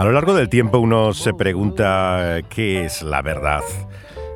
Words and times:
A 0.00 0.04
lo 0.04 0.12
largo 0.12 0.32
del 0.32 0.48
tiempo 0.48 0.78
uno 0.78 1.12
se 1.12 1.34
pregunta 1.34 2.38
qué 2.48 2.86
es 2.86 3.02
la 3.02 3.20
verdad. 3.20 3.60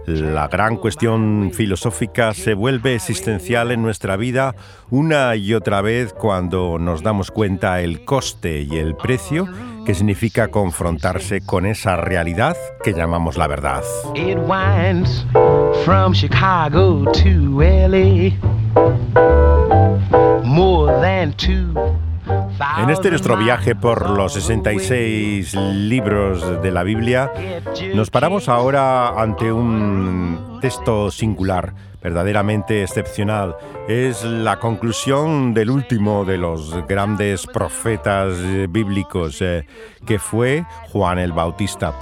La 0.06 0.46
gran 0.48 0.76
cuestión 0.76 1.52
filosófica 1.54 2.34
se 2.34 2.52
vuelve 2.52 2.94
existencial 2.94 3.70
en 3.70 3.80
nuestra 3.80 4.16
vida 4.16 4.54
una 4.90 5.36
y 5.36 5.54
otra 5.54 5.80
vez 5.80 6.12
cuando 6.12 6.78
nos 6.78 7.02
damos 7.02 7.30
cuenta 7.30 7.80
el 7.80 8.04
coste 8.04 8.60
y 8.60 8.76
el 8.76 8.94
precio 8.94 9.48
que 9.86 9.94
significa 9.94 10.48
confrontarse 10.48 11.40
con 11.40 11.64
esa 11.64 11.96
realidad 11.96 12.58
que 12.82 12.92
llamamos 12.92 13.38
la 13.38 13.46
verdad. 13.46 13.82
En 22.78 22.90
este 22.90 23.10
nuestro 23.10 23.36
viaje 23.36 23.74
por 23.74 24.10
los 24.10 24.32
66 24.34 25.54
libros 25.54 26.62
de 26.62 26.70
la 26.70 26.82
Biblia, 26.82 27.32
nos 27.94 28.10
paramos 28.10 28.48
ahora 28.48 29.20
ante 29.20 29.52
un 29.52 30.58
texto 30.60 31.10
singular, 31.10 31.74
verdaderamente 32.02 32.82
excepcional. 32.82 33.56
Es 33.88 34.24
la 34.24 34.58
conclusión 34.58 35.54
del 35.54 35.70
último 35.70 36.24
de 36.24 36.38
los 36.38 36.74
grandes 36.86 37.46
profetas 37.46 38.36
bíblicos, 38.68 39.40
eh, 39.40 39.66
que 40.06 40.18
fue 40.18 40.64
Juan 40.90 41.18
el 41.18 41.32
Bautista. 41.32 41.94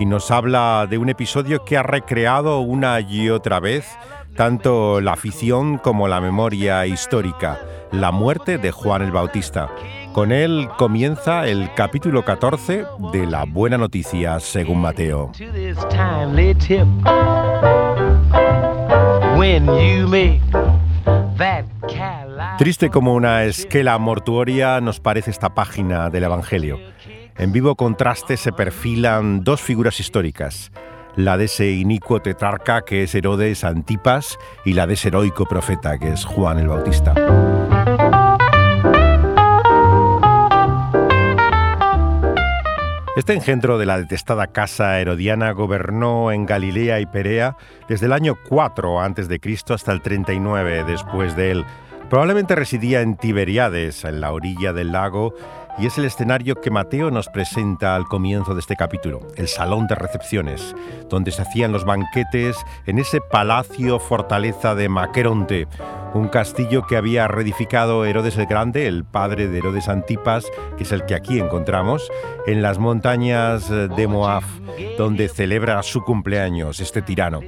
Y 0.00 0.06
nos 0.06 0.30
habla 0.30 0.86
de 0.88 0.98
un 0.98 1.08
episodio 1.08 1.64
que 1.64 1.76
ha 1.76 1.82
recreado 1.82 2.60
una 2.60 3.00
y 3.00 3.30
otra 3.30 3.60
vez 3.60 3.86
tanto 4.36 5.00
la 5.00 5.12
afición 5.12 5.78
como 5.78 6.08
la 6.08 6.20
memoria 6.20 6.86
histórica, 6.86 7.58
la 7.90 8.12
muerte 8.12 8.58
de 8.58 8.70
Juan 8.70 9.02
el 9.02 9.10
Bautista. 9.10 9.70
Con 10.16 10.32
él 10.32 10.70
comienza 10.78 11.46
el 11.46 11.74
capítulo 11.74 12.24
14 12.24 12.86
de 13.12 13.26
la 13.26 13.44
Buena 13.44 13.76
Noticia 13.76 14.40
según 14.40 14.80
Mateo. 14.80 15.30
Triste 22.56 22.88
como 22.88 23.12
una 23.12 23.44
esquela 23.44 23.98
mortuoria 23.98 24.80
nos 24.80 25.00
parece 25.00 25.30
esta 25.30 25.54
página 25.54 26.08
del 26.08 26.24
Evangelio. 26.24 26.80
En 27.36 27.52
vivo 27.52 27.74
contraste 27.74 28.38
se 28.38 28.52
perfilan 28.52 29.44
dos 29.44 29.60
figuras 29.60 30.00
históricas, 30.00 30.72
la 31.14 31.36
de 31.36 31.44
ese 31.44 31.72
inicuo 31.72 32.22
tetrarca 32.22 32.86
que 32.86 33.02
es 33.02 33.14
Herodes 33.14 33.64
Antipas 33.64 34.38
y 34.64 34.72
la 34.72 34.86
de 34.86 34.94
ese 34.94 35.08
heroico 35.08 35.44
profeta 35.44 35.98
que 35.98 36.10
es 36.10 36.24
Juan 36.24 36.58
el 36.58 36.68
Bautista. 36.68 37.12
Este 43.16 43.32
engendro 43.32 43.78
de 43.78 43.86
la 43.86 43.96
detestada 43.96 44.48
casa 44.48 45.00
herodiana 45.00 45.52
gobernó 45.52 46.32
en 46.32 46.44
Galilea 46.44 47.00
y 47.00 47.06
Perea 47.06 47.56
desde 47.88 48.04
el 48.04 48.12
año 48.12 48.36
4 48.46 49.00
a.C. 49.00 49.40
hasta 49.70 49.92
el 49.92 50.02
39 50.02 50.84
después 50.84 51.34
de 51.34 51.52
él. 51.52 51.64
Probablemente 52.10 52.54
residía 52.54 53.00
en 53.00 53.16
Tiberiades, 53.16 54.04
en 54.04 54.20
la 54.20 54.32
orilla 54.32 54.74
del 54.74 54.92
lago, 54.92 55.32
y 55.78 55.86
es 55.86 55.98
el 55.98 56.06
escenario 56.06 56.60
que 56.60 56.70
Mateo 56.70 57.10
nos 57.10 57.28
presenta 57.28 57.94
al 57.94 58.06
comienzo 58.06 58.54
de 58.54 58.60
este 58.60 58.76
capítulo, 58.76 59.20
el 59.36 59.48
salón 59.48 59.86
de 59.86 59.94
recepciones, 59.94 60.74
donde 61.08 61.30
se 61.30 61.42
hacían 61.42 61.72
los 61.72 61.84
banquetes 61.84 62.56
en 62.86 62.98
ese 62.98 63.20
palacio 63.20 63.98
fortaleza 63.98 64.74
de 64.74 64.88
Maqueronte, 64.88 65.68
un 66.14 66.28
castillo 66.28 66.86
que 66.86 66.96
había 66.96 67.28
reedificado 67.28 68.04
Herodes 68.06 68.38
el 68.38 68.46
Grande, 68.46 68.86
el 68.86 69.04
padre 69.04 69.48
de 69.48 69.58
Herodes 69.58 69.88
Antipas, 69.88 70.46
que 70.78 70.84
es 70.84 70.92
el 70.92 71.04
que 71.04 71.14
aquí 71.14 71.38
encontramos, 71.38 72.10
en 72.46 72.62
las 72.62 72.78
montañas 72.78 73.68
de 73.68 74.06
Moab, 74.06 74.44
donde 74.96 75.28
celebra 75.28 75.82
su 75.82 76.02
cumpleaños 76.02 76.80
este 76.80 77.02
tirano. 77.02 77.40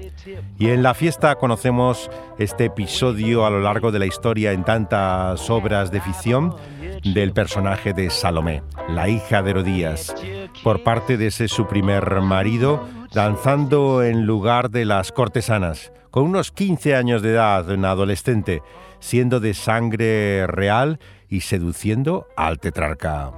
Y 0.58 0.68
en 0.68 0.82
la 0.82 0.92
fiesta 0.92 1.36
conocemos 1.36 2.10
este 2.38 2.66
episodio 2.66 3.46
a 3.46 3.50
lo 3.50 3.60
largo 3.60 3.90
de 3.90 4.00
la 4.00 4.06
historia 4.06 4.52
en 4.52 4.64
tantas 4.64 5.48
obras 5.48 5.90
de 5.90 6.00
ficción, 6.02 6.54
del 7.02 7.32
personaje 7.32 7.92
de 7.92 8.10
Salomé, 8.18 8.64
la 8.88 9.08
hija 9.08 9.42
de 9.42 9.50
Herodías, 9.50 10.12
por 10.64 10.82
parte 10.82 11.16
de 11.16 11.28
ese 11.28 11.46
su 11.46 11.68
primer 11.68 12.20
marido, 12.20 12.84
danzando 13.12 14.02
en 14.02 14.26
lugar 14.26 14.70
de 14.70 14.84
las 14.84 15.12
cortesanas, 15.12 15.92
con 16.10 16.24
unos 16.24 16.50
15 16.50 16.96
años 16.96 17.22
de 17.22 17.30
edad, 17.30 17.70
una 17.70 17.92
adolescente, 17.92 18.60
siendo 18.98 19.38
de 19.38 19.54
sangre 19.54 20.48
real 20.48 20.98
y 21.28 21.42
seduciendo 21.42 22.26
al 22.36 22.58
tetrarca. 22.58 23.30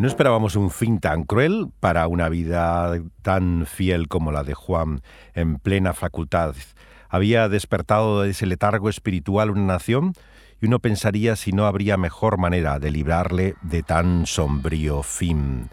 No 0.00 0.08
esperábamos 0.08 0.56
un 0.56 0.70
fin 0.70 0.98
tan 0.98 1.24
cruel 1.24 1.68
para 1.78 2.08
una 2.08 2.30
vida 2.30 2.90
tan 3.20 3.66
fiel 3.66 4.08
como 4.08 4.32
la 4.32 4.44
de 4.44 4.54
Juan, 4.54 5.02
en 5.34 5.58
plena 5.58 5.92
facultad. 5.92 6.54
Había 7.10 7.50
despertado 7.50 8.22
de 8.22 8.30
ese 8.30 8.46
letargo 8.46 8.88
espiritual 8.88 9.50
una 9.50 9.74
nación 9.74 10.14
y 10.58 10.68
uno 10.68 10.78
pensaría 10.78 11.36
si 11.36 11.52
no 11.52 11.66
habría 11.66 11.98
mejor 11.98 12.38
manera 12.38 12.78
de 12.78 12.90
librarle 12.90 13.56
de 13.60 13.82
tan 13.82 14.24
sombrío 14.24 15.02
fin. 15.02 15.68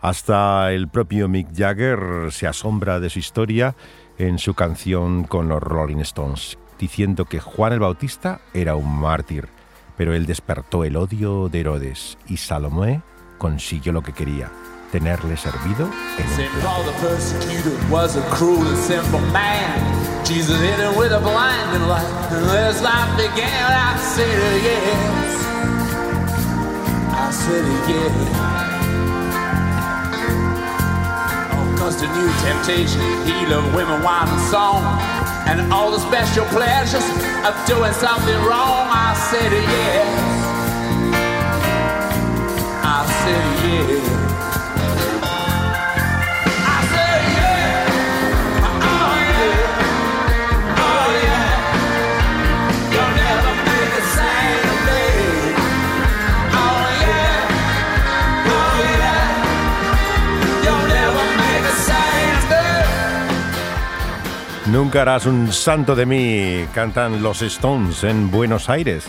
Hasta 0.00 0.72
el 0.72 0.88
propio 0.88 1.28
Mick 1.28 1.54
Jagger 1.54 2.32
se 2.32 2.46
asombra 2.46 3.00
de 3.00 3.10
su 3.10 3.18
historia 3.18 3.76
en 4.16 4.38
su 4.38 4.54
canción 4.54 5.24
con 5.24 5.46
los 5.48 5.62
Rolling 5.62 5.98
Stones, 5.98 6.56
diciendo 6.78 7.26
que 7.26 7.40
Juan 7.40 7.74
el 7.74 7.80
Bautista 7.80 8.40
era 8.54 8.76
un 8.76 8.98
mártir, 8.98 9.46
pero 9.98 10.14
él 10.14 10.24
despertó 10.24 10.84
el 10.84 10.96
odio 10.96 11.50
de 11.50 11.60
Herodes 11.60 12.16
y 12.28 12.38
Salomé 12.38 13.02
consiguió 13.38 13.92
lo 13.92 14.02
que 14.02 14.12
quería, 14.12 14.50
tenerle 14.92 15.36
servido 15.36 15.88
en 16.18 16.26
un 16.26 16.58
Jesus 20.28 20.60
hit 20.60 20.78
him 20.78 20.94
with 20.94 21.12
a 21.12 21.20
blinding 21.20 21.88
light, 21.88 22.04
and 22.32 22.44
as 22.50 22.82
life 22.82 23.16
began, 23.16 23.72
I 23.72 23.96
said 23.96 24.62
yes. 24.62 25.46
I 27.14 27.30
said 27.30 27.64
yes. 27.88 28.12
Oh, 31.50 31.76
cause 31.78 31.96
the 31.98 32.08
new 32.08 32.28
temptation, 32.44 33.00
he 33.24 33.46
loved 33.46 33.74
women, 33.74 34.02
wine, 34.02 34.28
and 34.28 34.50
song, 34.50 34.84
and 35.48 35.72
all 35.72 35.90
the 35.92 36.00
special 36.00 36.44
pleasures 36.46 37.08
of 37.46 37.54
doing 37.66 37.94
something 37.94 38.36
wrong. 38.44 38.84
I 38.92 39.14
said 39.30 39.50
yes. 39.50 40.37
Nunca 64.72 65.02
harás 65.02 65.24
un 65.24 65.50
santo 65.52 65.94
de 65.94 66.04
mí, 66.04 66.66
cantan 66.74 67.22
los 67.22 67.42
Stones 67.42 68.04
en 68.04 68.30
Buenos 68.30 68.68
Aires 68.68 69.08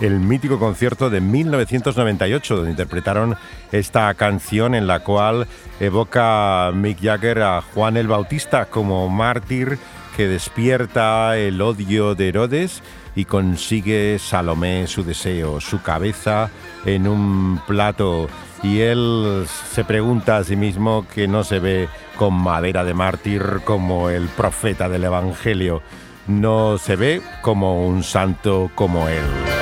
el 0.00 0.18
mítico 0.18 0.58
concierto 0.58 1.10
de 1.10 1.20
1998, 1.20 2.56
donde 2.56 2.70
interpretaron 2.70 3.36
esta 3.70 4.12
canción 4.14 4.74
en 4.74 4.86
la 4.86 5.00
cual 5.00 5.46
evoca 5.78 6.70
Mick 6.74 7.00
Jagger 7.02 7.42
a 7.42 7.60
Juan 7.60 7.96
el 7.96 8.08
Bautista 8.08 8.66
como 8.66 9.08
mártir 9.08 9.78
que 10.16 10.26
despierta 10.26 11.36
el 11.36 11.60
odio 11.60 12.14
de 12.14 12.28
Herodes 12.28 12.82
y 13.14 13.24
consigue 13.24 14.18
Salomé 14.18 14.86
su 14.86 15.04
deseo, 15.04 15.60
su 15.60 15.82
cabeza 15.82 16.50
en 16.84 17.06
un 17.06 17.60
plato. 17.66 18.28
Y 18.62 18.80
él 18.80 19.46
se 19.70 19.84
pregunta 19.84 20.36
a 20.36 20.44
sí 20.44 20.56
mismo 20.56 21.06
que 21.14 21.26
no 21.26 21.44
se 21.44 21.58
ve 21.58 21.88
con 22.16 22.34
madera 22.34 22.84
de 22.84 22.94
mártir 22.94 23.60
como 23.64 24.10
el 24.10 24.28
profeta 24.28 24.88
del 24.88 25.04
Evangelio, 25.04 25.82
no 26.26 26.76
se 26.76 26.96
ve 26.96 27.22
como 27.40 27.86
un 27.86 28.02
santo 28.02 28.70
como 28.74 29.08
él. 29.08 29.59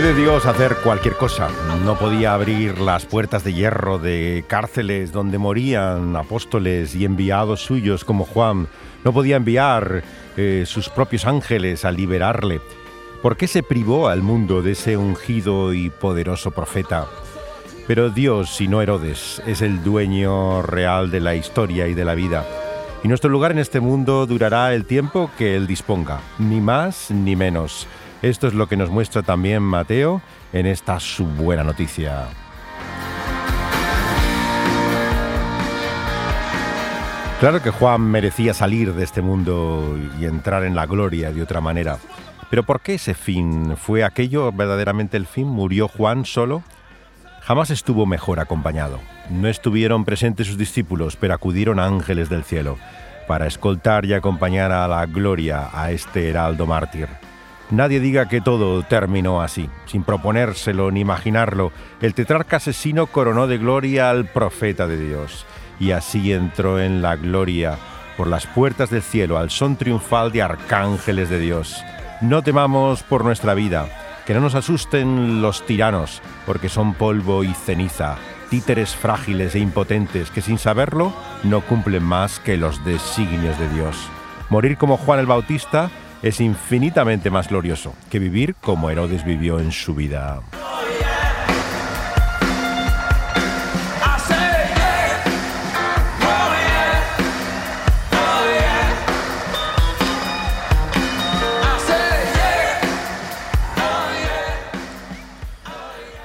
Puede 0.00 0.14
Dios 0.14 0.46
hacer 0.46 0.76
cualquier 0.82 1.14
cosa. 1.16 1.50
No 1.84 1.98
podía 1.98 2.32
abrir 2.32 2.78
las 2.78 3.04
puertas 3.04 3.44
de 3.44 3.52
hierro 3.52 3.98
de 3.98 4.46
cárceles 4.48 5.12
donde 5.12 5.36
morían 5.36 6.16
apóstoles 6.16 6.94
y 6.94 7.04
enviados 7.04 7.60
suyos 7.60 8.02
como 8.06 8.24
Juan. 8.24 8.66
No 9.04 9.12
podía 9.12 9.36
enviar 9.36 10.02
eh, 10.38 10.64
sus 10.64 10.88
propios 10.88 11.26
ángeles 11.26 11.84
a 11.84 11.92
liberarle. 11.92 12.62
¿Por 13.20 13.36
qué 13.36 13.46
se 13.46 13.62
privó 13.62 14.08
al 14.08 14.22
mundo 14.22 14.62
de 14.62 14.72
ese 14.72 14.96
ungido 14.96 15.74
y 15.74 15.90
poderoso 15.90 16.50
profeta? 16.50 17.06
Pero 17.86 18.08
Dios, 18.08 18.58
y 18.62 18.68
no 18.68 18.80
Herodes, 18.80 19.42
es 19.46 19.60
el 19.60 19.84
dueño 19.84 20.62
real 20.62 21.10
de 21.10 21.20
la 21.20 21.34
historia 21.34 21.88
y 21.88 21.92
de 21.92 22.06
la 22.06 22.14
vida. 22.14 22.46
Y 23.04 23.08
nuestro 23.08 23.28
lugar 23.28 23.52
en 23.52 23.58
este 23.58 23.80
mundo 23.80 24.24
durará 24.24 24.72
el 24.72 24.86
tiempo 24.86 25.30
que 25.36 25.56
Él 25.56 25.66
disponga, 25.66 26.20
ni 26.38 26.62
más 26.62 27.10
ni 27.10 27.36
menos. 27.36 27.86
Esto 28.22 28.46
es 28.46 28.54
lo 28.54 28.66
que 28.66 28.76
nos 28.76 28.90
muestra 28.90 29.22
también 29.22 29.62
Mateo 29.62 30.20
en 30.52 30.66
esta 30.66 31.00
su 31.00 31.24
buena 31.24 31.64
noticia. 31.64 32.26
Claro 37.40 37.62
que 37.62 37.70
Juan 37.70 38.02
merecía 38.02 38.52
salir 38.52 38.92
de 38.92 39.02
este 39.02 39.22
mundo 39.22 39.98
y 40.20 40.26
entrar 40.26 40.64
en 40.64 40.74
la 40.74 40.84
gloria 40.84 41.32
de 41.32 41.42
otra 41.42 41.62
manera. 41.62 41.96
Pero 42.50 42.64
¿por 42.64 42.82
qué 42.82 42.94
ese 42.94 43.14
fin? 43.14 43.76
¿Fue 43.78 44.04
aquello 44.04 44.52
verdaderamente 44.52 45.16
el 45.16 45.24
fin? 45.24 45.46
¿Murió 45.46 45.88
Juan 45.88 46.26
solo? 46.26 46.62
Jamás 47.40 47.70
estuvo 47.70 48.04
mejor 48.04 48.40
acompañado. 48.40 49.00
No 49.30 49.48
estuvieron 49.48 50.04
presentes 50.04 50.48
sus 50.48 50.58
discípulos, 50.58 51.16
pero 51.16 51.32
acudieron 51.32 51.80
ángeles 51.80 52.28
del 52.28 52.44
cielo 52.44 52.76
para 53.26 53.46
escoltar 53.46 54.04
y 54.04 54.12
acompañar 54.12 54.70
a 54.72 54.86
la 54.86 55.06
gloria 55.06 55.70
a 55.72 55.92
este 55.92 56.28
heraldo 56.28 56.66
mártir. 56.66 57.08
Nadie 57.70 58.00
diga 58.00 58.28
que 58.28 58.40
todo 58.40 58.82
terminó 58.82 59.42
así, 59.42 59.70
sin 59.86 60.02
proponérselo 60.02 60.90
ni 60.90 61.00
imaginarlo. 61.00 61.70
El 62.00 62.14
tetrarca 62.14 62.56
asesino 62.56 63.06
coronó 63.06 63.46
de 63.46 63.58
gloria 63.58 64.10
al 64.10 64.24
profeta 64.26 64.88
de 64.88 64.96
Dios, 64.96 65.46
y 65.78 65.92
así 65.92 66.32
entró 66.32 66.80
en 66.80 67.00
la 67.00 67.14
gloria 67.14 67.78
por 68.16 68.26
las 68.26 68.46
puertas 68.46 68.90
del 68.90 69.02
cielo 69.02 69.38
al 69.38 69.50
son 69.50 69.76
triunfal 69.76 70.32
de 70.32 70.42
arcángeles 70.42 71.30
de 71.30 71.38
Dios. 71.38 71.82
No 72.20 72.42
temamos 72.42 73.04
por 73.04 73.24
nuestra 73.24 73.54
vida, 73.54 73.86
que 74.26 74.34
no 74.34 74.40
nos 74.40 74.56
asusten 74.56 75.40
los 75.40 75.64
tiranos, 75.64 76.20
porque 76.46 76.68
son 76.68 76.94
polvo 76.94 77.44
y 77.44 77.54
ceniza, 77.54 78.16
títeres 78.50 78.96
frágiles 78.96 79.54
e 79.54 79.60
impotentes 79.60 80.30
que 80.32 80.42
sin 80.42 80.58
saberlo 80.58 81.12
no 81.44 81.60
cumplen 81.60 82.02
más 82.02 82.40
que 82.40 82.56
los 82.56 82.84
designios 82.84 83.58
de 83.60 83.68
Dios. 83.70 83.96
Morir 84.50 84.76
como 84.76 84.96
Juan 84.96 85.20
el 85.20 85.26
Bautista 85.26 85.88
es 86.22 86.40
infinitamente 86.40 87.30
más 87.30 87.48
glorioso 87.48 87.94
que 88.10 88.18
vivir 88.18 88.54
como 88.60 88.90
Herodes 88.90 89.24
vivió 89.24 89.58
en 89.58 89.72
su 89.72 89.94
vida. 89.94 90.40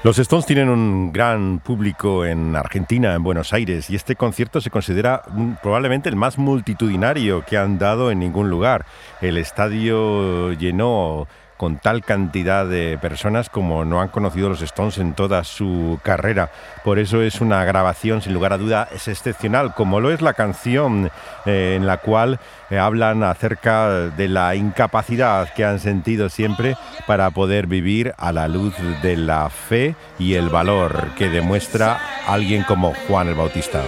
Los 0.06 0.20
Stones 0.20 0.46
tienen 0.46 0.70
un 0.70 1.12
gran 1.12 1.58
público 1.58 2.28
en 2.28 2.56
Argentina, 2.56 3.16
en 3.16 3.24
Buenos 3.24 3.54
Aires, 3.54 3.90
y 3.90 3.96
este 3.96 4.16
concierto 4.16 4.62
se 4.62 4.70
considera 4.70 5.24
probablemente 5.64 6.10
el 6.10 6.16
más 6.16 6.38
multitudinario 6.38 7.44
que 7.44 7.58
han 7.58 7.80
dado 7.80 8.12
en 8.12 8.20
ningún 8.20 8.52
lugar. 8.52 8.86
El 9.20 9.36
estadio 9.36 10.54
llenó 10.54 11.28
con 11.58 11.78
tal 11.78 12.04
cantidad 12.04 12.66
de 12.66 12.98
personas 12.98 13.50
como 13.50 13.86
no 13.86 14.02
han 14.02 14.10
conocido 14.10 14.50
los 14.50 14.62
Stones 14.62 14.98
en 14.98 15.14
toda 15.14 15.44
su 15.44 16.00
carrera. 16.04 16.52
Por 16.84 17.00
eso 17.00 17.22
es 17.22 17.42
una 17.42 17.64
grabación, 17.66 18.22
sin 18.22 18.34
lugar 18.34 18.54
a 18.54 18.58
duda, 18.58 18.88
es 18.94 19.08
excepcional, 19.08 19.74
como 19.74 20.00
lo 20.00 20.12
es 20.12 20.22
la 20.22 20.34
canción 20.34 21.12
eh, 21.46 21.76
en 21.78 21.86
la 21.86 21.98
cual 21.98 22.40
eh, 22.70 22.78
hablan 22.78 23.24
acerca 23.24 23.90
de 23.90 24.28
la 24.28 24.56
incapacidad 24.56 25.54
que 25.54 25.66
han 25.66 25.80
sentido 25.80 26.30
siempre 26.30 26.76
para 27.08 27.30
poder 27.32 27.68
vivir 27.68 28.14
a 28.18 28.32
la 28.32 28.48
luz 28.48 28.76
de 29.02 29.18
la 29.18 29.50
fe 29.50 29.96
y 30.20 30.34
el 30.34 30.50
valor 30.50 31.10
que 31.18 31.30
demuestra 31.30 32.00
alguien 32.28 32.64
como 32.64 32.94
Juan 33.08 33.28
el 33.28 33.36
Bautista. 33.36 33.82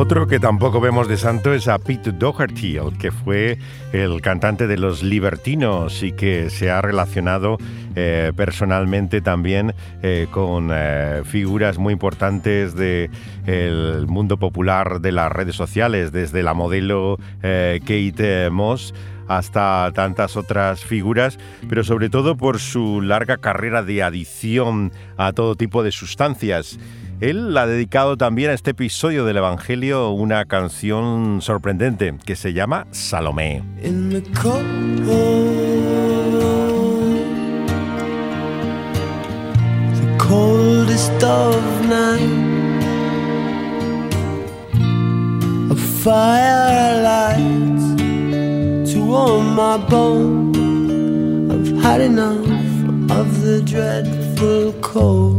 Otro 0.00 0.28
que 0.28 0.38
tampoco 0.38 0.80
vemos 0.80 1.08
de 1.08 1.16
santo 1.16 1.52
es 1.52 1.66
a 1.66 1.80
Pete 1.80 2.12
Doherty, 2.12 2.78
que 3.00 3.10
fue 3.10 3.58
el 3.92 4.20
cantante 4.20 4.68
de 4.68 4.78
los 4.78 5.02
Libertinos 5.02 6.04
y 6.04 6.12
que 6.12 6.50
se 6.50 6.70
ha 6.70 6.80
relacionado 6.80 7.58
eh, 7.96 8.30
personalmente 8.36 9.20
también 9.20 9.74
eh, 10.04 10.28
con 10.30 10.70
eh, 10.72 11.22
figuras 11.24 11.78
muy 11.78 11.94
importantes 11.94 12.76
del 12.76 13.10
mundo 14.06 14.36
popular 14.36 15.00
de 15.00 15.10
las 15.10 15.32
redes 15.32 15.56
sociales, 15.56 16.12
desde 16.12 16.44
la 16.44 16.54
modelo 16.54 17.18
Kate 17.42 18.50
Moss 18.52 18.94
hasta 19.26 19.90
tantas 19.94 20.36
otras 20.36 20.84
figuras, 20.84 21.38
pero 21.68 21.82
sobre 21.82 22.08
todo 22.08 22.36
por 22.36 22.60
su 22.60 23.00
larga 23.00 23.36
carrera 23.36 23.82
de 23.82 24.04
adicción 24.04 24.92
a 25.16 25.32
todo 25.32 25.56
tipo 25.56 25.82
de 25.82 25.90
sustancias. 25.90 26.78
Él 27.20 27.56
ha 27.56 27.66
dedicado 27.66 28.16
también 28.16 28.50
a 28.50 28.54
este 28.54 28.70
episodio 28.70 29.24
del 29.24 29.38
Evangelio 29.38 30.10
una 30.10 30.44
canción 30.44 31.40
sorprendente 31.42 32.16
que 32.24 32.36
se 32.36 32.52
llama 32.52 32.86
Salomé. 32.92 33.64
Coldest 40.18 41.22
of 41.24 41.86
night, 41.88 42.20
a 45.70 45.74
firelight 46.04 47.78
to 48.92 49.04
warm 49.06 49.56
my 49.56 49.78
bones. 49.88 50.58
I've 51.50 51.82
had 51.82 52.02
enough 52.02 52.46
of 53.10 53.40
the 53.40 53.62
dreadful 53.62 54.74
cold. 54.82 55.37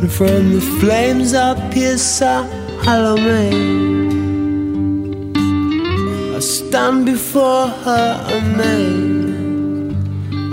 And 0.00 0.12
from 0.12 0.52
the 0.52 0.60
flames 0.60 1.34
up 1.34 1.58
here 1.74 1.98
Salome 1.98 3.50
I 6.36 6.38
stand 6.38 7.04
before 7.04 7.66
her 7.66 8.26
amazed 8.38 9.96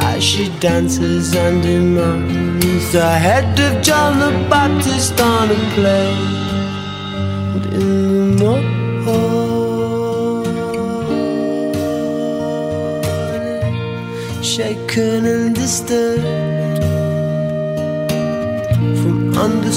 As 0.02 0.24
she 0.24 0.50
dances 0.60 1.36
and 1.36 1.62
demands 1.62 2.92
The 2.92 3.08
head 3.08 3.60
of 3.60 3.84
John 3.84 4.18
the 4.18 4.32
Baptist 4.50 5.22
on 5.22 5.52
a 5.52 5.60
plate 5.76 6.18
And 7.54 7.66
in 7.68 8.38
the 8.38 8.44
morning 8.44 8.76
Shaken 14.44 15.26
and 15.28 15.54
disturbed 15.54 16.45
the. 19.48 19.76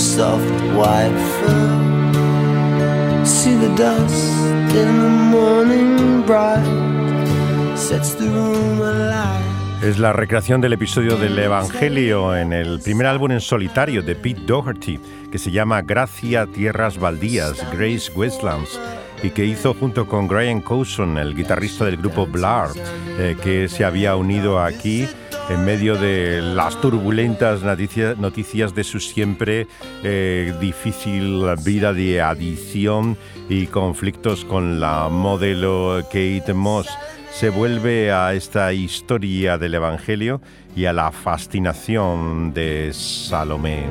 Es 9.82 9.98
la 9.98 10.12
recreación 10.12 10.60
del 10.60 10.72
episodio 10.72 11.16
del 11.16 11.38
Evangelio 11.38 12.36
en 12.36 12.52
el 12.52 12.80
primer 12.80 13.06
álbum 13.06 13.30
en 13.30 13.40
solitario 13.40 14.02
de 14.02 14.14
Pete 14.14 14.40
Doherty, 14.46 14.98
que 15.30 15.38
se 15.38 15.50
llama 15.50 15.82
Gracia 15.82 16.46
Tierras 16.46 16.98
Baldías, 16.98 17.64
Grace 17.72 18.10
Westlands, 18.14 18.80
y 19.22 19.30
que 19.30 19.44
hizo 19.44 19.74
junto 19.74 20.06
con 20.06 20.28
Brian 20.28 20.60
Coulson, 20.60 21.18
el 21.18 21.34
guitarrista 21.34 21.84
del 21.84 21.98
grupo 21.98 22.26
Blur, 22.26 22.70
eh, 23.18 23.36
que 23.42 23.68
se 23.68 23.84
había 23.84 24.16
unido 24.16 24.60
aquí 24.60 25.08
en 25.48 25.64
medio 25.64 25.96
de 25.96 26.42
las 26.42 26.80
turbulentas 26.80 27.62
noticias, 27.62 28.74
de 28.74 28.84
su 28.84 29.00
siempre 29.00 29.66
eh, 30.02 30.54
difícil 30.60 31.44
vida 31.64 31.92
de 31.92 32.20
adicción 32.20 33.16
y 33.48 33.66
conflictos 33.66 34.44
con 34.44 34.78
la 34.78 35.08
modelo 35.08 36.02
Kate 36.04 36.52
Moss. 36.54 36.88
Se 37.30 37.50
vuelve 37.50 38.12
a 38.12 38.34
esta 38.34 38.72
historia 38.72 39.58
del 39.58 39.74
Evangelio 39.74 40.40
y 40.76 40.84
a 40.84 40.92
la 40.92 41.12
fascinación 41.12 42.52
de 42.52 42.90
Salomé. 42.92 43.86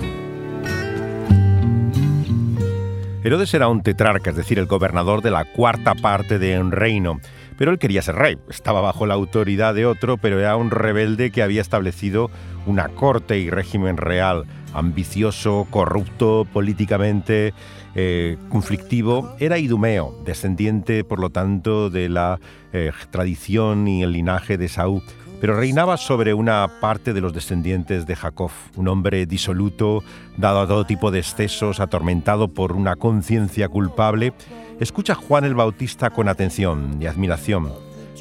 Herodes 3.23 3.53
era 3.53 3.67
un 3.67 3.83
tetrarca, 3.83 4.29
es 4.29 4.37
decir, 4.37 4.57
el 4.57 4.67
gobernador 4.67 5.21
de 5.21 5.31
la 5.31 5.43
cuarta 5.43 5.95
parte 5.95 6.39
de 6.39 6.59
un 6.59 6.71
reino. 6.71 7.19
Pero 7.57 7.71
él 7.71 7.79
quería 7.79 8.01
ser 8.01 8.15
rey, 8.15 8.37
estaba 8.49 8.81
bajo 8.81 9.05
la 9.05 9.15
autoridad 9.15 9.73
de 9.73 9.85
otro, 9.85 10.17
pero 10.17 10.39
era 10.39 10.55
un 10.55 10.71
rebelde 10.71 11.31
que 11.31 11.41
había 11.41 11.61
establecido 11.61 12.29
una 12.65 12.89
corte 12.89 13.39
y 13.39 13.49
régimen 13.49 13.97
real, 13.97 14.45
ambicioso, 14.73 15.65
corrupto 15.69 16.45
políticamente, 16.53 17.53
eh, 17.95 18.37
conflictivo. 18.49 19.35
Era 19.39 19.57
Idumeo, 19.57 20.21
descendiente, 20.23 21.03
por 21.03 21.19
lo 21.19 21.31
tanto, 21.31 21.89
de 21.89 22.09
la 22.09 22.39
eh, 22.73 22.91
tradición 23.09 23.87
y 23.87 24.03
el 24.03 24.11
linaje 24.11 24.57
de 24.57 24.67
Saúl 24.67 25.01
pero 25.39 25.55
reinaba 25.55 25.97
sobre 25.97 26.33
una 26.33 26.67
parte 26.79 27.13
de 27.13 27.21
los 27.21 27.33
descendientes 27.33 28.05
de 28.05 28.15
Jacob, 28.15 28.51
un 28.75 28.87
hombre 28.87 29.25
disoluto, 29.25 30.03
dado 30.37 30.61
a 30.61 30.67
todo 30.67 30.85
tipo 30.85 31.11
de 31.11 31.19
excesos, 31.19 31.79
atormentado 31.79 32.47
por 32.47 32.73
una 32.73 32.95
conciencia 32.95 33.69
culpable. 33.69 34.33
Escucha 34.79 35.13
a 35.13 35.15
Juan 35.15 35.45
el 35.45 35.55
Bautista 35.55 36.09
con 36.09 36.27
atención 36.27 36.97
y 37.01 37.05
admiración. 37.05 37.71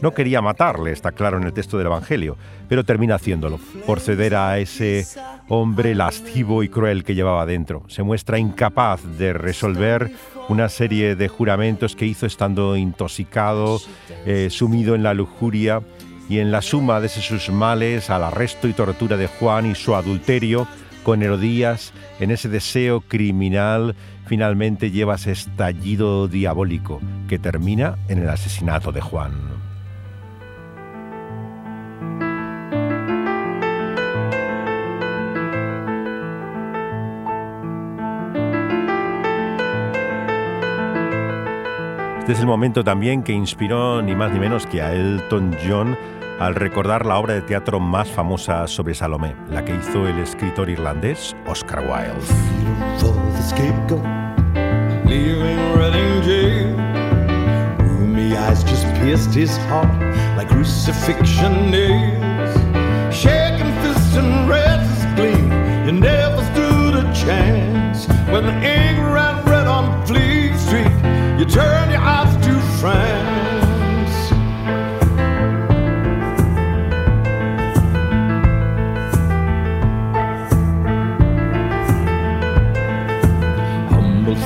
No 0.03 0.13
quería 0.13 0.43
matarle, 0.43 0.93
está 0.93 1.13
claro 1.13 1.39
en 1.39 1.45
el 1.45 1.55
texto 1.55 1.79
del 1.79 1.87
Evangelio, 1.87 2.37
pero 2.69 2.85
termina 2.85 3.15
haciéndolo, 3.15 3.59
por 3.87 4.01
ceder 4.01 4.35
a 4.35 4.59
ese 4.59 5.07
hombre 5.49 5.95
lascivo 5.95 6.63
y 6.63 6.69
cruel 6.69 7.03
que 7.03 7.15
llevaba 7.15 7.47
dentro. 7.47 7.83
Se 7.89 8.03
muestra 8.03 8.39
incapaz 8.39 9.03
de 9.17 9.33
resolver 9.33 10.11
una 10.49 10.69
serie 10.69 11.17
de 11.17 11.29
juramentos 11.29 11.97
que 11.97 12.05
hizo 12.05 12.27
estando 12.27 12.77
intoxicado, 12.77 13.81
eh, 14.27 14.49
sumido 14.51 14.95
en 14.95 15.03
la 15.03 15.15
lujuria, 15.15 15.81
y 16.29 16.39
en 16.39 16.51
la 16.51 16.63
suma 16.63 17.01
de 17.01 17.09
sus 17.09 17.51
males 17.51 18.11
al 18.11 18.25
arresto 18.25 18.69
y 18.69 18.73
tortura 18.73 19.17
de 19.17 19.29
Juan 19.29 19.67
y 19.67 19.75
su 19.75 19.95
adulterio 19.95 20.67
con 21.03 21.23
Herodías, 21.23 21.93
en 22.19 22.33
ese 22.33 22.49
deseo 22.49 23.01
criminal, 23.01 23.95
finalmente 24.27 24.91
lleva 24.91 25.15
ese 25.15 25.31
estallido 25.31 26.27
diabólico 26.27 27.01
que 27.29 27.39
termina 27.39 27.97
en 28.09 28.19
el 28.19 28.29
asesinato 28.29 28.91
de 28.91 29.01
Juan. 29.01 29.57
Este 42.19 42.33
es 42.33 42.41
el 42.41 42.47
momento 42.49 42.83
también 42.83 43.23
que 43.23 43.33
inspiró 43.33 44.03
ni 44.03 44.17
más 44.17 44.33
ni 44.33 44.41
menos 44.41 44.67
que 44.67 44.83
a 44.83 44.93
Elton 44.93 45.57
John 45.65 45.97
al 46.39 46.55
recordar 46.55 47.07
la 47.07 47.19
obra 47.19 47.35
de 47.35 47.43
teatro 47.43 47.81
más 47.81 48.09
famosa 48.09 48.67
sobre 48.67 48.95
Salomé, 48.95 49.35
la 49.51 49.65
que 49.65 49.75
hizo 49.75 50.07
el 50.07 50.19
escritor 50.19 50.69
irlandés 50.69 51.37
Oscar 51.47 51.81
Wilde. 51.81 52.27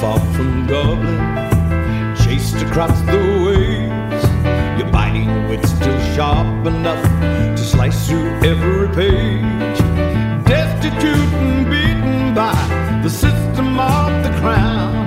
Far 0.00 0.18
from 0.32 0.66
Dublin, 0.66 1.18
chased 2.16 2.56
across 2.62 2.98
the 3.02 3.20
waves. 3.44 4.24
Your 4.78 4.90
biting 4.90 5.48
wit 5.48 5.62
still 5.66 6.00
sharp 6.14 6.66
enough 6.66 7.04
to 7.56 7.58
slice 7.58 8.08
through 8.08 8.30
every 8.52 8.88
page. 8.94 9.78
Destitute 10.46 11.32
and 11.44 11.66
beaten 11.70 12.34
by 12.34 12.54
the 13.02 13.10
system 13.10 13.78
of 13.78 14.24
the 14.24 14.30
crown. 14.40 14.99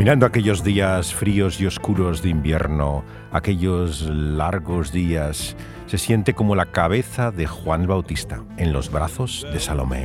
Mirando 0.00 0.24
aquellos 0.24 0.64
días 0.64 1.12
fríos 1.12 1.60
y 1.60 1.66
oscuros 1.66 2.22
de 2.22 2.30
invierno, 2.30 3.04
aquellos 3.32 4.00
largos 4.08 4.92
días, 4.92 5.54
se 5.88 5.98
siente 5.98 6.32
como 6.32 6.54
la 6.54 6.64
cabeza 6.64 7.30
de 7.30 7.46
Juan 7.46 7.86
Bautista 7.86 8.42
en 8.56 8.72
los 8.72 8.90
brazos 8.90 9.46
de 9.52 9.60
Salomé. 9.60 10.04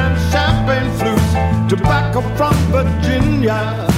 And 0.00 0.16
champagne 0.30 1.68
tobacco 1.68 2.22
from 2.36 2.54
Virginia. 2.70 3.97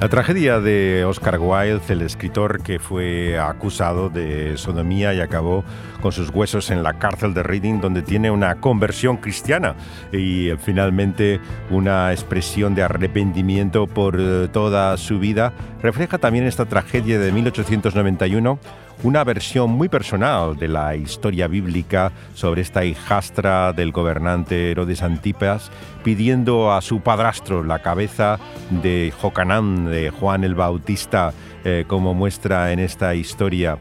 La 0.00 0.08
tragedia 0.08 0.60
de 0.60 1.04
Oscar 1.04 1.40
Wilde, 1.40 1.82
el 1.88 2.02
escritor 2.02 2.62
que 2.62 2.78
fue 2.78 3.36
acusado 3.36 4.08
de 4.08 4.56
sodomía 4.56 5.12
y 5.12 5.20
acabó 5.20 5.64
con 6.00 6.12
sus 6.12 6.30
huesos 6.30 6.70
en 6.70 6.84
la 6.84 7.00
cárcel 7.00 7.34
de 7.34 7.42
Reading, 7.42 7.80
donde 7.80 8.02
tiene 8.02 8.30
una 8.30 8.60
conversión 8.60 9.16
cristiana 9.16 9.74
y 10.12 10.50
finalmente 10.62 11.40
una 11.70 12.12
expresión 12.12 12.76
de 12.76 12.84
arrepentimiento 12.84 13.88
por 13.88 14.16
eh, 14.20 14.46
toda 14.52 14.96
su 14.98 15.18
vida, 15.18 15.52
refleja 15.82 16.18
también 16.18 16.44
esta 16.44 16.66
tragedia 16.66 17.18
de 17.18 17.32
1891 17.32 18.60
una 19.02 19.22
versión 19.24 19.70
muy 19.70 19.88
personal 19.88 20.56
de 20.56 20.68
la 20.68 20.96
historia 20.96 21.46
bíblica 21.46 22.12
sobre 22.34 22.62
esta 22.62 22.84
hijastra 22.84 23.72
del 23.72 23.92
gobernante 23.92 24.70
Herodes 24.70 25.02
Antipas, 25.02 25.70
pidiendo 26.02 26.72
a 26.72 26.80
su 26.80 27.00
padrastro 27.00 27.62
la 27.62 27.80
cabeza 27.80 28.38
de 28.70 29.12
Jocanán, 29.20 29.86
de 29.86 30.10
Juan 30.10 30.44
el 30.44 30.54
Bautista, 30.54 31.32
eh, 31.64 31.84
como 31.86 32.14
muestra 32.14 32.72
en 32.72 32.80
esta 32.80 33.14
historia. 33.14 33.78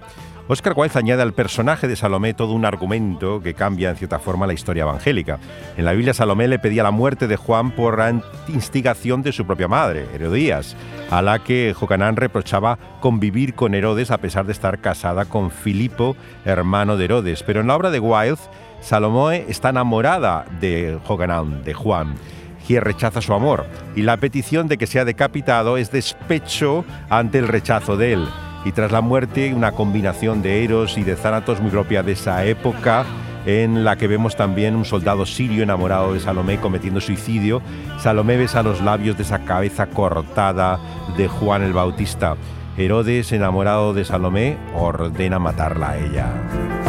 Oscar 0.50 0.74
Wilde 0.78 0.98
añade 0.98 1.22
al 1.22 1.34
personaje 1.34 1.90
de 1.90 1.98
Salomé 1.98 2.34
todo 2.34 2.54
un 2.54 2.64
argumento 2.64 3.42
que 3.42 3.54
cambia 3.54 3.90
en 3.90 3.98
cierta 3.98 4.18
forma 4.18 4.48
la 4.48 4.54
historia 4.54 4.84
evangélica. 4.84 5.40
En 5.76 5.84
la 5.84 5.92
Biblia 5.92 6.14
Salomé 6.14 6.48
le 6.48 6.58
pedía 6.58 6.84
la 6.84 6.92
muerte 6.92 7.28
de 7.28 7.36
Juan 7.36 7.72
por 7.72 8.02
instigación 8.48 9.24
de 9.24 9.34
su 9.34 9.46
propia 9.46 9.68
madre, 9.68 10.06
Herodías, 10.14 10.78
a 11.12 11.22
la 11.22 11.40
que 11.40 11.74
Jocanán 11.78 12.16
reprochaba 12.16 12.80
convivir 13.02 13.56
con 13.56 13.76
Herodes 13.76 14.10
a 14.10 14.20
pesar 14.20 14.46
de 14.46 14.54
estar 14.54 14.80
casada 14.80 15.26
con 15.26 15.52
Filipo, 15.52 16.16
hermano 16.46 16.96
de 16.96 17.06
Herodes. 17.06 17.44
Pero 17.44 17.60
en 17.60 17.68
la 17.68 17.76
obra 17.76 17.92
de 17.92 18.00
Wilde, 18.00 18.42
Salomé 18.80 19.44
está 19.50 19.70
enamorada 19.70 20.46
de 20.62 20.98
Jocanán, 21.04 21.64
de 21.66 21.74
Juan 21.74 22.16
quien 22.66 22.82
rechaza 22.82 23.22
su 23.22 23.34
amor, 23.34 23.66
y 23.96 24.02
la 24.02 24.18
petición 24.18 24.68
de 24.68 24.78
que 24.78 24.88
sea 24.88 25.06
decapitado 25.06 25.78
es 25.78 25.90
despecho 25.90 26.84
ante 27.10 27.38
el 27.38 27.48
rechazo 27.48 27.96
de 27.96 28.12
él 28.12 28.28
y 28.68 28.74
tras 28.74 28.92
la 28.92 29.00
muerte 29.00 29.54
una 29.54 29.72
combinación 29.72 30.42
de 30.42 30.66
Eros 30.66 30.98
y 30.98 31.04
de 31.04 31.16
Zánatos 31.16 31.62
muy 31.62 31.72
propia 31.72 32.04
de 32.04 32.12
esa 32.12 32.44
época 32.44 33.06
en 33.46 33.86
la 33.86 33.96
que 33.96 34.08
vemos 34.08 34.36
también 34.36 34.76
un 34.76 34.84
soldado 34.84 35.26
sirio 35.26 35.64
enamorado 35.64 36.14
de 36.14 36.20
Salomé 36.20 36.60
cometiendo 36.60 37.00
suicidio. 37.00 37.62
Salomé 37.98 38.36
besa 38.36 38.64
los 38.64 38.82
labios 38.82 39.16
de 39.16 39.24
esa 39.24 39.46
cabeza 39.46 39.88
cortada 39.88 40.80
de 41.16 41.30
Juan 41.30 41.64
el 41.64 41.72
Bautista. 41.72 42.36
Herodes, 42.78 43.32
enamorado 43.32 43.94
de 43.94 44.04
Salomé, 44.04 44.58
ordena 44.76 45.40
matarla 45.40 45.92
a 45.92 45.98
ella. 45.98 46.87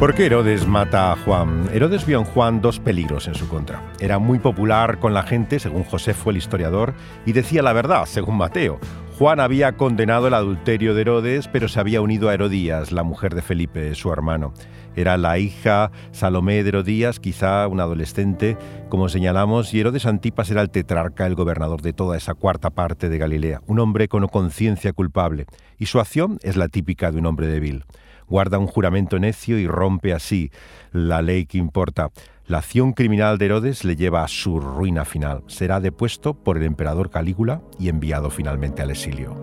¿Por 0.00 0.14
qué 0.14 0.24
Herodes 0.24 0.66
mata 0.66 1.12
a 1.12 1.16
Juan? 1.16 1.68
Herodes 1.74 2.06
vio 2.06 2.20
en 2.20 2.24
Juan 2.24 2.62
dos 2.62 2.80
peligros 2.80 3.28
en 3.28 3.34
su 3.34 3.46
contra. 3.48 3.82
Era 4.00 4.18
muy 4.18 4.38
popular 4.38 4.98
con 4.98 5.12
la 5.12 5.24
gente, 5.24 5.58
según 5.58 5.84
José 5.84 6.14
fue 6.14 6.32
el 6.32 6.38
historiador, 6.38 6.94
y 7.26 7.32
decía 7.32 7.60
la 7.60 7.74
verdad, 7.74 8.06
según 8.06 8.38
Mateo. 8.38 8.80
Juan 9.18 9.40
había 9.40 9.76
condenado 9.76 10.28
el 10.28 10.32
adulterio 10.32 10.94
de 10.94 11.02
Herodes, 11.02 11.48
pero 11.48 11.68
se 11.68 11.80
había 11.80 12.00
unido 12.00 12.30
a 12.30 12.34
Herodías, 12.34 12.92
la 12.92 13.02
mujer 13.02 13.34
de 13.34 13.42
Felipe, 13.42 13.94
su 13.94 14.10
hermano. 14.10 14.54
Era 14.96 15.18
la 15.18 15.38
hija 15.38 15.90
Salomé 16.12 16.62
de 16.62 16.70
Herodías, 16.70 17.20
quizá 17.20 17.68
una 17.68 17.82
adolescente, 17.82 18.56
como 18.88 19.10
señalamos, 19.10 19.74
y 19.74 19.80
Herodes 19.80 20.06
Antipas 20.06 20.50
era 20.50 20.62
el 20.62 20.70
tetrarca, 20.70 21.26
el 21.26 21.34
gobernador 21.34 21.82
de 21.82 21.92
toda 21.92 22.16
esa 22.16 22.32
cuarta 22.32 22.70
parte 22.70 23.10
de 23.10 23.18
Galilea, 23.18 23.60
un 23.66 23.78
hombre 23.78 24.08
con 24.08 24.26
conciencia 24.28 24.94
culpable, 24.94 25.44
y 25.78 25.84
su 25.84 26.00
acción 26.00 26.38
es 26.42 26.56
la 26.56 26.68
típica 26.68 27.12
de 27.12 27.18
un 27.18 27.26
hombre 27.26 27.48
débil 27.48 27.84
guarda 28.30 28.58
un 28.58 28.66
juramento 28.66 29.18
necio 29.18 29.58
y 29.58 29.66
rompe 29.66 30.14
así 30.14 30.50
la 30.92 31.20
ley 31.20 31.44
que 31.44 31.58
importa. 31.58 32.08
La 32.46 32.58
acción 32.58 32.94
criminal 32.94 33.36
de 33.36 33.44
Herodes 33.44 33.84
le 33.84 33.96
lleva 33.96 34.24
a 34.24 34.28
su 34.28 34.58
ruina 34.58 35.04
final. 35.04 35.42
Será 35.46 35.78
depuesto 35.80 36.34
por 36.34 36.56
el 36.56 36.62
emperador 36.62 37.10
Calígula 37.10 37.60
y 37.78 37.88
enviado 37.88 38.30
finalmente 38.30 38.82
al 38.82 38.90
exilio. 38.90 39.36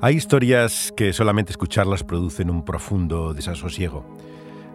Hay 0.00 0.16
historias 0.16 0.92
que 0.96 1.12
solamente 1.12 1.52
escucharlas 1.52 2.02
producen 2.02 2.50
un 2.50 2.64
profundo 2.64 3.34
desasosiego. 3.34 4.04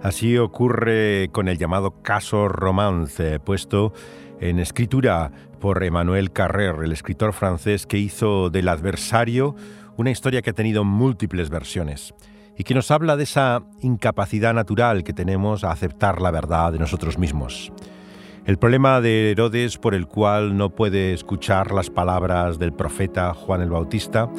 Así 0.02 0.38
ocurre 0.38 1.30
con 1.34 1.50
el 1.50 1.58
llamado 1.58 2.02
caso 2.02 2.48
Romance, 2.48 3.40
puesto 3.42 3.92
en 4.40 4.60
escritura 4.60 5.32
por 5.60 5.84
Emmanuel 5.84 6.32
Carrer, 6.32 6.76
el 6.84 6.92
escritor 6.92 7.34
francés 7.34 7.86
que 7.86 7.98
hizo 7.98 8.50
del 8.50 8.70
adversario 8.70 9.56
una 9.98 10.12
historia 10.12 10.42
que 10.42 10.52
ha 10.52 10.54
tenido 10.54 10.84
múltiples 10.84 11.50
versiones 11.50 12.14
y 12.58 12.64
que 12.64 12.74
nos 12.74 12.92
habla 12.92 13.18
de 13.18 13.24
esa 13.24 13.64
incapacidad 13.82 14.54
natural 14.54 15.04
que 15.04 15.14
tenemos 15.14 15.64
a 15.64 15.72
aceptar 15.72 16.22
la 16.22 16.32
verdad 16.32 16.72
de 16.72 16.80
nosotros 16.80 17.18
mismos. 17.18 17.72
El 18.46 18.58
problema 18.58 19.02
de 19.02 19.32
Herodes 19.32 19.78
por 19.78 19.94
el 19.94 20.08
cual 20.08 20.56
no 20.56 20.70
puede 20.70 21.14
escuchar 21.14 21.74
las 21.74 21.90
palabras 21.90 22.58
del 22.60 22.74
profeta 22.74 23.34
Juan 23.34 23.62
el 23.62 23.70
Bautista 23.70 24.30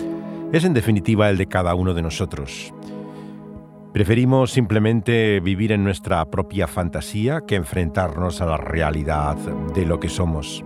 es 0.52 0.64
en 0.64 0.72
definitiva 0.72 1.28
el 1.28 1.36
de 1.36 1.46
cada 1.46 1.74
uno 1.74 1.92
de 1.92 2.02
nosotros. 2.02 2.72
Preferimos 3.92 4.50
simplemente 4.52 5.40
vivir 5.40 5.72
en 5.72 5.84
nuestra 5.84 6.24
propia 6.30 6.66
fantasía 6.66 7.42
que 7.46 7.56
enfrentarnos 7.56 8.40
a 8.40 8.46
la 8.46 8.56
realidad 8.56 9.36
de 9.36 9.84
lo 9.84 9.98
que 9.98 10.08
somos. 10.08 10.64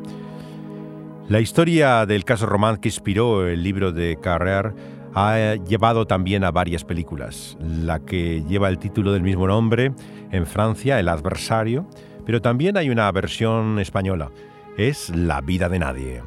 La 1.33 1.41
historia 1.41 2.05
del 2.05 2.27
caso 2.27 2.45
Román 2.45 2.77
que 2.77 2.89
inspiró 2.89 3.49
el 3.49 3.63
libro 3.63 3.91
de 3.91 4.19
Carrer 4.21 4.75
ha 5.15 5.55
llevado 5.67 6.07
también 6.07 6.45
a 6.45 6.51
varias 6.51 6.85
películas. 6.85 7.57
La 7.59 8.01
que 8.01 8.45
lleva 8.47 8.69
el 8.69 8.77
título 8.77 9.15
del 9.15 9.23
mismo 9.23 9.47
nombre 9.47 9.93
en 10.31 10.45
Francia, 10.45 11.01
El 11.01 11.09
adversario, 11.09 11.87
pero 12.27 12.43
también 12.43 12.77
hay 12.77 12.91
una 12.91 13.11
versión 13.13 13.79
española. 13.79 14.31
Es 14.77 15.09
La 15.09 15.41
vida 15.41 15.71
de 15.71 15.79
nadie. 15.79 16.23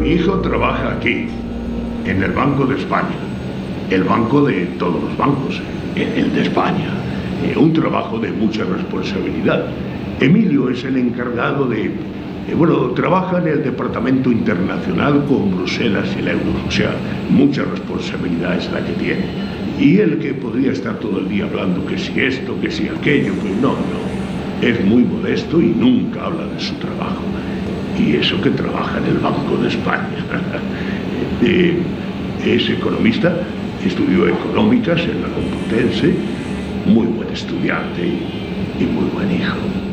Mi 0.00 0.08
hijo 0.08 0.40
trabaja 0.40 0.96
aquí, 0.96 1.28
en 2.06 2.24
el 2.24 2.32
Banco 2.32 2.66
de 2.66 2.76
España 2.76 3.14
el 3.88 4.02
banco 4.02 4.42
de 4.42 4.66
todos 4.80 5.00
los 5.00 5.16
bancos, 5.16 5.62
el 5.94 6.34
de 6.34 6.42
España. 6.42 6.90
Eh, 7.44 7.56
un 7.56 7.72
trabajo 7.72 8.18
de 8.18 8.32
mucha 8.32 8.64
responsabilidad. 8.64 9.66
Emilio 10.20 10.70
es 10.70 10.84
el 10.84 10.96
encargado 10.96 11.66
de, 11.66 11.84
eh, 11.86 12.54
bueno, 12.56 12.90
trabaja 12.90 13.38
en 13.38 13.48
el 13.48 13.62
departamento 13.62 14.30
internacional 14.30 15.24
con 15.26 15.56
Bruselas 15.56 16.08
y 16.16 16.20
el 16.20 16.28
euro, 16.28 16.52
o 16.66 16.70
sea, 16.70 16.94
mucha 17.30 17.64
responsabilidad 17.64 18.56
es 18.56 18.70
la 18.72 18.84
que 18.84 18.92
tiene. 18.92 19.24
Y 19.78 19.98
el 19.98 20.18
que 20.18 20.32
podría 20.32 20.72
estar 20.72 20.98
todo 21.00 21.18
el 21.18 21.28
día 21.28 21.44
hablando 21.44 21.84
que 21.86 21.98
si 21.98 22.18
esto, 22.18 22.58
que 22.60 22.70
si 22.70 22.88
aquello, 22.88 23.32
que 23.42 23.50
no, 23.60 23.72
no. 23.72 24.66
Es 24.66 24.82
muy 24.84 25.04
modesto 25.04 25.60
y 25.60 25.66
nunca 25.66 26.24
habla 26.24 26.46
de 26.46 26.60
su 26.60 26.74
trabajo. 26.76 27.22
Y 27.98 28.16
eso 28.16 28.40
que 28.40 28.50
trabaja 28.50 28.98
en 28.98 29.04
el 29.04 29.18
Banco 29.18 29.56
de 29.62 29.68
España. 29.68 30.08
Eh, 31.42 31.76
es 32.46 32.70
economista, 32.70 33.30
Estudió 33.86 34.26
económicas 34.26 35.00
en 35.02 35.22
la 35.22 35.28
Complutense, 35.28 36.14
muy 36.86 37.06
buen 37.06 37.28
estudiante 37.28 38.04
y, 38.04 38.84
muy 38.84 39.04
buen 39.10 39.30
hijo. 39.30 39.85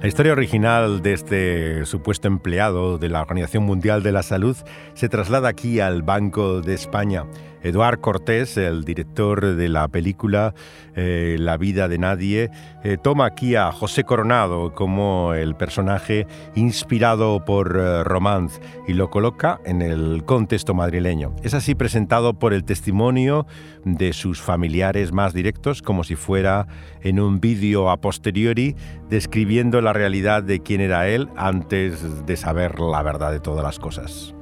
La 0.00 0.08
historia 0.08 0.32
original 0.32 1.02
de 1.02 1.12
este 1.12 1.84
supuesto 1.84 2.26
empleado 2.26 2.96
de 2.96 3.10
la 3.10 3.20
Organización 3.20 3.64
Mundial 3.64 4.02
de 4.02 4.12
la 4.12 4.22
Salud 4.22 4.56
se 4.94 5.10
traslada 5.10 5.50
aquí 5.50 5.78
al 5.78 6.02
Banco 6.02 6.62
de 6.62 6.72
España. 6.72 7.26
Eduard 7.62 8.00
Cortés, 8.00 8.56
el 8.56 8.84
director 8.84 9.54
de 9.54 9.68
la 9.68 9.88
película 9.88 10.54
eh, 10.96 11.36
La 11.38 11.56
vida 11.56 11.88
de 11.88 11.98
nadie, 11.98 12.50
eh, 12.82 12.96
toma 13.02 13.26
aquí 13.26 13.56
a 13.56 13.72
José 13.72 14.04
Coronado 14.04 14.74
como 14.74 15.34
el 15.34 15.54
personaje 15.54 16.26
inspirado 16.54 17.44
por 17.44 17.76
eh, 17.76 18.04
Romance 18.04 18.60
y 18.88 18.94
lo 18.94 19.10
coloca 19.10 19.60
en 19.64 19.82
el 19.82 20.24
contexto 20.24 20.74
madrileño. 20.74 21.34
Es 21.42 21.54
así 21.54 21.74
presentado 21.74 22.34
por 22.34 22.52
el 22.52 22.64
testimonio 22.64 23.46
de 23.84 24.12
sus 24.12 24.40
familiares 24.40 25.12
más 25.12 25.32
directos 25.32 25.82
como 25.82 26.04
si 26.04 26.16
fuera 26.16 26.66
en 27.02 27.20
un 27.20 27.40
vídeo 27.40 27.90
a 27.90 28.00
posteriori 28.00 28.76
describiendo 29.08 29.80
la 29.80 29.92
realidad 29.92 30.42
de 30.42 30.60
quién 30.60 30.80
era 30.80 31.08
él 31.08 31.28
antes 31.36 32.26
de 32.26 32.36
saber 32.36 32.80
la 32.80 33.02
verdad 33.02 33.32
de 33.32 33.40
todas 33.40 33.64
las 33.64 33.78
cosas. 33.78 34.34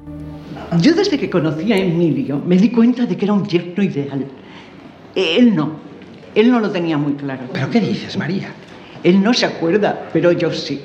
Yo 0.81 0.93
desde 0.93 1.17
que 1.17 1.29
conocí 1.29 1.73
a 1.73 1.77
Emilio 1.77 2.41
me 2.45 2.55
di 2.57 2.69
cuenta 2.69 3.05
de 3.05 3.17
que 3.17 3.25
era 3.25 3.33
un 3.33 3.45
yerno 3.45 3.83
ideal. 3.83 4.25
Él 5.15 5.55
no. 5.55 5.71
Él 6.35 6.51
no 6.51 6.59
lo 6.59 6.69
tenía 6.69 6.97
muy 6.97 7.13
claro. 7.13 7.43
¿Pero 7.51 7.69
qué 7.69 7.79
dices, 7.79 8.17
María? 8.17 8.49
Él 9.03 9.23
no 9.23 9.33
se 9.33 9.45
acuerda, 9.45 10.09
pero 10.13 10.31
yo 10.31 10.51
sí. 10.53 10.81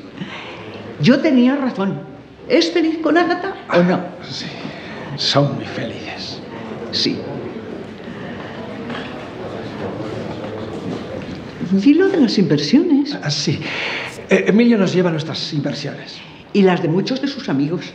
Yo 1.00 1.20
tenía 1.20 1.56
razón. 1.56 2.00
¿Es 2.48 2.70
feliz 2.72 2.98
con 3.02 3.16
Ágata 3.18 3.54
o 3.72 3.82
no? 3.82 4.00
Sí. 4.22 4.46
Son 5.16 5.56
muy 5.56 5.64
felices. 5.64 6.40
Sí. 6.92 7.18
Dilo 11.72 12.08
de 12.08 12.20
las 12.20 12.38
inversiones. 12.38 13.18
Ah, 13.22 13.30
sí. 13.30 13.58
Eh, 14.30 14.44
Emilio 14.48 14.78
nos 14.78 14.94
lleva 14.94 15.10
nuestras 15.10 15.52
inversiones. 15.52 16.18
Y 16.52 16.62
las 16.62 16.82
de 16.82 16.88
muchos 16.88 17.20
de 17.20 17.28
sus 17.28 17.48
amigos. 17.48 17.92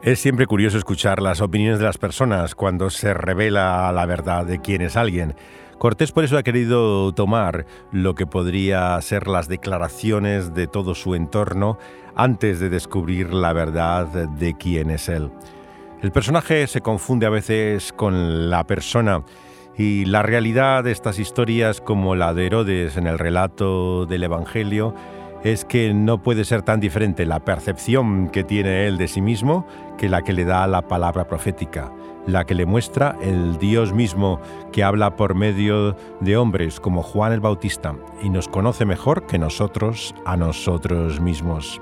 Es 0.00 0.20
siempre 0.20 0.46
curioso 0.46 0.78
escuchar 0.78 1.20
las 1.20 1.40
opiniones 1.40 1.80
de 1.80 1.84
las 1.84 1.98
personas 1.98 2.54
cuando 2.54 2.88
se 2.88 3.14
revela 3.14 3.90
la 3.90 4.06
verdad 4.06 4.46
de 4.46 4.60
quién 4.60 4.80
es 4.80 4.96
alguien. 4.96 5.34
Cortés 5.76 6.12
por 6.12 6.22
eso 6.22 6.38
ha 6.38 6.44
querido 6.44 7.12
tomar 7.12 7.66
lo 7.90 8.14
que 8.14 8.24
podría 8.24 9.00
ser 9.02 9.26
las 9.26 9.48
declaraciones 9.48 10.54
de 10.54 10.68
todo 10.68 10.94
su 10.94 11.16
entorno 11.16 11.78
antes 12.14 12.60
de 12.60 12.70
descubrir 12.70 13.34
la 13.34 13.52
verdad 13.52 14.06
de 14.06 14.54
quién 14.56 14.90
es 14.90 15.08
él. 15.08 15.32
El 16.00 16.12
personaje 16.12 16.68
se 16.68 16.80
confunde 16.80 17.26
a 17.26 17.30
veces 17.30 17.92
con 17.92 18.50
la 18.50 18.64
persona 18.68 19.24
y 19.76 20.04
la 20.04 20.22
realidad 20.22 20.84
de 20.84 20.92
estas 20.92 21.18
historias 21.18 21.80
como 21.80 22.14
la 22.14 22.34
de 22.34 22.46
Herodes 22.46 22.96
en 22.96 23.08
el 23.08 23.18
relato 23.18 24.06
del 24.06 24.22
Evangelio 24.22 24.94
es 25.44 25.64
que 25.64 25.94
no 25.94 26.22
puede 26.22 26.44
ser 26.44 26.62
tan 26.62 26.80
diferente 26.80 27.24
la 27.26 27.40
percepción 27.40 28.28
que 28.28 28.44
tiene 28.44 28.86
él 28.86 28.98
de 28.98 29.08
sí 29.08 29.20
mismo 29.20 29.66
que 29.96 30.08
la 30.08 30.22
que 30.22 30.32
le 30.32 30.44
da 30.44 30.66
la 30.66 30.82
palabra 30.82 31.26
profética, 31.26 31.92
la 32.26 32.44
que 32.44 32.54
le 32.54 32.66
muestra 32.66 33.16
el 33.22 33.58
Dios 33.58 33.92
mismo 33.92 34.40
que 34.72 34.82
habla 34.82 35.16
por 35.16 35.34
medio 35.34 35.96
de 36.20 36.36
hombres 36.36 36.80
como 36.80 37.02
Juan 37.02 37.32
el 37.32 37.40
Bautista 37.40 37.94
y 38.22 38.30
nos 38.30 38.48
conoce 38.48 38.84
mejor 38.84 39.26
que 39.26 39.38
nosotros 39.38 40.14
a 40.24 40.36
nosotros 40.36 41.20
mismos. 41.20 41.80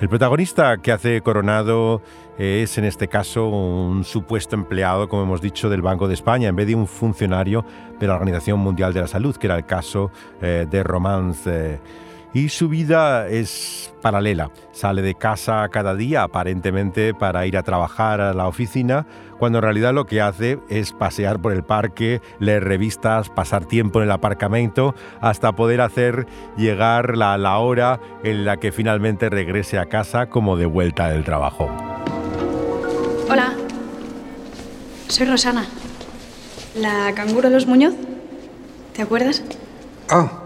El 0.00 0.08
protagonista 0.08 0.78
que 0.78 0.92
hace 0.92 1.20
Coronado 1.20 2.00
es 2.38 2.78
en 2.78 2.86
este 2.86 3.06
caso 3.06 3.48
un 3.48 4.02
supuesto 4.02 4.56
empleado, 4.56 5.10
como 5.10 5.24
hemos 5.24 5.42
dicho, 5.42 5.68
del 5.68 5.82
Banco 5.82 6.08
de 6.08 6.14
España, 6.14 6.48
en 6.48 6.56
vez 6.56 6.66
de 6.68 6.74
un 6.74 6.86
funcionario 6.86 7.66
de 7.98 8.06
la 8.06 8.14
Organización 8.14 8.60
Mundial 8.60 8.94
de 8.94 9.02
la 9.02 9.06
Salud, 9.06 9.36
que 9.36 9.46
era 9.46 9.56
el 9.56 9.66
caso 9.66 10.10
eh, 10.40 10.66
de 10.70 10.82
Romance. 10.82 11.80
Y 12.32 12.48
su 12.48 12.68
vida 12.68 13.28
es 13.28 13.92
paralela. 14.02 14.50
Sale 14.72 15.02
de 15.02 15.14
casa 15.14 15.68
cada 15.68 15.94
día 15.94 16.22
aparentemente 16.22 17.14
para 17.14 17.46
ir 17.46 17.56
a 17.56 17.62
trabajar 17.62 18.20
a 18.20 18.32
la 18.32 18.46
oficina, 18.46 19.06
cuando 19.38 19.58
en 19.58 19.62
realidad 19.62 19.94
lo 19.94 20.06
que 20.06 20.20
hace 20.20 20.58
es 20.68 20.92
pasear 20.92 21.40
por 21.40 21.52
el 21.52 21.64
parque, 21.64 22.20
leer 22.38 22.64
revistas, 22.64 23.28
pasar 23.28 23.64
tiempo 23.64 24.00
en 24.00 24.06
el 24.06 24.12
aparcamiento, 24.12 24.94
hasta 25.20 25.52
poder 25.52 25.80
hacer 25.80 26.26
llegar 26.56 27.16
la, 27.16 27.36
la 27.38 27.58
hora 27.58 28.00
en 28.22 28.44
la 28.44 28.58
que 28.58 28.72
finalmente 28.72 29.28
regrese 29.28 29.78
a 29.78 29.86
casa 29.86 30.26
como 30.26 30.56
de 30.56 30.66
vuelta 30.66 31.08
del 31.08 31.24
trabajo. 31.24 31.70
Hola, 33.28 33.54
soy 35.08 35.26
Rosana, 35.26 35.66
la 36.74 37.12
canguro 37.14 37.48
de 37.48 37.54
los 37.54 37.66
Muñoz. 37.66 37.94
¿Te 38.92 39.02
acuerdas? 39.02 39.42
Ah, 40.08 40.39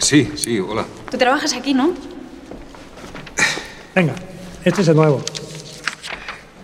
sí, 0.00 0.32
sí, 0.36 0.58
hola. 0.58 0.84
Tú 1.10 1.16
trabajas 1.16 1.52
aquí, 1.54 1.74
¿no? 1.74 1.92
Venga, 3.94 4.14
este 4.64 4.82
es 4.82 4.88
el 4.88 4.96
nuevo. 4.96 5.22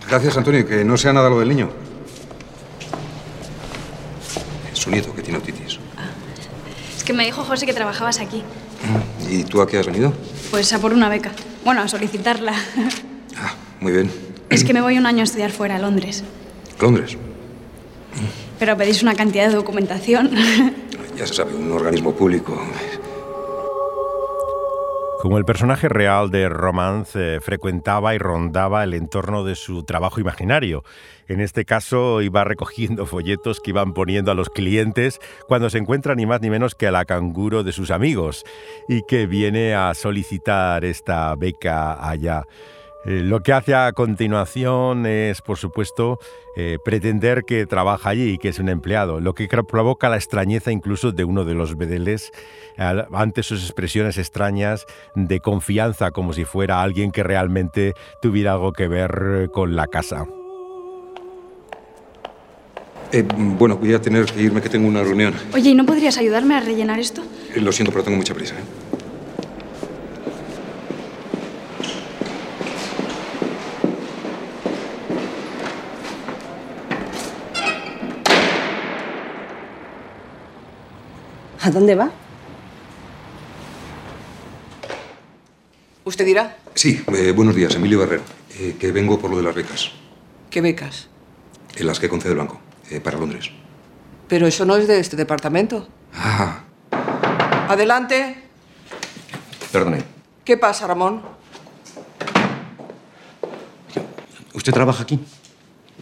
Gracias, 0.09 0.37
Antonio, 0.37 0.65
que 0.65 0.83
no 0.83 0.97
sea 0.97 1.11
nada 1.13 1.29
lo 1.29 1.39
del 1.39 1.49
niño. 1.49 1.69
Es 4.71 4.79
su 4.79 4.89
nieto 4.89 5.13
que 5.13 5.21
tiene 5.21 5.39
otitis. 5.39 5.79
Es 6.95 7.03
que 7.03 7.13
me 7.13 7.25
dijo 7.25 7.43
José 7.43 7.65
que 7.65 7.73
trabajabas 7.73 8.19
aquí. 8.19 8.43
¿Y 9.29 9.43
tú 9.43 9.61
a 9.61 9.67
qué 9.67 9.79
has 9.79 9.85
venido? 9.85 10.13
Pues 10.51 10.71
a 10.71 10.79
por 10.79 10.93
una 10.93 11.09
beca. 11.09 11.31
Bueno, 11.65 11.81
a 11.81 11.87
solicitarla. 11.87 12.53
Ah, 13.39 13.53
muy 13.79 13.91
bien. 13.91 14.09
es 14.49 14.63
que 14.63 14.73
me 14.73 14.81
voy 14.81 14.97
un 14.97 15.05
año 15.05 15.21
a 15.21 15.23
estudiar 15.25 15.51
fuera, 15.51 15.75
a 15.75 15.79
Londres. 15.79 16.23
Londres. 16.79 17.17
Pero 18.57 18.75
pedís 18.77 19.03
una 19.03 19.13
cantidad 19.13 19.47
de 19.47 19.53
documentación. 19.53 20.31
Ya 21.17 21.27
se 21.27 21.33
sabe, 21.33 21.55
un 21.55 21.71
organismo 21.71 22.13
público. 22.13 22.59
Como 25.19 25.39
el 25.39 25.45
personaje 25.45 25.89
real 25.89 26.29
de 26.29 26.47
Romance 26.47 27.37
eh, 27.37 27.41
frecuentaba 27.41 28.13
y 28.13 28.19
rondaba 28.19 28.83
el 28.83 28.93
entorno 28.93 29.43
de 29.43 29.55
su 29.55 29.83
trabajo 29.83 30.19
imaginario. 30.21 30.83
En 31.27 31.41
este 31.41 31.65
caso 31.65 32.21
iba 32.21 32.43
recogiendo 32.43 33.07
folletos 33.07 33.59
que 33.59 33.71
iban 33.71 33.93
poniendo 33.93 34.31
a 34.31 34.35
los 34.35 34.49
clientes 34.49 35.19
cuando 35.47 35.71
se 35.71 35.79
encuentra 35.79 36.13
ni 36.13 36.27
más 36.27 36.41
ni 36.41 36.51
menos 36.51 36.75
que 36.75 36.85
a 36.85 36.91
la 36.91 37.05
canguro 37.05 37.63
de 37.63 37.71
sus 37.71 37.89
amigos 37.89 38.45
y 38.87 39.01
que 39.07 39.25
viene 39.25 39.73
a 39.73 39.95
solicitar 39.95 40.85
esta 40.85 41.33
beca 41.35 42.07
allá. 42.07 42.43
Eh, 43.07 43.21
lo 43.23 43.41
que 43.41 43.53
hace 43.53 43.73
a 43.73 43.93
continuación 43.93 45.05
es, 45.05 45.41
por 45.41 45.57
supuesto, 45.57 46.19
eh, 46.57 46.77
pretender 46.83 47.43
que 47.45 47.65
trabaja 47.65 48.09
allí 48.09 48.33
y 48.33 48.37
que 48.37 48.49
es 48.49 48.59
un 48.59 48.67
empleado, 48.67 49.21
lo 49.21 49.33
que 49.33 49.47
provoca 49.47 50.09
la 50.09 50.17
extrañeza 50.17 50.73
incluso 50.73 51.13
de 51.13 51.23
uno 51.23 51.45
de 51.45 51.53
los 51.53 51.77
bedeles 51.77 52.31
ante 52.77 53.43
sus 53.43 53.63
expresiones 53.63 54.17
extrañas 54.17 54.85
de 55.15 55.39
confianza, 55.39 56.11
como 56.11 56.33
si 56.33 56.43
fuera 56.43 56.81
alguien 56.81 57.11
que 57.11 57.23
realmente 57.23 57.93
tuviera 58.21 58.51
algo 58.53 58.73
que 58.73 58.87
ver 58.87 59.49
con 59.53 59.75
la 59.75 59.87
casa. 59.87 60.27
Eh, 63.11 63.23
bueno, 63.35 63.77
voy 63.77 63.93
a 63.93 64.01
tener 64.01 64.25
que 64.25 64.41
irme, 64.41 64.61
que 64.61 64.69
tengo 64.69 64.87
una 64.87 65.01
reunión. 65.01 65.33
Oye, 65.53 65.69
¿y 65.69 65.75
no 65.75 65.85
podrías 65.85 66.17
ayudarme 66.17 66.55
a 66.55 66.59
rellenar 66.59 66.99
esto? 66.99 67.23
Eh, 67.55 67.61
Lo 67.61 67.71
siento, 67.71 67.91
pero 67.91 68.03
tengo 68.03 68.17
mucha 68.17 68.33
prisa. 68.33 68.55
¿A 81.67 81.69
dónde 81.69 81.95
va? 81.95 82.09
¿Usted 86.05 86.25
dirá? 86.25 86.55
Sí, 86.75 87.03
eh, 87.13 87.33
buenos 87.33 87.53
días, 87.57 87.75
Emilio 87.75 87.99
Barrero. 87.99 88.23
Eh, 88.57 88.77
que 88.79 88.93
vengo 88.93 89.19
por 89.19 89.29
lo 89.31 89.35
de 89.35 89.43
las 89.43 89.53
becas, 89.53 89.91
¿Qué 90.49 90.61
becas? 90.61 91.09
en 91.75 91.85
las 91.85 91.99
que 91.99 92.07
concede 92.07 92.31
el 92.31 92.37
banco, 92.37 92.61
eh, 92.89 93.01
para 93.01 93.17
Londres. 93.19 93.51
Pero 94.29 94.47
eso 94.47 94.63
no 94.63 94.77
es 94.77 94.87
de 94.87 94.97
este 95.01 95.17
departamento. 95.17 95.89
Ah, 96.13 96.63
Adelante. 97.67 98.43
Perdone, 99.69 100.03
¿Qué 100.45 100.55
pasa, 100.55 100.87
Ramón? 100.87 101.21
¿usted 104.53 104.71
trabaja 104.71 105.03
aquí? 105.03 105.19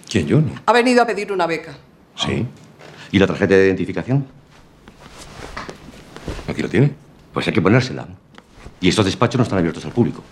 ¿quién 0.08 0.28
yo? 0.28 0.41
No. 0.41 0.51
Ha 0.67 0.73
venido 0.73 1.01
a 1.01 1.08
pedir 1.08 1.32
una 1.32 1.47
beca. 1.47 1.75
Sí. 2.15 2.45
¿Y 3.12 3.17
la 3.17 3.25
tarjeta 3.25 3.56
de 3.56 3.65
identificación? 3.65 4.35
Aquí 6.47 6.62
la 6.62 6.67
tiene. 6.69 6.93
Pues 7.34 7.47
hay 7.47 7.53
que 7.53 7.62
ponérsela. 7.62 8.08
Y 8.81 8.89
estos 8.89 9.05
despachos 9.05 9.38
no 9.39 9.43
están 9.43 9.60
abiertos 9.60 9.84
al 9.86 9.91
público. 9.91 10.23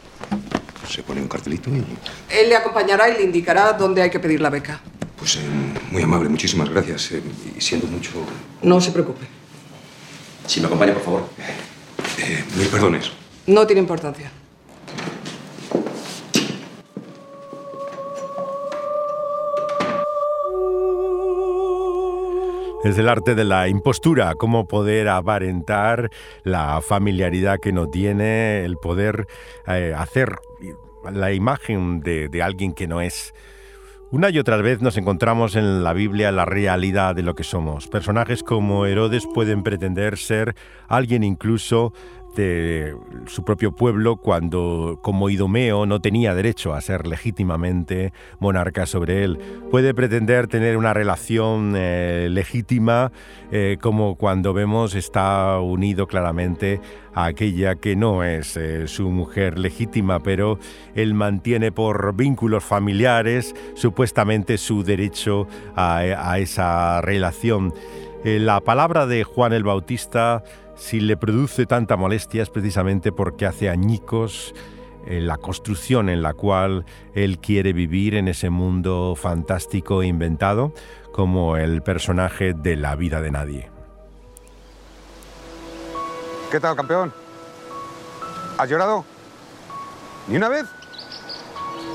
Se 0.89 1.01
pone 1.03 1.21
un 1.21 1.27
cartelito 1.27 1.69
y... 1.69 1.83
Él 2.29 2.49
le 2.49 2.55
acompañará 2.55 3.09
y 3.09 3.13
le 3.13 3.23
indicará 3.23 3.73
dónde 3.73 4.01
hay 4.01 4.09
que 4.09 4.19
pedir 4.19 4.41
la 4.41 4.49
beca. 4.49 4.79
Pues 5.17 5.37
eh, 5.37 5.39
muy 5.91 6.03
amable, 6.03 6.29
muchísimas 6.29 6.69
gracias. 6.69 7.11
eh, 7.13 7.21
y 7.57 7.61
siendo 7.61 7.87
mucho... 7.87 8.11
No 8.61 8.79
se 8.81 8.91
preocupe. 8.91 9.25
Si 10.45 10.59
me 10.59 10.67
acompaña, 10.67 10.93
por 10.93 11.03
favor. 11.03 11.29
eh, 12.19 12.43
mil 12.57 12.67
perdones. 12.67 13.11
No 13.47 13.65
tiene 13.65 13.81
importancia. 13.81 14.31
Es 22.83 22.97
el 22.97 23.07
arte 23.07 23.33
de 23.33 23.45
la 23.45 23.69
impostura, 23.69 24.35
cómo 24.35 24.67
poder 24.67 25.07
aparentar 25.07 26.09
la 26.43 26.81
familiaridad 26.81 27.59
que 27.61 27.71
no 27.71 27.87
tiene, 27.87 28.65
el 28.65 28.75
poder 28.75 29.25
eh, 29.67 29.93
hacer 29.97 30.35
la 31.09 31.31
imagen 31.31 32.01
de, 32.01 32.27
de 32.27 32.43
alguien 32.43 32.73
que 32.73 32.87
no 32.87 32.99
es. 32.99 33.33
Una 34.11 34.29
y 34.29 34.37
otra 34.37 34.57
vez 34.57 34.81
nos 34.81 34.97
encontramos 34.97 35.55
en 35.55 35.83
la 35.83 35.93
Biblia 35.93 36.31
la 36.33 36.45
realidad 36.45 37.15
de 37.15 37.23
lo 37.23 37.35
que 37.35 37.43
somos. 37.43 37.87
Personajes 37.87 38.43
como 38.43 38.85
Herodes 38.85 39.25
pueden 39.33 39.63
pretender 39.63 40.17
ser 40.17 40.53
alguien 40.89 41.23
incluso 41.23 41.93
su 43.27 43.43
propio 43.43 43.73
pueblo 43.73 44.17
cuando, 44.17 44.99
como 45.01 45.29
Idomeo, 45.29 45.85
no 45.85 45.99
tenía 46.01 46.33
derecho 46.33 46.73
a 46.73 46.81
ser 46.81 47.07
legítimamente 47.07 48.13
monarca 48.39 48.85
sobre 48.85 49.23
él. 49.23 49.39
Puede 49.71 49.93
pretender 49.93 50.47
tener 50.47 50.77
una 50.77 50.93
relación 50.93 51.73
eh, 51.75 52.27
legítima, 52.29 53.11
eh, 53.51 53.77
como 53.81 54.15
cuando 54.15 54.53
vemos 54.53 54.95
está 54.95 55.59
unido 55.59 56.07
claramente 56.07 56.81
a 57.13 57.25
aquella 57.25 57.75
que 57.75 57.95
no 57.95 58.23
es 58.23 58.57
eh, 58.57 58.87
su 58.87 59.09
mujer 59.09 59.59
legítima, 59.59 60.21
pero 60.21 60.59
él 60.95 61.13
mantiene 61.13 61.71
por 61.71 62.15
vínculos 62.15 62.63
familiares 62.63 63.55
supuestamente 63.75 64.57
su 64.57 64.83
derecho 64.83 65.47
a, 65.75 66.37
esa 66.39 67.01
relación. 67.01 67.73
La 68.23 68.61
palabra 68.61 69.05
de 69.05 69.23
Juan 69.23 69.51
el 69.51 69.63
Bautista 69.63 70.43
si 70.83 70.99
le 70.99 71.15
produce 71.15 71.65
tanta 71.65 71.95
molestia 71.95 72.43
es 72.43 72.49
precisamente 72.49 73.13
porque 73.13 73.45
hace 73.45 73.69
añicos 73.69 74.53
eh, 75.05 75.21
la 75.21 75.37
construcción 75.37 76.09
en 76.09 76.21
la 76.21 76.33
cual 76.33 76.85
él 77.13 77.39
quiere 77.39 77.71
vivir 77.71 78.15
en 78.15 78.27
ese 78.27 78.49
mundo 78.49 79.15
fantástico 79.15 80.01
e 80.01 80.07
inventado 80.07 80.73
como 81.13 81.55
el 81.55 81.83
personaje 81.83 82.53
de 82.53 82.75
la 82.75 82.97
vida 82.97 83.21
de 83.21 83.31
nadie. 83.31 83.71
¿Qué 86.51 86.59
tal, 86.59 86.75
campeón? 86.75 87.13
¿Has 88.57 88.69
llorado? 88.69 89.05
¿Ni 90.27 90.35
una 90.35 90.49
vez? 90.49 90.65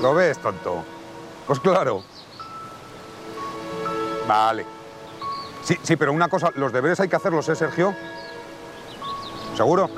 ¿Lo 0.01 0.15
ves, 0.15 0.39
tonto? 0.39 0.83
Pues 1.45 1.59
claro. 1.59 2.03
Vale. 4.27 4.65
Sí, 5.61 5.77
sí, 5.83 5.95
pero 5.95 6.11
una 6.11 6.27
cosa, 6.27 6.51
los 6.55 6.73
deberes 6.73 6.99
hay 6.99 7.07
que 7.07 7.17
hacerlos, 7.17 7.47
¿eh, 7.49 7.55
Sergio? 7.55 7.93
¿Seguro? 9.55 9.89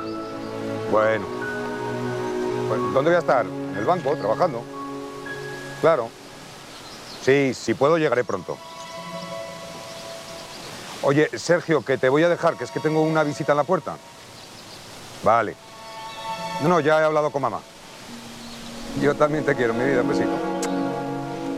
Bueno. 0.91 1.25
¿Dónde 2.93 3.09
voy 3.09 3.15
a 3.15 3.19
estar? 3.19 3.45
En 3.45 3.77
el 3.77 3.85
banco, 3.85 4.15
trabajando. 4.15 4.63
Claro. 5.81 6.09
Sí, 7.21 7.53
si 7.53 7.73
puedo 7.73 7.97
llegaré 7.97 8.23
pronto. 8.23 8.57
Oye, 11.03 11.29
Sergio, 11.37 11.83
que 11.83 11.97
te 11.97 12.09
voy 12.09 12.23
a 12.23 12.29
dejar, 12.29 12.55
que 12.55 12.63
es 12.63 12.71
que 12.71 12.79
tengo 12.79 13.01
una 13.01 13.23
visita 13.23 13.53
en 13.53 13.57
la 13.57 13.63
puerta. 13.63 13.97
Vale. 15.23 15.55
No, 16.61 16.69
no, 16.69 16.79
ya 16.79 16.99
he 16.99 17.03
hablado 17.03 17.31
con 17.31 17.41
mamá. 17.41 17.59
Yo 19.01 19.15
también 19.15 19.45
te 19.45 19.55
quiero, 19.55 19.73
mi 19.73 19.85
vida. 19.85 20.01
Un 20.01 20.09
besito. 20.09 20.70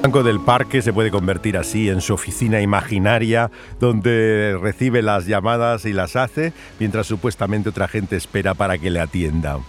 Banco 0.04 0.22
del 0.22 0.42
parque 0.42 0.82
se 0.82 0.92
puede 0.92 1.12
convertir 1.12 1.56
así 1.56 1.88
en 1.88 2.02
su 2.02 2.13
oficina 2.13 2.60
imaginaria 2.60 3.50
donde 3.80 4.58
recibe 4.62 5.02
las 5.02 5.28
llamadas 5.28 5.86
y 5.86 5.94
las 5.94 6.18
hace 6.18 6.52
mientras 6.78 7.08
supuestamente 7.08 7.70
otra 7.70 7.88
gente 7.88 8.18
espera 8.18 8.54
para 8.54 8.78
que 8.78 8.89
le 8.89 9.00
atienda. 9.00 9.60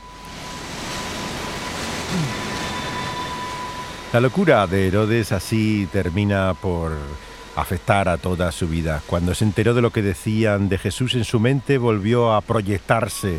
La 4.13 4.19
locura 4.19 4.67
de 4.67 4.89
Herodes 4.89 5.31
así 5.31 5.87
termina 5.93 6.53
por 6.61 6.91
afectar 7.55 8.09
a 8.09 8.17
toda 8.17 8.51
su 8.51 8.67
vida. 8.67 9.03
Cuando 9.07 9.37
se 9.37 9.45
enteró 9.45 9.73
de 9.73 9.83
lo 9.83 9.93
que 9.93 10.03
decían 10.03 10.69
de 10.69 10.79
Jesús 10.79 11.15
en 11.15 11.23
su 11.23 11.39
mente, 11.39 11.79
volvió 11.79 12.35
a 12.35 12.41
proyectarse 12.41 13.39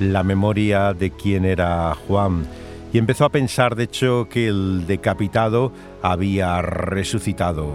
la 0.00 0.24
memoria 0.24 0.92
de 0.92 1.12
quién 1.12 1.44
era 1.44 1.94
Juan 2.08 2.48
y 2.92 2.98
empezó 2.98 3.24
a 3.24 3.30
pensar, 3.30 3.74
de 3.74 3.84
hecho, 3.84 4.28
que 4.28 4.48
el 4.48 4.86
decapitado 4.86 5.72
había 6.02 6.60
resucitado. 6.60 7.74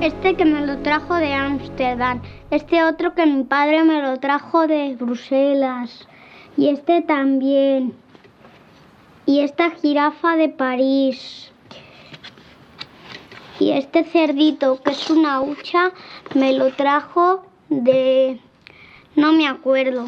Este 0.00 0.34
que 0.34 0.44
me 0.44 0.66
lo 0.66 0.78
trajo 0.78 1.14
de 1.14 1.32
Ámsterdam, 1.32 2.20
este 2.50 2.82
otro 2.82 3.14
que 3.14 3.24
mi 3.24 3.44
padre 3.44 3.84
me 3.84 4.02
lo 4.02 4.18
trajo 4.18 4.66
de 4.66 4.96
Bruselas 4.96 6.08
y 6.56 6.68
este 6.68 7.02
también. 7.02 7.94
Y 9.26 9.40
esta 9.40 9.70
jirafa 9.70 10.36
de 10.36 10.48
París. 10.48 11.52
Y 13.60 13.70
este 13.70 14.04
cerdito 14.04 14.82
que 14.82 14.90
es 14.90 15.08
una 15.08 15.40
hucha 15.40 15.92
me 16.34 16.52
lo 16.52 16.72
trajo 16.72 17.46
de... 17.68 18.40
No 19.16 19.32
me 19.32 19.46
acuerdo. 19.46 20.06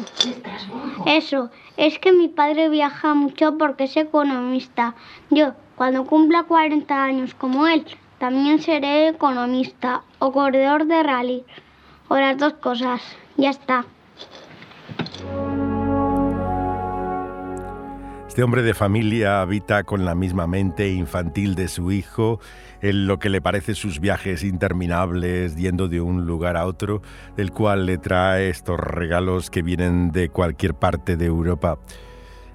Eso, 1.05 1.49
es 1.77 1.97
que 1.99 2.11
mi 2.11 2.27
padre 2.27 2.69
viaja 2.69 3.13
mucho 3.13 3.57
porque 3.57 3.85
es 3.85 3.95
economista. 3.95 4.95
Yo, 5.29 5.53
cuando 5.75 6.05
cumpla 6.05 6.43
40 6.43 7.03
años 7.03 7.33
como 7.33 7.67
él, 7.67 7.85
también 8.17 8.61
seré 8.61 9.09
economista 9.09 10.03
o 10.19 10.31
corredor 10.31 10.85
de 10.85 11.03
rally. 11.03 11.43
O 12.09 12.17
las 12.17 12.37
dos 12.37 12.53
cosas. 12.53 13.01
Ya 13.37 13.51
está. 13.51 13.85
Este 18.37 18.43
hombre 18.43 18.61
de 18.61 18.75
familia 18.75 19.41
habita 19.41 19.83
con 19.83 20.05
la 20.05 20.13
misma 20.13 20.45
mente 20.45 20.89
infantil 20.89 21.55
de 21.55 21.67
su 21.67 21.91
hijo, 21.91 22.39
en 22.83 23.07
lo 23.07 23.17
que 23.17 23.31
le 23.31 23.41
parece 23.41 23.73
sus 23.73 23.99
viajes 23.99 24.43
interminables 24.43 25.55
yendo 25.55 25.87
de 25.87 26.01
un 26.01 26.27
lugar 26.27 26.55
a 26.55 26.67
otro, 26.67 27.01
del 27.35 27.51
cual 27.51 27.87
le 27.87 27.97
trae 27.97 28.49
estos 28.49 28.79
regalos 28.79 29.49
que 29.49 29.63
vienen 29.63 30.11
de 30.11 30.29
cualquier 30.29 30.75
parte 30.75 31.17
de 31.17 31.25
Europa. 31.25 31.79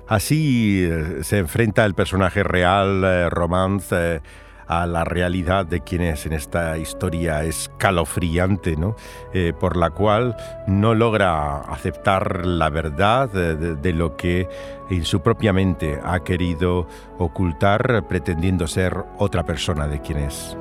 Así 0.06 0.84
eh, 0.84 1.24
se 1.24 1.38
enfrenta 1.38 1.84
el 1.84 1.94
personaje 1.94 2.44
real, 2.44 3.02
eh, 3.02 3.28
Romance, 3.28 3.96
eh, 3.98 4.20
a 4.66 4.86
la 4.86 5.04
realidad 5.04 5.66
de 5.66 5.80
quien 5.80 6.02
es 6.02 6.26
en 6.26 6.32
esta 6.32 6.78
historia 6.78 7.44
escalofriante, 7.44 8.76
¿no? 8.76 8.96
Eh, 9.32 9.52
por 9.58 9.76
la 9.76 9.90
cual 9.90 10.36
no 10.66 10.94
logra 10.94 11.58
aceptar 11.60 12.46
la 12.46 12.70
verdad 12.70 13.28
de, 13.28 13.92
lo 13.92 14.16
que 14.16 14.48
en 14.90 15.04
su 15.04 15.20
propia 15.20 15.52
mente 15.52 16.00
ha 16.02 16.20
querido 16.20 16.86
ocultar 17.18 18.06
pretendiendo 18.08 18.66
ser 18.66 18.96
otra 19.18 19.44
persona 19.44 19.86
de 19.86 20.00
quien 20.00 20.18
es. 20.18 20.56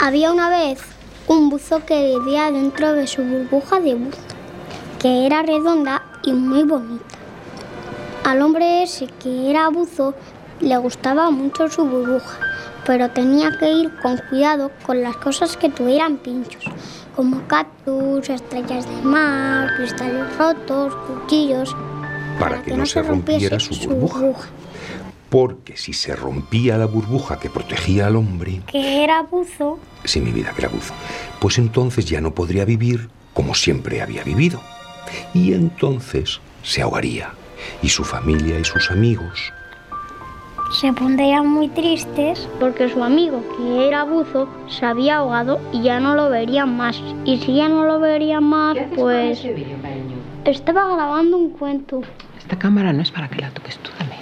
Había 0.00 0.32
una 0.32 0.50
vez 0.50 0.80
un 1.26 1.50
buzo 1.50 1.84
que 1.84 2.18
vivía 2.18 2.50
dentro 2.50 2.92
de 2.92 3.06
su 3.06 3.22
burbuja 3.22 3.80
de 3.80 3.94
buzo, 3.94 4.18
que 5.00 5.26
era 5.26 5.42
redonda 5.42 6.02
y 6.22 6.32
muy 6.32 6.64
bonita. 6.64 7.04
Al 8.24 8.40
hombre 8.40 8.82
ese 8.82 9.06
que 9.06 9.50
era 9.50 9.68
buzo 9.68 10.14
le 10.64 10.76
gustaba 10.78 11.30
mucho 11.30 11.68
su 11.68 11.84
burbuja, 11.84 12.38
pero 12.86 13.10
tenía 13.10 13.56
que 13.58 13.70
ir 13.70 13.94
con 14.02 14.16
cuidado 14.30 14.70
con 14.84 15.02
las 15.02 15.16
cosas 15.16 15.56
que 15.56 15.68
tuvieran 15.68 16.16
pinchos, 16.16 16.64
como 17.14 17.46
cactus, 17.46 18.28
estrellas 18.30 18.88
de 18.88 19.02
mar, 19.02 19.74
cristales 19.76 20.36
rotos, 20.38 20.94
cuchillos. 21.06 21.76
Para, 22.38 22.62
que, 22.62 22.76
no 22.76 22.86
se 22.86 23.02
rompiera 23.02 23.60
su 23.60 23.74
burbuja. 23.88 24.48
Porque 25.28 25.76
si 25.76 25.92
se 25.92 26.16
rompía 26.16 26.78
la 26.78 26.86
burbuja 26.86 27.38
que 27.38 27.50
protegía 27.50 28.06
al 28.06 28.16
hombre... 28.16 28.62
Que 28.66 29.04
era 29.04 29.22
buzo. 29.22 29.78
Sí, 30.04 30.20
mi 30.20 30.32
vida, 30.32 30.52
que 30.52 30.62
era 30.62 30.68
buzo. 30.68 30.94
Pues 31.40 31.58
entonces 31.58 32.06
ya 32.06 32.20
no 32.20 32.34
podría 32.34 32.64
vivir 32.64 33.08
como 33.34 33.54
siempre 33.54 34.00
había 34.00 34.22
vivido. 34.22 34.60
Y 35.32 35.52
entonces 35.52 36.40
se 36.62 36.82
ahogaría. 36.82 37.32
Y 37.82 37.88
su 37.88 38.04
familia 38.04 38.58
y 38.58 38.64
sus 38.64 38.90
amigos 38.90 39.52
se 40.72 40.92
pondrían 40.92 41.46
muy 41.46 41.68
tristes 41.68 42.48
porque 42.58 42.88
su 42.88 43.02
amigo, 43.02 43.42
que 43.56 43.86
era 43.86 44.04
buzo, 44.04 44.48
se 44.68 44.84
había 44.84 45.16
ahogado 45.16 45.60
y 45.72 45.82
ya 45.82 46.00
no 46.00 46.14
lo 46.14 46.30
verían 46.30 46.76
más. 46.76 47.00
Y 47.24 47.38
si 47.38 47.54
ya 47.54 47.68
no 47.68 47.84
lo 47.84 48.00
verían 48.00 48.44
más, 48.44 48.76
pues... 48.94 49.44
Estaba 50.44 50.94
grabando 50.94 51.38
un 51.38 51.50
cuento. 51.50 52.02
Esta 52.38 52.58
cámara 52.58 52.92
no 52.92 53.02
es 53.02 53.10
para 53.10 53.28
que 53.28 53.40
la 53.40 53.50
toques 53.50 53.78
tú 53.78 53.90
también. 53.96 54.20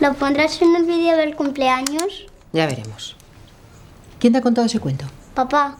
¿Lo 0.00 0.14
pondrás 0.14 0.62
en 0.62 0.74
el 0.76 0.84
vídeo 0.84 1.16
del 1.16 1.34
cumpleaños? 1.34 2.26
Ya 2.52 2.66
veremos. 2.66 3.16
¿Quién 4.18 4.32
te 4.32 4.38
ha 4.38 4.42
contado 4.42 4.66
ese 4.66 4.80
cuento? 4.80 5.04
Papá. 5.34 5.76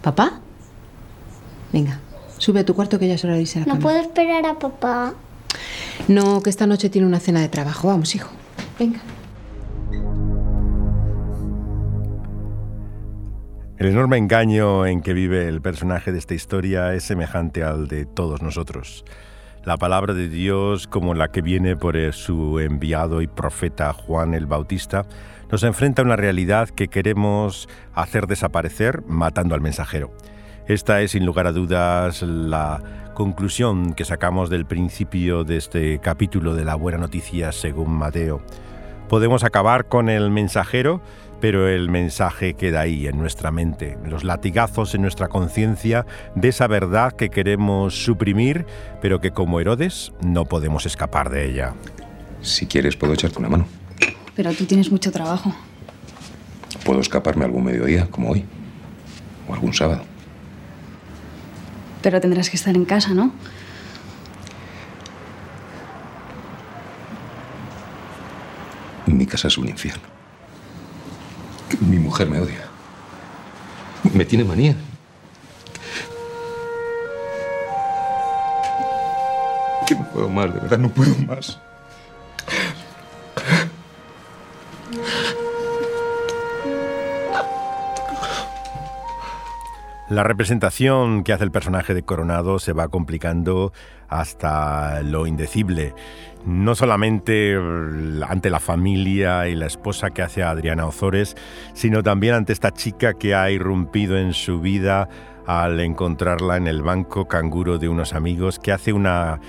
¿Papá? 0.00 0.40
Venga, 1.72 2.00
sube 2.38 2.60
a 2.60 2.64
tu 2.64 2.74
cuarto 2.74 2.98
que 2.98 3.08
ya 3.08 3.14
es 3.14 3.24
hora 3.24 3.34
de 3.34 3.42
irse 3.42 3.58
a 3.60 3.66
la 3.66 3.74
No 3.74 3.80
puedo 3.80 3.98
esperar 3.98 4.46
a 4.46 4.58
papá. 4.58 5.14
No, 6.08 6.42
que 6.42 6.50
esta 6.50 6.66
noche 6.66 6.88
tiene 6.90 7.06
una 7.06 7.20
cena 7.20 7.40
de 7.40 7.48
trabajo. 7.48 7.88
Vamos, 7.88 8.14
hijo. 8.14 8.30
Venga. 8.78 9.00
El 13.78 13.88
enorme 13.88 14.16
engaño 14.16 14.86
en 14.86 15.00
que 15.00 15.12
vive 15.12 15.48
el 15.48 15.60
personaje 15.60 16.12
de 16.12 16.18
esta 16.18 16.34
historia 16.34 16.94
es 16.94 17.02
semejante 17.02 17.64
al 17.64 17.88
de 17.88 18.06
todos 18.06 18.40
nosotros. 18.40 19.04
La 19.64 19.76
palabra 19.76 20.14
de 20.14 20.28
Dios, 20.28 20.86
como 20.86 21.14
la 21.14 21.32
que 21.32 21.42
viene 21.42 21.76
por 21.76 21.96
su 22.12 22.60
enviado 22.60 23.22
y 23.22 23.26
profeta 23.26 23.92
Juan 23.92 24.34
el 24.34 24.46
Bautista, 24.46 25.04
nos 25.50 25.62
enfrenta 25.64 26.02
a 26.02 26.04
una 26.04 26.16
realidad 26.16 26.68
que 26.68 26.88
queremos 26.88 27.68
hacer 27.92 28.26
desaparecer 28.26 29.02
matando 29.06 29.54
al 29.54 29.60
mensajero. 29.60 30.12
Esta 30.66 31.00
es, 31.00 31.10
sin 31.10 31.26
lugar 31.26 31.46
a 31.46 31.52
dudas, 31.52 32.22
la 32.22 32.82
conclusión 33.14 33.94
que 33.94 34.04
sacamos 34.04 34.50
del 34.50 34.66
principio 34.66 35.44
de 35.44 35.56
este 35.56 35.98
capítulo 35.98 36.54
de 36.54 36.64
la 36.64 36.74
buena 36.74 36.98
noticia 36.98 37.52
según 37.52 37.90
Mateo. 37.90 38.42
Podemos 39.08 39.44
acabar 39.44 39.86
con 39.88 40.08
el 40.08 40.30
mensajero, 40.30 41.02
pero 41.40 41.68
el 41.68 41.90
mensaje 41.90 42.54
queda 42.54 42.80
ahí 42.80 43.06
en 43.06 43.18
nuestra 43.18 43.50
mente, 43.50 43.98
los 44.06 44.24
latigazos 44.24 44.94
en 44.94 45.02
nuestra 45.02 45.28
conciencia 45.28 46.06
de 46.34 46.48
esa 46.48 46.66
verdad 46.66 47.12
que 47.12 47.28
queremos 47.28 48.04
suprimir, 48.04 48.64
pero 49.00 49.20
que 49.20 49.32
como 49.32 49.60
Herodes 49.60 50.12
no 50.22 50.44
podemos 50.44 50.86
escapar 50.86 51.30
de 51.30 51.50
ella. 51.50 51.74
Si 52.40 52.66
quieres, 52.66 52.96
puedo 52.96 53.12
echarte 53.12 53.38
una 53.38 53.48
mano. 53.48 53.66
Pero 54.34 54.52
tú 54.52 54.64
tienes 54.64 54.90
mucho 54.90 55.12
trabajo. 55.12 55.54
Puedo 56.84 57.00
escaparme 57.00 57.44
algún 57.44 57.64
mediodía, 57.64 58.08
como 58.10 58.30
hoy. 58.30 58.44
O 59.48 59.54
algún 59.54 59.74
sábado. 59.74 60.11
Pero 62.02 62.20
tendrás 62.20 62.50
que 62.50 62.56
estar 62.56 62.74
en 62.74 62.84
casa, 62.84 63.14
¿no? 63.14 63.32
Mi 69.06 69.26
casa 69.26 69.48
es 69.48 69.56
un 69.58 69.68
infierno. 69.68 70.02
Mi 71.80 71.98
mujer 71.98 72.28
me 72.28 72.40
odia. 72.40 72.66
Me 74.14 74.24
tiene 74.24 74.44
manía. 74.44 74.74
Que 79.86 79.94
no 79.94 80.08
puedo 80.10 80.28
más, 80.28 80.52
de 80.52 80.60
verdad, 80.60 80.78
no 80.78 80.88
puedo 80.88 81.14
más. 81.26 81.58
La 90.12 90.24
representación 90.24 91.24
que 91.24 91.32
hace 91.32 91.44
el 91.44 91.50
personaje 91.50 91.94
de 91.94 92.02
Coronado 92.02 92.58
se 92.58 92.74
va 92.74 92.88
complicando 92.88 93.72
hasta 94.10 95.00
lo 95.00 95.26
indecible. 95.26 95.94
No 96.44 96.74
solamente 96.74 97.56
ante 98.28 98.50
la 98.50 98.60
familia 98.60 99.48
y 99.48 99.54
la 99.54 99.64
esposa 99.64 100.10
que 100.10 100.20
hace 100.20 100.42
Adriana 100.42 100.84
Ozores, 100.84 101.34
sino 101.72 102.02
también 102.02 102.34
ante 102.34 102.52
esta 102.52 102.72
chica 102.72 103.14
que 103.14 103.34
ha 103.34 103.50
irrumpido 103.50 104.18
en 104.18 104.34
su 104.34 104.60
vida 104.60 105.08
al 105.46 105.80
encontrarla 105.80 106.58
en 106.58 106.66
el 106.66 106.82
banco 106.82 107.26
canguro 107.26 107.78
de 107.78 107.88
unos 107.88 108.12
amigos, 108.12 108.58
que 108.58 108.72
hace 108.72 108.92
una 108.92 109.40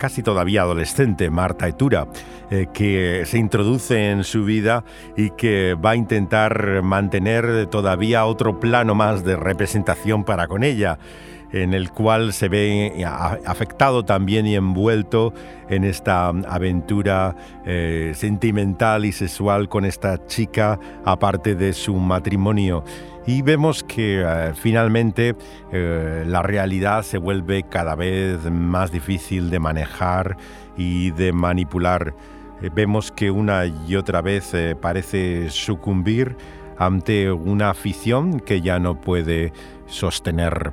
casi 0.00 0.22
todavía 0.22 0.62
adolescente, 0.62 1.28
Marta 1.28 1.68
Etura, 1.68 2.08
eh, 2.50 2.66
que 2.72 3.24
se 3.26 3.38
introduce 3.38 4.10
en 4.10 4.24
su 4.24 4.44
vida 4.44 4.82
y 5.14 5.30
que 5.30 5.74
va 5.74 5.90
a 5.90 5.96
intentar 5.96 6.82
mantener 6.82 7.66
todavía 7.66 8.24
otro 8.24 8.58
plano 8.58 8.94
más 8.94 9.24
de 9.24 9.36
representación 9.36 10.24
para 10.24 10.48
con 10.48 10.64
ella 10.64 10.98
en 11.52 11.74
el 11.74 11.90
cual 11.90 12.32
se 12.32 12.48
ve 12.48 13.04
afectado 13.44 14.04
también 14.04 14.46
y 14.46 14.54
envuelto 14.54 15.34
en 15.68 15.84
esta 15.84 16.28
aventura 16.28 17.34
eh, 17.64 18.12
sentimental 18.14 19.04
y 19.04 19.12
sexual 19.12 19.68
con 19.68 19.84
esta 19.84 20.26
chica, 20.26 20.78
aparte 21.04 21.54
de 21.54 21.72
su 21.72 21.94
matrimonio. 21.96 22.84
Y 23.26 23.42
vemos 23.42 23.84
que 23.84 24.22
eh, 24.24 24.52
finalmente 24.54 25.36
eh, 25.72 26.24
la 26.26 26.42
realidad 26.42 27.02
se 27.02 27.18
vuelve 27.18 27.64
cada 27.64 27.94
vez 27.94 28.50
más 28.50 28.90
difícil 28.90 29.50
de 29.50 29.58
manejar 29.58 30.36
y 30.76 31.10
de 31.12 31.32
manipular. 31.32 32.14
vemos 32.74 33.10
que 33.10 33.30
una 33.30 33.66
y 33.66 33.96
otra 33.96 34.20
vez 34.20 34.52
parece 34.80 35.48
sucumbir 35.50 36.36
ante 36.78 37.30
una 37.32 37.70
afición 37.70 38.40
que 38.40 38.60
ya 38.60 38.78
no 38.78 39.00
puede 39.00 39.52
sostener 39.86 40.72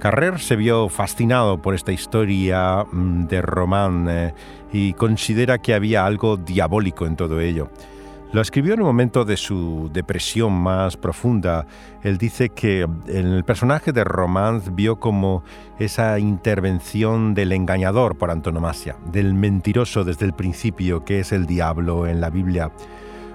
Carrer 0.00 0.40
se 0.40 0.56
vio 0.56 0.88
fascinado 0.88 1.60
por 1.60 1.74
esta 1.74 1.92
historia 1.92 2.86
mm, 2.90 3.26
de 3.26 3.42
Román 3.42 4.06
eh, 4.08 4.34
y 4.72 4.94
considera 4.94 5.58
que 5.58 5.74
había 5.74 6.06
algo 6.06 6.38
diabólico 6.38 7.06
en 7.06 7.16
todo 7.16 7.38
ello. 7.38 7.68
Lo 8.32 8.40
escribió 8.40 8.74
en 8.74 8.80
un 8.80 8.86
momento 8.86 9.24
de 9.24 9.36
su 9.36 9.90
depresión 9.92 10.52
más 10.52 10.96
profunda. 10.96 11.66
Él 12.04 12.16
dice 12.16 12.50
que 12.50 12.82
en 12.82 13.26
el 13.26 13.42
personaje 13.42 13.92
de 13.92 14.04
Román 14.04 14.62
vio 14.72 15.00
como 15.00 15.42
esa 15.80 16.16
intervención 16.20 17.34
del 17.34 17.50
engañador 17.50 18.16
por 18.16 18.30
antonomasia, 18.30 18.96
del 19.06 19.34
mentiroso 19.34 20.04
desde 20.04 20.26
el 20.26 20.32
principio, 20.32 21.04
que 21.04 21.18
es 21.18 21.32
el 21.32 21.46
diablo 21.46 22.06
en 22.06 22.20
la 22.20 22.30
Biblia 22.30 22.70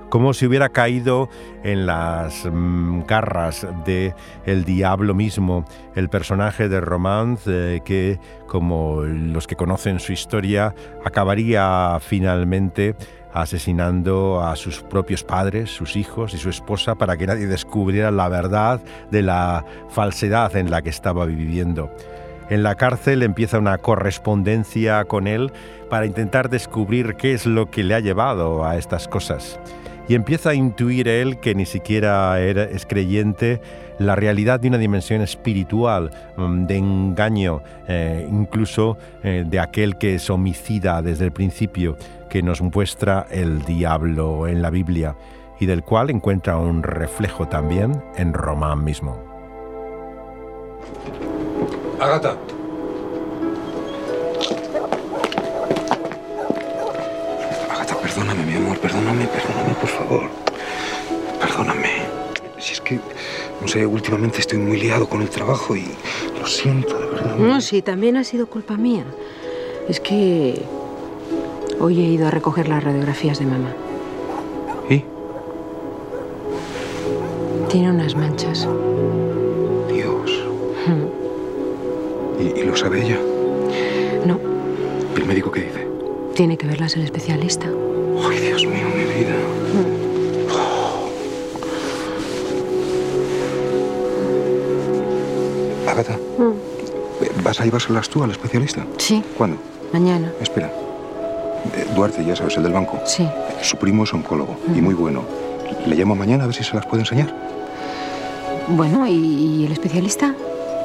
como 0.09 0.33
si 0.33 0.45
hubiera 0.45 0.69
caído 0.69 1.29
en 1.63 1.85
las 1.85 2.45
mm, 2.45 3.01
garras 3.05 3.67
de 3.85 4.13
el 4.45 4.63
diablo 4.63 5.13
mismo, 5.13 5.65
el 5.95 6.07
personaje 6.09 6.69
de 6.69 6.79
Romance 6.79 7.81
que, 7.83 8.19
como 8.47 9.01
los 9.01 9.47
que 9.47 9.57
conocen 9.57 9.99
su 9.99 10.13
historia, 10.13 10.73
acabaría 11.03 11.97
finalmente 11.99 12.95
asesinando 13.35 14.41
a 14.41 14.55
sus 14.55 14.81
propios 14.81 15.23
padres, 15.23 15.69
sus 15.69 15.95
hijos 15.95 16.33
y 16.33 16.37
su 16.37 16.49
esposa 16.49 16.95
para 16.95 17.17
que 17.17 17.27
nadie 17.27 17.47
descubriera 17.47 18.09
la 18.09 18.29
verdad 18.29 18.81
de 19.11 19.21
la 19.21 19.65
falsedad 19.89 20.55
en 20.55 20.71
la 20.71 20.81
que 20.81 20.89
estaba 20.89 21.25
viviendo. 21.25 21.91
En 22.49 22.63
la 22.63 22.75
cárcel 22.75 23.23
empieza 23.23 23.59
una 23.59 23.77
correspondencia 23.77 25.03
con 25.05 25.27
él 25.27 25.51
para 25.89 26.05
intentar 26.05 26.49
descubrir 26.49 27.15
qué 27.15 27.33
es 27.33 27.45
lo 27.45 27.69
que 27.69 27.83
le 27.83 27.93
ha 27.95 27.99
llevado 27.99 28.65
a 28.65 28.77
estas 28.77 29.07
cosas 29.07 29.59
y 30.07 30.15
empieza 30.15 30.51
a 30.51 30.53
intuir 30.53 31.07
él 31.07 31.39
que 31.39 31.55
ni 31.55 31.65
siquiera 31.65 32.39
es 32.41 32.85
creyente 32.85 33.61
la 33.97 34.15
realidad 34.15 34.59
de 34.59 34.67
una 34.67 34.77
dimensión 34.77 35.21
espiritual, 35.21 36.11
mm, 36.37 36.65
de 36.65 36.77
engaño, 36.77 37.61
eh, 37.87 38.27
incluso 38.29 38.97
eh, 39.23 39.45
de 39.47 39.59
aquel 39.59 39.97
que 39.97 40.15
es 40.15 40.29
homicida 40.29 41.01
desde 41.01 41.25
el 41.25 41.31
principio, 41.31 41.97
que 42.29 42.41
nos 42.41 42.61
muestra 42.61 43.25
el 43.31 43.63
diablo 43.63 44.47
en 44.47 44.61
la 44.61 44.69
Biblia 44.69 45.15
y 45.59 45.65
del 45.65 45.83
cual 45.83 46.09
encuentra 46.09 46.57
un 46.57 46.83
reflejo 46.83 47.47
también 47.47 48.03
en 48.17 48.33
Román 48.33 48.83
mismo. 48.83 49.17
Agata, 51.99 52.35
Perdóname, 58.15 58.45
mi 58.45 58.55
amor, 58.55 58.79
perdóname, 58.79 59.27
perdóname, 59.27 59.73
por 59.73 59.89
favor. 59.89 60.29
Perdóname. 61.37 61.89
Si 62.57 62.71
es 62.71 62.79
que, 62.79 62.97
no 63.59 63.67
sé, 63.67 63.85
últimamente 63.85 64.39
estoy 64.39 64.57
muy 64.57 64.79
liado 64.79 65.09
con 65.09 65.21
el 65.21 65.29
trabajo 65.29 65.75
y 65.75 65.85
lo 66.39 66.47
siento, 66.47 66.97
de 66.97 67.07
verdad. 67.07 67.35
No, 67.35 67.59
sí, 67.59 67.81
también 67.81 68.15
ha 68.15 68.23
sido 68.23 68.47
culpa 68.47 68.77
mía. 68.77 69.03
Es 69.89 69.99
que 69.99 70.61
hoy 71.77 71.99
he 71.99 72.07
ido 72.07 72.27
a 72.27 72.31
recoger 72.31 72.69
las 72.69 72.81
radiografías 72.85 73.39
de 73.39 73.47
mamá. 73.47 73.73
¿Y? 74.89 75.03
Tiene 77.69 77.91
unas 77.91 78.15
manchas. 78.15 78.65
Dios. 79.91 80.45
¿Y, 82.39 82.61
¿Y, 82.61 82.63
lo 82.63 82.77
sabe 82.77 83.05
ella? 83.05 83.19
No. 84.25 84.39
¿Y 85.17 85.19
el 85.19 85.25
médico 85.25 85.51
qué 85.51 85.63
dice? 85.63 85.94
Tiene 86.35 86.57
que 86.57 86.67
verlas 86.67 86.95
el 86.95 87.03
especialista. 87.03 87.67
Ay, 88.29 88.39
Dios 88.39 88.65
mío, 88.65 88.87
mi 88.95 89.03
vida. 89.05 89.35
Agatha, 95.89 96.17
¿vas 97.43 97.59
a 97.61 97.63
llevárselas 97.65 98.09
tú 98.09 98.23
al 98.23 98.31
especialista? 98.31 98.85
Sí. 98.97 99.23
¿Cuándo? 99.37 99.57
Mañana. 99.93 100.31
Espera. 100.41 100.67
Eh, 101.75 101.85
Duarte, 101.95 102.23
ya 102.25 102.35
sabes, 102.35 102.57
el 102.57 102.63
del 102.63 102.73
banco. 102.73 102.99
Sí. 103.05 103.27
Su 103.61 103.77
primo 103.77 104.03
es 104.03 104.13
oncólogo 104.13 104.57
y 104.75 104.81
muy 104.81 104.93
bueno. 104.93 105.23
Le 105.85 105.95
llamo 105.95 106.15
mañana 106.15 106.43
a 106.43 106.47
ver 106.47 106.55
si 106.55 106.63
se 106.63 106.75
las 106.75 106.85
puede 106.85 107.03
enseñar. 107.03 107.33
Bueno, 108.69 109.07
¿y, 109.07 109.13
y 109.13 109.65
el 109.65 109.71
especialista? 109.71 110.33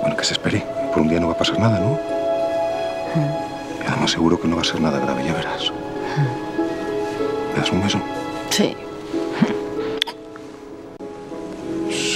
Bueno, 0.02 0.16
que 0.16 0.24
se 0.24 0.34
espere. 0.34 0.64
Por 0.92 1.02
un 1.02 1.08
día 1.08 1.18
no 1.20 1.28
va 1.28 1.32
a 1.32 1.38
pasar 1.38 1.58
nada, 1.58 1.80
¿no? 1.80 1.98
Además 4.00 4.12
seguro 4.12 4.40
que 4.40 4.48
no 4.48 4.56
va 4.56 4.62
a 4.62 4.64
ser 4.64 4.80
nada 4.80 4.98
grave, 4.98 5.22
ya 5.26 5.34
verás. 5.34 5.70
¿Me 7.52 7.60
das 7.60 7.70
un 7.70 7.82
beso? 7.82 8.00
Sí. 8.48 8.74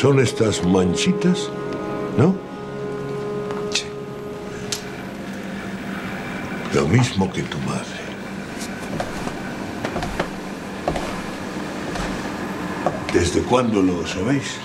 ¿Son 0.01 0.19
estas 0.19 0.65
manchitas? 0.65 1.51
¿No? 2.17 2.35
Sí. 3.71 3.85
Lo 6.73 6.89
mismo 6.89 7.31
que 7.31 7.43
tu 7.43 7.59
madre. 7.59 8.01
¿Desde 13.13 13.43
cuándo 13.43 13.83
lo 13.83 14.07
sabéis? 14.07 14.57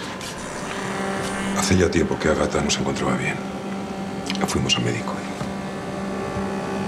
Hace 1.57 1.75
ya 1.75 1.91
tiempo 1.91 2.17
que 2.17 2.29
Agatha 2.29 2.61
no 2.61 2.69
se 2.69 2.79
encontraba 2.79 3.17
bien. 3.17 3.35
Fuimos 4.47 4.77
al 4.77 4.85
médico. 4.85 5.18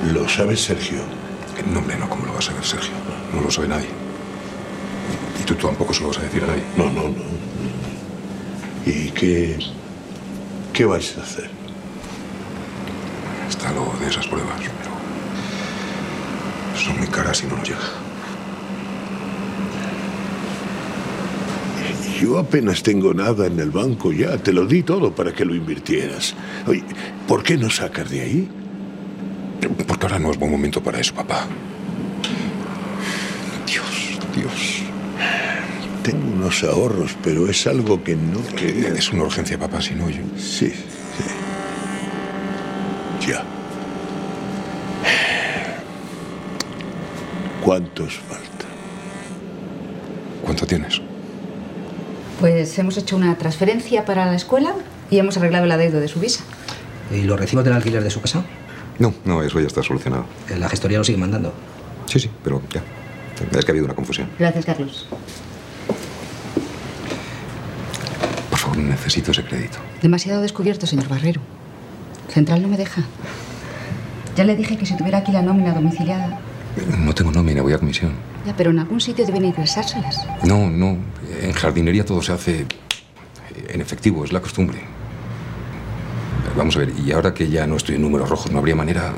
¿Lo 0.09 0.27
sabe 0.27 0.57
Sergio? 0.57 0.99
No, 1.71 1.79
hombre, 1.79 1.95
no, 1.97 2.09
¿cómo 2.09 2.25
lo 2.25 2.33
va 2.33 2.39
a 2.39 2.41
saber 2.41 2.63
Sergio? 2.65 2.91
No 3.33 3.41
lo 3.41 3.51
sabe 3.51 3.67
nadie. 3.67 3.89
Y 5.39 5.43
tú 5.43 5.53
tampoco 5.55 5.93
se 5.93 6.01
lo 6.01 6.07
vas 6.07 6.17
a 6.17 6.21
decir 6.23 6.43
a 6.43 6.47
nadie. 6.47 6.63
No, 6.75 6.85
no, 6.85 7.03
no. 7.03 7.23
¿Y 8.85 9.11
qué. 9.11 9.59
qué 10.73 10.85
vais 10.85 11.15
a 11.17 11.21
hacer? 11.21 11.49
Está 13.47 13.71
lo 13.73 13.93
de 13.99 14.09
esas 14.09 14.25
pruebas, 14.25 14.59
pero. 14.59 14.91
son 16.83 16.97
muy 16.97 17.07
caras 17.07 17.43
y 17.43 17.47
no 17.47 17.57
nos 17.57 17.67
llega. 17.67 17.79
Yo 22.19 22.39
apenas 22.39 22.81
tengo 22.83 23.13
nada 23.13 23.45
en 23.47 23.59
el 23.59 23.69
banco 23.69 24.11
ya. 24.11 24.37
Te 24.37 24.51
lo 24.51 24.65
di 24.65 24.81
todo 24.81 25.13
para 25.13 25.31
que 25.31 25.45
lo 25.45 25.55
invirtieras. 25.55 26.35
Oye, 26.67 26.83
¿por 27.27 27.43
qué 27.43 27.57
no 27.57 27.69
sacas 27.69 28.09
de 28.09 28.21
ahí? 28.21 28.60
No 30.21 30.29
es 30.29 30.37
buen 30.37 30.51
momento 30.51 30.83
para 30.83 30.99
eso, 30.99 31.15
papá. 31.15 31.47
Dios, 33.65 34.19
Dios. 34.35 34.83
Tengo 36.03 36.27
unos 36.31 36.63
ahorros, 36.63 37.17
pero 37.23 37.49
es 37.49 37.65
algo 37.65 38.03
que 38.03 38.15
no 38.15 38.39
quería. 38.55 38.89
Es 38.89 39.11
una 39.11 39.23
urgencia, 39.23 39.57
papá, 39.57 39.81
si 39.81 39.95
no 39.95 40.07
yo. 40.11 40.21
Sí, 40.37 40.69
sí. 40.69 41.23
Ya. 43.27 43.43
¿Cuántos 47.63 48.19
falta? 48.19 48.65
¿Cuánto 50.43 50.67
tienes? 50.67 51.01
Pues 52.39 52.77
hemos 52.77 52.95
hecho 52.97 53.15
una 53.15 53.35
transferencia 53.39 54.05
para 54.05 54.27
la 54.27 54.35
escuela 54.35 54.75
y 55.09 55.17
hemos 55.17 55.35
arreglado 55.37 55.65
el 55.65 55.71
adeudo 55.71 55.99
de 55.99 56.07
su 56.07 56.19
visa. 56.19 56.43
¿Y 57.11 57.23
los 57.23 57.39
recibos 57.39 57.65
del 57.65 57.73
alquiler 57.73 58.03
de 58.03 58.11
su 58.11 58.21
casa? 58.21 58.43
No, 59.01 59.15
no, 59.25 59.41
eso 59.41 59.59
ya 59.59 59.65
está 59.65 59.81
solucionado. 59.81 60.25
La 60.59 60.69
gestoría 60.69 60.99
lo 60.99 61.03
sigue 61.03 61.17
mandando. 61.17 61.51
Sí, 62.05 62.19
sí, 62.19 62.29
pero 62.43 62.61
ya. 62.71 62.83
Es 63.57 63.65
que 63.65 63.71
ha 63.71 63.73
habido 63.73 63.85
una 63.85 63.95
confusión. 63.95 64.29
Gracias, 64.37 64.63
Carlos. 64.63 65.07
Por 68.51 68.59
favor, 68.59 68.77
necesito 68.77 69.31
ese 69.31 69.43
crédito. 69.43 69.79
Demasiado 70.03 70.43
descubierto, 70.43 70.85
señor 70.85 71.07
Barrero. 71.07 71.41
Central 72.29 72.61
no 72.61 72.67
me 72.67 72.77
deja. 72.77 73.01
Ya 74.35 74.43
le 74.43 74.55
dije 74.55 74.77
que 74.77 74.85
si 74.85 74.95
tuviera 74.95 75.17
aquí 75.17 75.31
la 75.31 75.41
nómina 75.41 75.73
domiciliada. 75.73 76.39
No 76.99 77.15
tengo 77.15 77.31
nómina, 77.31 77.63
voy 77.63 77.73
a 77.73 77.79
comisión. 77.79 78.11
Ya, 78.45 78.55
pero 78.55 78.69
en 78.69 78.77
algún 78.77 79.01
sitio 79.01 79.25
deben 79.25 79.45
ingresárselas. 79.45 80.27
No, 80.43 80.69
no. 80.69 80.97
En 81.41 81.53
jardinería 81.53 82.05
todo 82.05 82.21
se 82.21 82.33
hace 82.33 82.67
en 83.67 83.81
efectivo, 83.81 84.23
es 84.23 84.31
la 84.31 84.41
costumbre. 84.41 84.79
Vamos 86.55 86.75
a 86.75 86.79
ver, 86.79 86.93
y 86.99 87.11
ahora 87.11 87.33
que 87.33 87.49
ya 87.49 87.65
no 87.65 87.77
estoy 87.77 87.95
en 87.95 88.01
números 88.01 88.29
rojos, 88.29 88.51
no 88.51 88.59
habría 88.59 88.75
manera. 88.75 89.13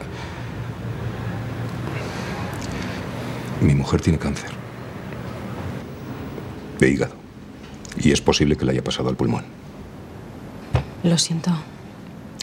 Mi 3.62 3.74
mujer 3.76 4.02
tiene 4.02 4.20
cáncer. 4.20 4.52
De 6.80 6.90
hígado. 6.90 7.16
Y 7.98 8.12
es 8.12 8.22
posible 8.22 8.56
que 8.56 8.66
le 8.66 8.74
haya 8.74 8.84
pasado 8.84 9.10
al 9.10 9.16
pulmón. 9.16 9.46
Lo 11.04 11.18
siento. 11.18 11.52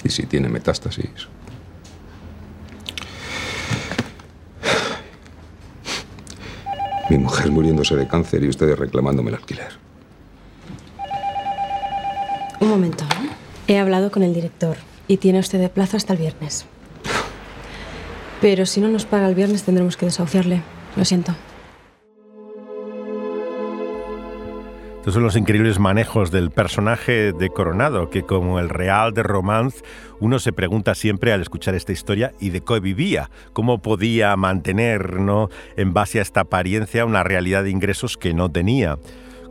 Y 0.02 0.08
si 0.10 0.26
tiene 0.26 0.48
metástasis. 0.48 1.28
Mi 7.10 7.18
mujer 7.18 7.50
muriéndose 7.50 7.96
de 7.96 8.06
cáncer 8.06 8.44
y 8.44 8.48
ustedes 8.48 8.78
reclamándome 8.78 9.30
el 9.30 9.36
alquiler. 9.36 9.72
Un 12.60 12.68
momento. 12.68 13.04
He 13.70 13.78
hablado 13.78 14.10
con 14.10 14.24
el 14.24 14.34
director 14.34 14.76
y 15.06 15.18
tiene 15.18 15.38
usted 15.38 15.60
de 15.60 15.68
plazo 15.68 15.96
hasta 15.96 16.14
el 16.14 16.18
viernes. 16.18 16.66
Pero 18.40 18.66
si 18.66 18.80
no 18.80 18.88
nos 18.88 19.04
paga 19.04 19.28
el 19.28 19.36
viernes 19.36 19.62
tendremos 19.62 19.96
que 19.96 20.06
desahuciarle. 20.06 20.60
Lo 20.96 21.04
siento. 21.04 21.36
Estos 24.96 25.14
son 25.14 25.22
los 25.22 25.36
increíbles 25.36 25.78
manejos 25.78 26.32
del 26.32 26.50
personaje 26.50 27.32
de 27.32 27.48
Coronado, 27.48 28.10
que 28.10 28.24
como 28.24 28.58
el 28.58 28.70
real 28.70 29.14
de 29.14 29.22
Romance, 29.22 29.84
uno 30.18 30.40
se 30.40 30.52
pregunta 30.52 30.96
siempre 30.96 31.32
al 31.32 31.40
escuchar 31.40 31.76
esta 31.76 31.92
historia 31.92 32.32
y 32.40 32.50
de 32.50 32.62
qué 32.62 32.80
vivía, 32.80 33.30
cómo 33.52 33.80
podía 33.80 34.34
mantener, 34.34 35.20
¿no? 35.20 35.48
en 35.76 35.92
base 35.92 36.18
a 36.18 36.22
esta 36.22 36.40
apariencia, 36.40 37.04
una 37.04 37.22
realidad 37.22 37.62
de 37.62 37.70
ingresos 37.70 38.16
que 38.16 38.34
no 38.34 38.50
tenía. 38.50 38.98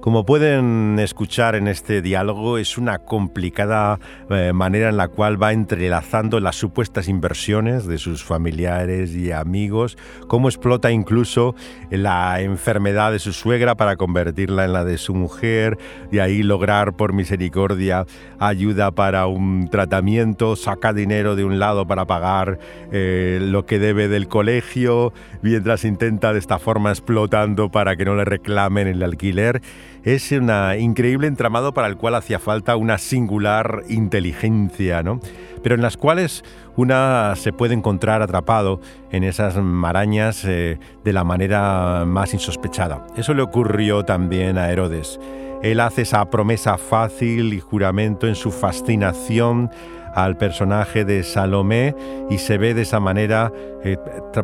Como 0.01 0.25
pueden 0.25 0.97
escuchar 0.97 1.55
en 1.55 1.67
este 1.67 2.01
diálogo, 2.01 2.57
es 2.57 2.77
una 2.77 2.99
complicada 2.99 3.99
eh, 4.29 4.53
manera 4.53 4.87
en 4.87 4.95
la 4.95 5.09
cual 5.09 5.41
va 5.41 5.51
entrelazando 5.51 6.39
las 6.39 6.55
supuestas 6.55 7.09
inversiones 7.09 7.85
de 7.85 7.97
sus 7.97 8.23
familiares 8.23 9.13
y 9.13 9.33
amigos, 9.33 9.97
cómo 10.29 10.47
explota 10.47 10.89
incluso 10.91 11.53
la 11.89 12.39
enfermedad 12.39 13.11
de 13.11 13.19
su 13.19 13.33
suegra 13.33 13.75
para 13.75 13.97
convertirla 13.97 14.63
en 14.63 14.71
la 14.71 14.85
de 14.85 14.97
su 14.97 15.13
mujer, 15.13 15.77
y 16.13 16.19
ahí 16.19 16.43
lograr 16.43 16.93
por 16.93 17.11
misericordia 17.11 18.05
ayuda 18.39 18.91
para 18.91 19.27
un 19.27 19.67
tratamiento, 19.69 20.55
saca 20.55 20.93
dinero 20.93 21.35
de 21.35 21.43
un 21.43 21.59
lado 21.59 21.85
para 21.85 22.05
pagar 22.05 22.57
eh, 22.93 23.39
lo 23.41 23.65
que 23.65 23.79
debe 23.79 24.07
del 24.07 24.29
colegio, 24.29 25.11
mientras 25.41 25.83
intenta 25.83 26.31
de 26.31 26.39
esta 26.39 26.57
forma 26.57 26.89
explotando 26.89 27.69
para 27.69 27.97
que 27.97 28.05
no 28.05 28.15
le 28.15 28.23
reclamen 28.23 28.87
el 28.87 29.03
alquiler 29.03 29.61
es 30.03 30.31
un 30.31 30.51
increíble 30.79 31.27
entramado 31.27 31.73
para 31.73 31.87
el 31.87 31.97
cual 31.97 32.15
hacía 32.15 32.39
falta 32.39 32.75
una 32.75 32.97
singular 32.97 33.83
inteligencia, 33.89 35.03
¿no? 35.03 35.19
pero 35.61 35.75
en 35.75 35.81
las 35.81 35.97
cuales 35.97 36.43
una 36.75 37.33
se 37.35 37.51
puede 37.53 37.73
encontrar 37.73 38.21
atrapado 38.21 38.79
en 39.11 39.23
esas 39.23 39.57
marañas 39.57 40.43
eh, 40.45 40.79
de 41.03 41.13
la 41.13 41.23
manera 41.23 42.03
más 42.05 42.33
insospechada. 42.33 43.05
Eso 43.17 43.33
le 43.33 43.41
ocurrió 43.41 44.05
también 44.05 44.57
a 44.57 44.71
Herodes. 44.71 45.19
Él 45.61 45.81
hace 45.81 46.03
esa 46.03 46.29
promesa 46.29 46.77
fácil 46.77 47.53
y 47.53 47.59
juramento 47.59 48.27
en 48.27 48.35
su 48.35 48.51
fascinación 48.51 49.69
al 50.13 50.37
personaje 50.37 51.05
de 51.05 51.23
Salomé 51.23 51.95
y 52.29 52.37
se 52.37 52.57
ve 52.57 52.73
de 52.73 52.83
esa 52.83 52.99
manera 52.99 53.51
eh, 53.83 53.97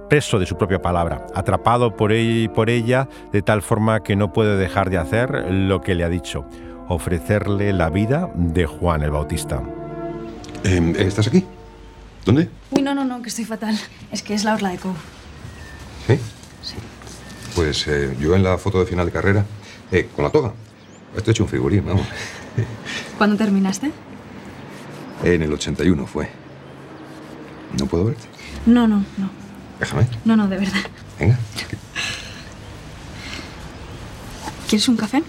preso 0.10 0.40
de 0.40 0.46
su 0.46 0.58
propia 0.58 0.82
palabra, 0.82 1.26
atrapado 1.34 1.96
por 1.96 2.12
ella, 2.12 2.52
por 2.54 2.70
ella 2.70 3.08
de 3.32 3.42
tal 3.42 3.62
forma 3.62 4.02
que 4.02 4.16
no 4.16 4.34
puede 4.34 4.58
dejar 4.58 4.90
de 4.90 4.98
hacer 4.98 5.52
lo 5.52 5.82
que 5.82 5.96
le 5.96 6.04
ha 6.04 6.10
dicho, 6.10 6.46
ofrecerle 6.88 7.74
la 7.74 7.90
vida 7.90 8.30
de 8.36 8.66
Juan 8.66 9.04
el 9.04 9.12
Bautista. 9.12 9.62
Em, 10.64 10.96
¿Estás 10.96 11.28
aquí? 11.28 11.46
¿Dónde? 12.26 12.50
Uy, 12.72 12.82
no, 12.82 12.96
no, 12.96 13.06
no, 13.06 13.22
que 13.22 13.30
estoy 13.30 13.46
fatal. 13.46 13.78
Es 14.12 14.24
que 14.24 14.34
es 14.34 14.44
la 14.44 14.56
orla 14.56 14.70
de 14.70 14.78
Cove. 14.78 14.96
¿Sí? 16.08 16.20
Sí. 16.64 16.76
Pues 17.56 17.88
eh, 17.88 18.16
yo 18.20 18.36
en 18.36 18.44
la 18.44 18.58
foto 18.58 18.80
de 18.80 18.86
final 18.86 19.06
de 19.06 19.12
carrera, 19.12 19.46
eh, 19.92 20.10
con 20.16 20.26
la 20.26 20.32
toga. 20.32 20.54
Estoy 21.16 21.32
hecho 21.32 21.44
un 21.44 21.50
figurín, 21.50 21.86
vamos. 21.86 22.06
¿Cuándo 23.18 23.38
terminaste? 23.38 23.92
En 25.24 25.42
el 25.42 25.54
81 25.54 26.06
fue. 26.08 26.30
¿No 27.80 27.86
puedo 27.88 28.06
verte? 28.06 28.26
No, 28.66 28.88
no, 28.88 28.98
no. 29.18 29.30
Déjame. 29.80 30.08
No, 30.24 30.36
no, 30.36 30.48
de 30.48 30.58
verdad. 30.58 30.82
Venga. 31.20 31.38
¿Quieres 34.68 34.88
un 34.88 34.98
café? 34.98 35.24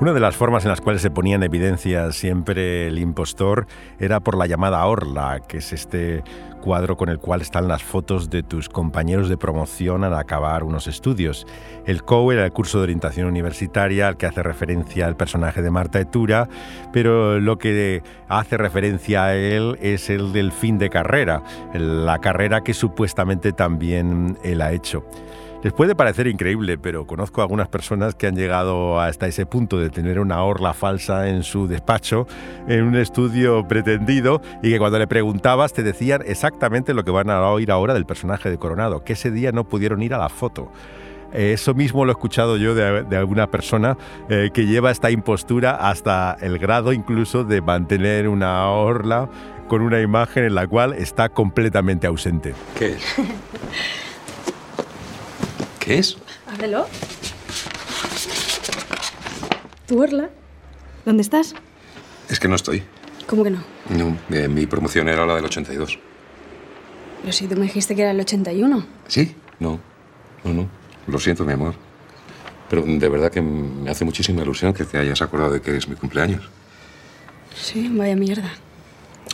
Una 0.00 0.14
de 0.14 0.20
las 0.20 0.34
formas 0.34 0.64
en 0.64 0.70
las 0.70 0.80
cuales 0.80 1.02
se 1.02 1.10
ponía 1.10 1.36
en 1.36 1.42
evidencia 1.42 2.10
siempre 2.12 2.86
el 2.86 2.98
impostor 2.98 3.66
era 3.98 4.20
por 4.20 4.34
la 4.34 4.46
llamada 4.46 4.82
orla, 4.86 5.42
que 5.46 5.58
es 5.58 5.74
este 5.74 6.24
cuadro 6.60 6.96
con 6.96 7.08
el 7.08 7.18
cual 7.18 7.40
están 7.40 7.68
las 7.68 7.82
fotos 7.82 8.30
de 8.30 8.42
tus 8.42 8.68
compañeros 8.68 9.28
de 9.28 9.36
promoción 9.36 10.04
al 10.04 10.14
acabar 10.14 10.62
unos 10.62 10.86
estudios. 10.86 11.46
El 11.86 12.02
COU 12.04 12.32
era 12.32 12.44
el 12.44 12.52
curso 12.52 12.78
de 12.78 12.84
orientación 12.84 13.26
universitaria 13.26 14.08
al 14.08 14.16
que 14.16 14.26
hace 14.26 14.42
referencia 14.42 15.08
el 15.08 15.16
personaje 15.16 15.62
de 15.62 15.70
Marta 15.70 16.00
Etura, 16.00 16.48
pero 16.92 17.40
lo 17.40 17.58
que 17.58 18.02
hace 18.28 18.56
referencia 18.56 19.24
a 19.24 19.34
él 19.34 19.78
es 19.80 20.10
el 20.10 20.32
del 20.32 20.52
fin 20.52 20.78
de 20.78 20.90
carrera, 20.90 21.42
la 21.74 22.18
carrera 22.18 22.60
que 22.62 22.74
supuestamente 22.74 23.52
también 23.52 24.38
él 24.42 24.62
ha 24.62 24.72
hecho. 24.72 25.04
Les 25.62 25.74
puede 25.74 25.94
parecer 25.94 26.26
increíble, 26.26 26.78
pero 26.78 27.06
conozco 27.06 27.42
a 27.42 27.44
algunas 27.44 27.68
personas 27.68 28.14
que 28.14 28.26
han 28.26 28.34
llegado 28.34 28.98
hasta 28.98 29.26
ese 29.26 29.44
punto 29.44 29.78
de 29.78 29.90
tener 29.90 30.18
una 30.18 30.42
orla 30.42 30.72
falsa 30.72 31.28
en 31.28 31.42
su 31.42 31.68
despacho, 31.68 32.26
en 32.66 32.84
un 32.84 32.96
estudio 32.96 33.68
pretendido, 33.68 34.40
y 34.62 34.70
que 34.70 34.78
cuando 34.78 34.98
le 34.98 35.06
preguntabas 35.06 35.74
te 35.74 35.82
decían 35.82 36.22
exactamente 36.24 36.94
lo 36.94 37.04
que 37.04 37.10
van 37.10 37.28
a 37.28 37.42
oír 37.42 37.70
ahora 37.70 37.92
del 37.92 38.06
personaje 38.06 38.48
de 38.48 38.56
Coronado, 38.56 39.04
que 39.04 39.12
ese 39.12 39.30
día 39.30 39.52
no 39.52 39.64
pudieron 39.68 40.02
ir 40.02 40.14
a 40.14 40.18
la 40.18 40.30
foto. 40.30 40.72
Eso 41.34 41.74
mismo 41.74 42.06
lo 42.06 42.10
he 42.10 42.14
escuchado 42.14 42.56
yo 42.56 42.74
de, 42.74 43.16
alguna 43.16 43.50
persona 43.50 43.98
eh, 44.30 44.48
que 44.54 44.64
lleva 44.64 44.90
esta 44.90 45.10
impostura 45.10 45.72
hasta 45.72 46.38
el 46.40 46.58
grado 46.58 46.94
incluso 46.94 47.44
de 47.44 47.60
mantener 47.60 48.28
una 48.28 48.66
orla 48.70 49.28
con 49.68 49.82
una 49.82 50.00
imagen 50.00 50.44
en 50.44 50.54
la 50.54 50.66
cual 50.66 50.94
está 50.94 51.28
completamente 51.28 52.06
ausente. 52.06 52.54
¿Qué 52.78 52.94
es? 52.94 53.14
¿Qué 55.90 55.98
es? 55.98 56.16
Ábrelo. 56.46 56.86
¿Tu 59.88 60.00
orla? 60.00 60.30
¿Dónde 61.04 61.20
estás? 61.20 61.52
Es 62.28 62.38
que 62.38 62.46
no 62.46 62.54
estoy. 62.54 62.84
¿Cómo 63.26 63.42
que 63.42 63.50
no? 63.50 63.64
No, 63.88 64.16
eh, 64.30 64.46
mi 64.46 64.66
promoción 64.66 65.08
era 65.08 65.26
la 65.26 65.34
del 65.34 65.46
82. 65.46 65.98
Pero 67.22 67.32
si 67.32 67.48
tú 67.48 67.56
me 67.56 67.62
dijiste 67.62 67.96
que 67.96 68.02
era 68.02 68.12
el 68.12 68.20
81. 68.20 68.86
¿Sí? 69.08 69.34
No, 69.58 69.80
no, 70.44 70.54
no. 70.54 70.68
Lo 71.08 71.18
siento, 71.18 71.44
mi 71.44 71.54
amor. 71.54 71.74
Pero 72.68 72.82
de 72.86 73.08
verdad 73.08 73.32
que 73.32 73.42
me 73.42 73.90
hace 73.90 74.04
muchísima 74.04 74.42
ilusión 74.42 74.72
que 74.72 74.84
te 74.84 74.96
hayas 74.96 75.20
acordado 75.22 75.54
de 75.54 75.60
que 75.60 75.76
es 75.76 75.88
mi 75.88 75.96
cumpleaños. 75.96 76.48
Sí, 77.60 77.90
vaya 77.92 78.14
mierda. 78.14 78.52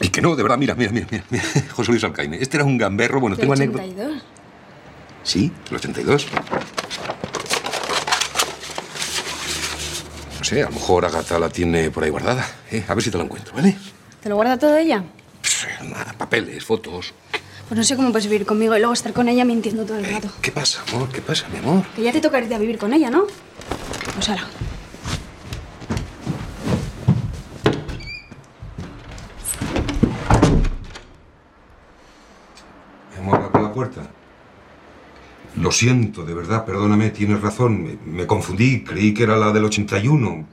Y 0.00 0.08
que 0.08 0.22
no, 0.22 0.34
de 0.34 0.42
verdad, 0.42 0.56
mira, 0.56 0.74
mira, 0.74 0.90
mira, 0.90 1.06
mira. 1.10 1.44
José 1.72 1.90
Luis 1.90 2.04
Alcaine. 2.04 2.38
Este 2.40 2.56
era 2.56 2.64
un 2.64 2.78
gamberro, 2.78 3.20
bueno, 3.20 3.36
tengo 3.36 3.52
anécdota. 3.52 3.82
82. 3.82 4.35
Sí, 5.26 5.50
el 5.70 5.76
82. 5.76 6.26
No 10.38 10.44
sé, 10.44 10.62
a 10.62 10.66
lo 10.66 10.70
mejor 10.72 11.04
Agatha 11.04 11.40
la 11.40 11.48
tiene 11.48 11.90
por 11.90 12.04
ahí 12.04 12.10
guardada. 12.10 12.48
¿eh? 12.70 12.84
A 12.86 12.94
ver 12.94 13.02
si 13.02 13.10
te 13.10 13.18
la 13.18 13.24
encuentro, 13.24 13.52
¿vale? 13.52 13.76
¿Te 14.22 14.28
lo 14.28 14.36
guarda 14.36 14.56
todo 14.56 14.76
ella? 14.76 15.02
Pff, 15.42 15.82
nada, 15.82 16.14
papeles, 16.16 16.64
fotos. 16.64 17.12
Pues 17.68 17.76
no 17.76 17.82
sé 17.82 17.96
cómo 17.96 18.12
puedes 18.12 18.28
vivir 18.28 18.46
conmigo 18.46 18.76
y 18.76 18.78
luego 18.78 18.92
estar 18.92 19.12
con 19.12 19.28
ella 19.28 19.44
mintiendo 19.44 19.84
todo 19.84 19.98
el 19.98 20.04
rato. 20.06 20.28
¿Qué 20.40 20.52
pasa, 20.52 20.84
amor? 20.92 21.08
¿Qué 21.08 21.20
pasa, 21.20 21.48
mi 21.48 21.58
amor? 21.58 21.84
Que 21.96 22.02
ya 22.02 22.12
te 22.12 22.20
toca 22.20 22.38
irte 22.38 22.54
a 22.54 22.58
vivir 22.58 22.78
con 22.78 22.92
ella, 22.92 23.10
¿no? 23.10 23.24
Pues 24.14 24.28
ahora. 24.28 24.44
Mi 33.10 33.18
amor, 33.18 33.42
abre 33.42 33.62
la 33.62 33.72
puerta. 33.72 34.02
Lo 35.60 35.72
siento, 35.72 36.24
de 36.24 36.34
verdad, 36.34 36.66
perdóname, 36.66 37.10
tienes 37.10 37.40
razón. 37.40 37.98
Me, 38.04 38.26
confundí, 38.26 38.84
creí 38.84 39.14
que 39.14 39.22
era 39.22 39.36
la 39.36 39.52
del 39.52 39.64
81. 39.64 40.46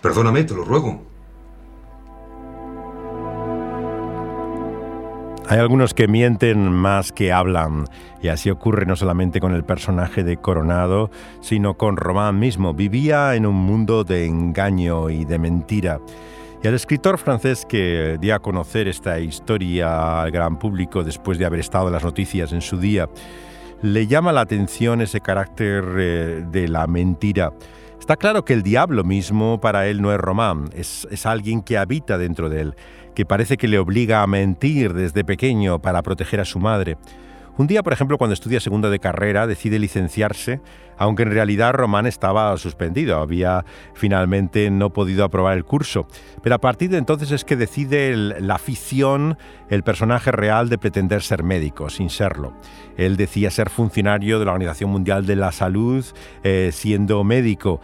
Perdóname, 0.00 0.44
te 0.44 0.54
lo 0.54 0.64
ruego. 0.64 1.02
Hay 5.48 5.58
algunos 5.58 5.94
que 5.94 6.06
mienten 6.06 6.70
más 6.70 7.10
que 7.10 7.32
hablan, 7.32 7.86
y 8.22 8.28
así 8.28 8.50
ocurre 8.50 8.84
no 8.84 8.96
solamente 8.96 9.40
con 9.40 9.54
el 9.54 9.64
personaje 9.64 10.22
de 10.22 10.36
Coronado, 10.36 11.10
sino 11.40 11.74
con 11.78 11.96
Román 11.96 12.38
mismo. 12.38 12.74
Vivía 12.74 13.34
en 13.34 13.46
un 13.46 13.56
mundo 13.56 14.04
de 14.04 14.26
engaño 14.26 15.08
y 15.08 15.24
de 15.24 15.38
mentira. 15.38 16.00
Y 16.62 16.68
al 16.68 16.74
escritor 16.74 17.18
francés 17.18 17.64
que 17.66 18.18
dio 18.20 18.34
a 18.34 18.40
conocer 18.40 18.88
esta 18.88 19.18
historia 19.20 20.22
al 20.22 20.30
gran 20.30 20.58
público 20.58 21.02
después 21.02 21.38
de 21.38 21.46
haber 21.46 21.60
estado 21.60 21.86
en 21.86 21.94
las 21.94 22.04
noticias 22.04 22.52
en 22.52 22.60
su 22.60 22.78
día, 22.78 23.08
le 23.82 24.06
llama 24.06 24.32
la 24.32 24.40
atención 24.40 25.00
ese 25.00 25.20
carácter 25.20 25.84
eh, 25.96 26.44
de 26.50 26.68
la 26.68 26.86
mentira. 26.86 27.52
Está 27.98 28.16
claro 28.16 28.44
que 28.44 28.54
el 28.54 28.62
diablo 28.62 29.04
mismo 29.04 29.60
para 29.60 29.86
él 29.86 30.00
no 30.00 30.12
es 30.12 30.18
Román, 30.18 30.70
es, 30.74 31.06
es 31.10 31.26
alguien 31.26 31.62
que 31.62 31.78
habita 31.78 32.16
dentro 32.16 32.48
de 32.48 32.60
él 32.60 32.74
que 33.18 33.26
parece 33.26 33.56
que 33.56 33.66
le 33.66 33.80
obliga 33.80 34.22
a 34.22 34.28
mentir 34.28 34.94
desde 34.94 35.24
pequeño 35.24 35.80
para 35.80 36.02
proteger 36.02 36.38
a 36.38 36.44
su 36.44 36.60
madre. 36.60 36.98
Un 37.58 37.66
día, 37.66 37.82
por 37.82 37.92
ejemplo, 37.92 38.18
cuando 38.18 38.34
estudia 38.34 38.60
segunda 38.60 38.88
de 38.88 39.00
carrera, 39.00 39.48
decide 39.48 39.80
licenciarse, 39.80 40.60
aunque 40.96 41.24
en 41.24 41.32
realidad 41.32 41.72
Román 41.72 42.06
estaba 42.06 42.56
suspendido, 42.56 43.18
había 43.18 43.64
finalmente 43.94 44.70
no 44.70 44.92
podido 44.92 45.24
aprobar 45.24 45.56
el 45.56 45.64
curso. 45.64 46.06
Pero 46.40 46.54
a 46.54 46.60
partir 46.60 46.90
de 46.90 46.98
entonces 46.98 47.32
es 47.32 47.44
que 47.44 47.56
decide 47.56 48.14
la 48.16 48.54
afición, 48.54 49.38
el 49.70 49.82
personaje 49.82 50.30
real 50.30 50.68
de 50.68 50.78
pretender 50.78 51.20
ser 51.20 51.42
médico, 51.42 51.90
sin 51.90 52.10
serlo. 52.10 52.54
Él 52.96 53.16
decía 53.16 53.50
ser 53.50 53.70
funcionario 53.70 54.38
de 54.38 54.44
la 54.44 54.52
Organización 54.52 54.90
Mundial 54.90 55.26
de 55.26 55.34
la 55.34 55.50
Salud, 55.50 56.06
eh, 56.44 56.70
siendo 56.72 57.24
médico. 57.24 57.80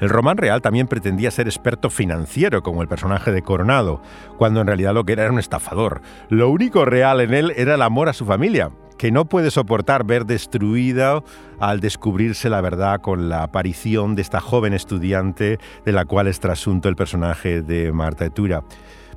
El 0.00 0.08
román 0.08 0.38
real 0.38 0.62
también 0.62 0.88
pretendía 0.88 1.30
ser 1.30 1.46
experto 1.46 1.90
financiero, 1.90 2.62
como 2.62 2.82
el 2.82 2.88
personaje 2.88 3.32
de 3.32 3.42
Coronado, 3.42 4.00
cuando 4.38 4.60
en 4.60 4.66
realidad 4.66 4.94
lo 4.94 5.04
que 5.04 5.12
era 5.12 5.24
era 5.24 5.32
un 5.32 5.38
estafador. 5.38 6.00
Lo 6.28 6.48
único 6.48 6.84
real 6.84 7.20
en 7.20 7.34
él 7.34 7.52
era 7.56 7.74
el 7.74 7.82
amor 7.82 8.08
a 8.08 8.14
su 8.14 8.24
familia, 8.24 8.70
que 8.96 9.10
no 9.10 9.26
puede 9.26 9.50
soportar 9.50 10.04
ver 10.04 10.26
destruida 10.26 11.22
al 11.58 11.80
descubrirse 11.80 12.50
la 12.50 12.60
verdad 12.60 13.00
con 13.00 13.28
la 13.28 13.42
aparición 13.42 14.14
de 14.14 14.22
esta 14.22 14.40
joven 14.40 14.72
estudiante 14.72 15.58
de 15.84 15.92
la 15.92 16.04
cual 16.04 16.26
es 16.26 16.40
trasunto 16.40 16.88
el 16.88 16.96
personaje 16.96 17.62
de 17.62 17.92
Marta 17.92 18.24
Etura. 18.24 18.62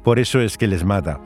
Por 0.03 0.19
eso 0.19 0.41
es 0.41 0.57
que 0.57 0.67
les 0.67 0.83
mata. 0.83 1.19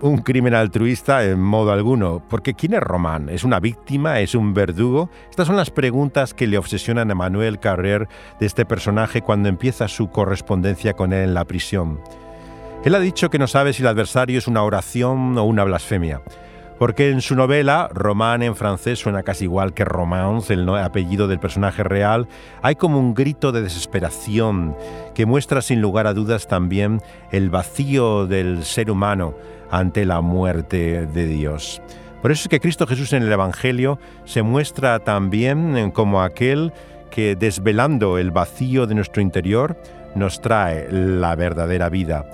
Un 0.00 0.18
crimen 0.18 0.54
altruista 0.54 1.24
en 1.24 1.40
modo 1.40 1.72
alguno, 1.72 2.22
porque 2.28 2.54
¿quién 2.54 2.74
es 2.74 2.80
Román? 2.80 3.28
¿Es 3.28 3.44
una 3.44 3.60
víctima? 3.60 4.20
¿Es 4.20 4.34
un 4.34 4.52
verdugo? 4.52 5.08
Estas 5.30 5.46
son 5.46 5.56
las 5.56 5.70
preguntas 5.70 6.34
que 6.34 6.46
le 6.46 6.58
obsesionan 6.58 7.10
a 7.10 7.14
Manuel 7.14 7.60
Carrer 7.60 8.08
de 8.38 8.46
este 8.46 8.66
personaje 8.66 9.22
cuando 9.22 9.48
empieza 9.48 9.88
su 9.88 10.10
correspondencia 10.10 10.94
con 10.94 11.12
él 11.12 11.28
en 11.28 11.34
la 11.34 11.44
prisión. 11.44 12.00
Él 12.84 12.94
ha 12.94 13.00
dicho 13.00 13.30
que 13.30 13.38
no 13.38 13.46
sabe 13.46 13.72
si 13.72 13.82
el 13.82 13.88
adversario 13.88 14.38
es 14.38 14.46
una 14.46 14.62
oración 14.62 15.38
o 15.38 15.44
una 15.44 15.64
blasfemia 15.64 16.20
porque 16.78 17.10
en 17.10 17.20
su 17.20 17.36
novela, 17.36 17.88
Román 17.92 18.42
en 18.42 18.56
francés 18.56 18.98
suena 18.98 19.22
casi 19.22 19.44
igual 19.44 19.74
que 19.74 19.84
Romance, 19.84 20.52
el 20.54 20.68
apellido 20.68 21.28
del 21.28 21.38
personaje 21.38 21.84
real, 21.84 22.28
hay 22.62 22.74
como 22.74 22.98
un 22.98 23.14
grito 23.14 23.52
de 23.52 23.62
desesperación 23.62 24.76
que 25.14 25.26
muestra 25.26 25.62
sin 25.62 25.80
lugar 25.80 26.06
a 26.06 26.14
dudas 26.14 26.46
también 26.46 27.00
el 27.30 27.50
vacío 27.50 28.26
del 28.26 28.64
ser 28.64 28.90
humano 28.90 29.34
ante 29.70 30.04
la 30.04 30.20
muerte 30.20 31.06
de 31.06 31.26
Dios. 31.26 31.80
Por 32.22 32.32
eso 32.32 32.42
es 32.44 32.48
que 32.48 32.60
Cristo 32.60 32.86
Jesús 32.86 33.12
en 33.12 33.22
el 33.22 33.32
Evangelio 33.32 33.98
se 34.24 34.42
muestra 34.42 34.98
también 34.98 35.90
como 35.90 36.22
aquel 36.22 36.72
que 37.10 37.36
desvelando 37.36 38.18
el 38.18 38.30
vacío 38.30 38.86
de 38.86 38.94
nuestro 38.94 39.22
interior 39.22 39.76
nos 40.14 40.40
trae 40.40 40.88
la 40.90 41.36
verdadera 41.36 41.88
vida 41.88 42.24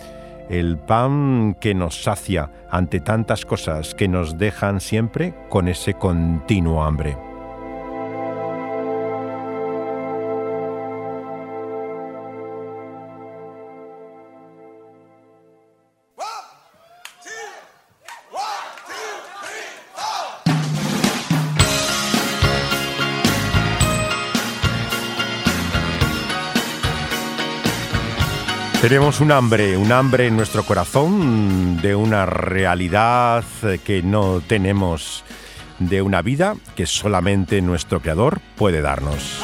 el 0.51 0.76
pan 0.78 1.57
que 1.61 1.74
nos 1.74 2.03
sacia 2.03 2.51
ante 2.70 3.01
tantas 3.01 3.46
cosas 3.46 3.94
que 3.94 4.09
nos 4.09 4.36
dejan 4.36 4.80
siempre 4.80 5.32
con 5.48 5.68
ese 5.68 5.94
continuo 5.94 6.82
hambre. 6.82 7.29
Tenemos 28.91 29.20
un 29.20 29.30
hambre, 29.30 29.76
un 29.76 29.93
hambre 29.93 30.26
en 30.26 30.36
nuestro 30.36 30.64
corazón 30.64 31.80
de 31.80 31.95
una 31.95 32.26
realidad 32.26 33.45
que 33.84 34.03
no 34.03 34.41
tenemos, 34.41 35.22
de 35.78 36.03
una 36.03 36.22
vida 36.22 36.57
que 36.74 36.86
solamente 36.86 37.62
nuestro 37.62 38.03
Creador 38.03 38.41
puede 38.57 38.82
darnos. 38.82 39.41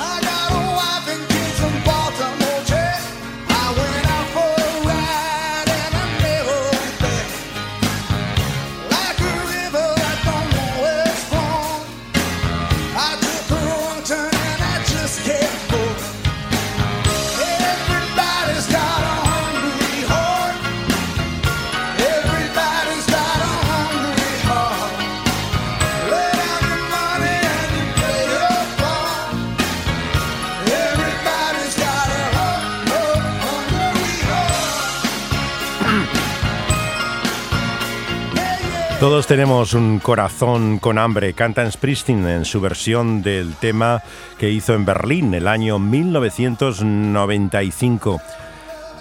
Todos 39.00 39.26
tenemos 39.26 39.74
un 39.74 39.98
corazón 39.98 40.78
con 40.78 40.96
hambre, 40.96 41.34
canta 41.34 41.70
Springsteen 41.70 42.26
en 42.26 42.46
su 42.46 42.62
versión 42.62 43.22
del 43.22 43.54
tema 43.56 44.02
que 44.38 44.48
hizo 44.48 44.72
en 44.72 44.86
Berlín 44.86 45.34
el 45.34 45.48
año 45.48 45.78
1995. 45.78 48.18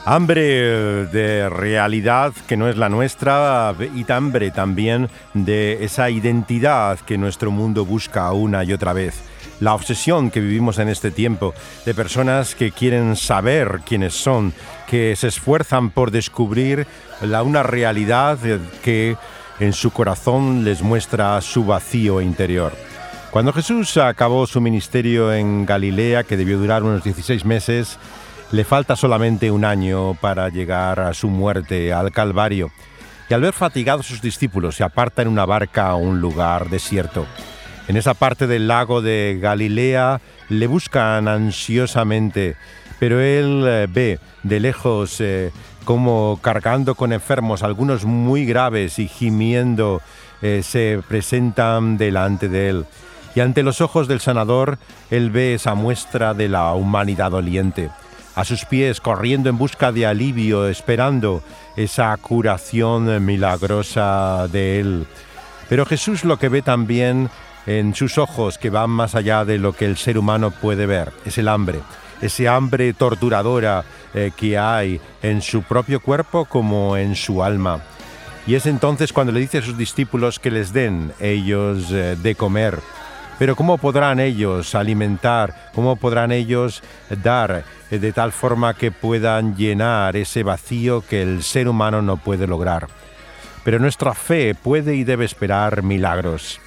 Hambre 0.03 1.05
de 1.05 1.47
realidad 1.47 2.33
que 2.45 2.57
no 2.57 2.67
es 2.67 2.75
la 2.75 2.89
nuestra 2.89 3.73
y 3.95 4.11
hambre 4.11 4.51
también 4.51 5.07
de 5.33 5.85
esa 5.85 6.09
identidad 6.09 6.99
que 6.99 7.17
nuestro 7.17 7.49
mundo 7.49 7.85
busca 7.85 8.29
una 8.33 8.65
y 8.65 8.73
otra 8.73 8.91
vez. 8.91 9.23
La 9.61 9.73
obsesión 9.73 10.29
que 10.29 10.41
vivimos 10.41 10.77
en 10.77 10.89
este 10.89 11.09
tiempo 11.09 11.53
de 11.85 11.93
personas 11.93 12.53
que 12.53 12.73
quieren 12.73 13.15
saber 13.15 13.79
quiénes 13.85 14.13
son, 14.13 14.53
que 14.87 15.15
se 15.15 15.29
esfuerzan 15.29 15.89
por 15.89 16.11
descubrir 16.11 16.85
la, 17.21 17.43
una 17.43 17.63
realidad 17.63 18.37
que 18.83 19.15
en 19.59 19.73
su 19.73 19.91
corazón 19.91 20.63
les 20.63 20.81
muestra 20.81 21.39
su 21.41 21.65
vacío 21.65 22.21
interior. 22.21 22.73
Cuando 23.31 23.51
Jesús 23.53 23.97
acabó 23.97 24.47
su 24.47 24.61
ministerio 24.61 25.33
en 25.33 25.65
Galilea, 25.65 26.23
que 26.23 26.37
debió 26.37 26.57
durar 26.57 26.83
unos 26.83 27.03
16 27.03 27.43
meses, 27.45 27.97
le 28.51 28.63
falta 28.63 28.95
solamente 28.95 29.51
un 29.51 29.65
año 29.65 30.13
para 30.15 30.49
llegar 30.49 30.99
a 30.99 31.13
su 31.13 31.27
muerte 31.29 31.91
al 31.91 32.11
Calvario. 32.11 32.71
Y 33.29 33.33
al 33.33 33.41
ver 33.41 33.53
fatigados 33.53 34.05
sus 34.05 34.21
discípulos, 34.21 34.75
se 34.75 34.83
aparta 34.83 35.21
en 35.21 35.27
una 35.27 35.45
barca 35.45 35.87
a 35.87 35.95
un 35.95 36.21
lugar 36.21 36.69
desierto. 36.69 37.25
En 37.87 37.97
esa 37.97 38.13
parte 38.13 38.47
del 38.47 38.67
lago 38.67 39.01
de 39.01 39.37
Galilea 39.41 40.21
le 40.49 40.67
buscan 40.67 41.27
ansiosamente, 41.27 42.55
pero 42.99 43.19
él 43.19 43.63
eh, 43.67 43.87
ve 43.89 44.19
de 44.43 44.59
lejos 44.59 45.19
eh, 45.19 45.51
como 45.85 46.39
cargando 46.41 46.95
con 46.95 47.13
enfermos, 47.13 47.63
algunos 47.63 48.03
muy 48.03 48.45
graves 48.45 48.99
y 48.99 49.07
gimiendo, 49.07 50.01
eh, 50.41 50.61
se 50.63 51.01
presentan 51.07 51.97
delante 51.97 52.49
de 52.49 52.69
él. 52.69 52.85
Y 53.35 53.39
ante 53.39 53.63
los 53.63 53.81
ojos 53.81 54.07
del 54.07 54.19
sanador, 54.19 54.77
él 55.09 55.29
ve 55.29 55.53
esa 55.53 55.75
muestra 55.75 56.33
de 56.33 56.49
la 56.49 56.73
humanidad 56.73 57.31
doliente. 57.31 57.89
A 58.35 58.43
sus 58.43 58.65
pies, 58.65 58.99
corriendo 58.99 59.49
en 59.49 59.57
busca 59.57 59.91
de 59.91 60.05
alivio, 60.05 60.67
esperando 60.67 61.41
esa 61.77 62.15
curación 62.17 63.23
milagrosa 63.23 64.47
de 64.49 64.79
él. 64.79 65.07
Pero 65.69 65.85
Jesús 65.85 66.25
lo 66.25 66.37
que 66.37 66.49
ve 66.49 66.61
también 66.61 67.29
en 67.65 67.95
sus 67.95 68.17
ojos, 68.17 68.57
que 68.57 68.69
van 68.69 68.89
más 68.89 69.15
allá 69.15 69.45
de 69.45 69.57
lo 69.57 69.73
que 69.73 69.85
el 69.85 69.97
ser 69.97 70.17
humano 70.17 70.51
puede 70.51 70.85
ver, 70.85 71.13
es 71.25 71.37
el 71.37 71.47
hambre 71.47 71.79
ese 72.25 72.47
hambre 72.47 72.93
torturadora 72.93 73.83
eh, 74.13 74.31
que 74.35 74.57
hay 74.57 74.99
en 75.21 75.41
su 75.41 75.63
propio 75.63 75.99
cuerpo 75.99 76.45
como 76.45 76.97
en 76.97 77.15
su 77.15 77.43
alma. 77.43 77.81
Y 78.47 78.55
es 78.55 78.65
entonces 78.65 79.11
cuando 79.11 79.33
le 79.33 79.39
dice 79.39 79.57
a 79.57 79.61
sus 79.61 79.77
discípulos 79.77 80.39
que 80.39 80.51
les 80.51 80.71
den 80.71 81.11
ellos 81.19 81.91
eh, 81.91 82.15
de 82.21 82.35
comer. 82.35 82.79
Pero 83.39 83.55
¿cómo 83.55 83.77
podrán 83.77 84.19
ellos 84.19 84.75
alimentar? 84.75 85.71
¿Cómo 85.73 85.95
podrán 85.97 86.31
ellos 86.31 86.81
dar 87.23 87.65
eh, 87.91 87.99
de 87.99 88.13
tal 88.13 88.31
forma 88.31 88.75
que 88.75 88.91
puedan 88.91 89.55
llenar 89.55 90.15
ese 90.15 90.43
vacío 90.43 91.01
que 91.01 91.21
el 91.21 91.43
ser 91.43 91.67
humano 91.67 92.01
no 92.01 92.17
puede 92.17 92.47
lograr? 92.47 92.87
Pero 93.63 93.79
nuestra 93.79 94.13
fe 94.13 94.53
puede 94.55 94.95
y 94.95 95.03
debe 95.03 95.25
esperar 95.25 95.81
milagros 95.81 96.61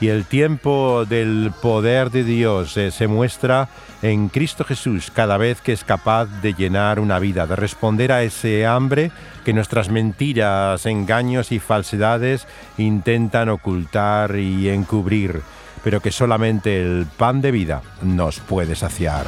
y 0.00 0.08
el 0.08 0.24
tiempo 0.24 1.04
del 1.04 1.52
poder 1.60 2.10
de 2.10 2.24
Dios 2.24 2.76
eh, 2.76 2.90
se 2.90 3.06
muestra 3.06 3.68
en 4.02 4.28
Cristo 4.28 4.64
Jesús 4.64 5.10
cada 5.10 5.36
vez 5.36 5.60
que 5.60 5.72
es 5.72 5.84
capaz 5.84 6.26
de 6.40 6.54
llenar 6.54 6.98
una 7.00 7.18
vida, 7.18 7.46
de 7.46 7.56
responder 7.56 8.10
a 8.10 8.22
ese 8.22 8.66
hambre 8.66 9.12
que 9.44 9.52
nuestras 9.52 9.90
mentiras, 9.90 10.86
engaños 10.86 11.52
y 11.52 11.58
falsedades 11.58 12.46
intentan 12.78 13.50
ocultar 13.50 14.36
y 14.36 14.70
encubrir, 14.70 15.42
pero 15.84 16.00
que 16.00 16.12
solamente 16.12 16.80
el 16.80 17.06
pan 17.16 17.42
de 17.42 17.50
vida 17.50 17.82
nos 18.02 18.40
puede 18.40 18.74
saciar. 18.74 19.26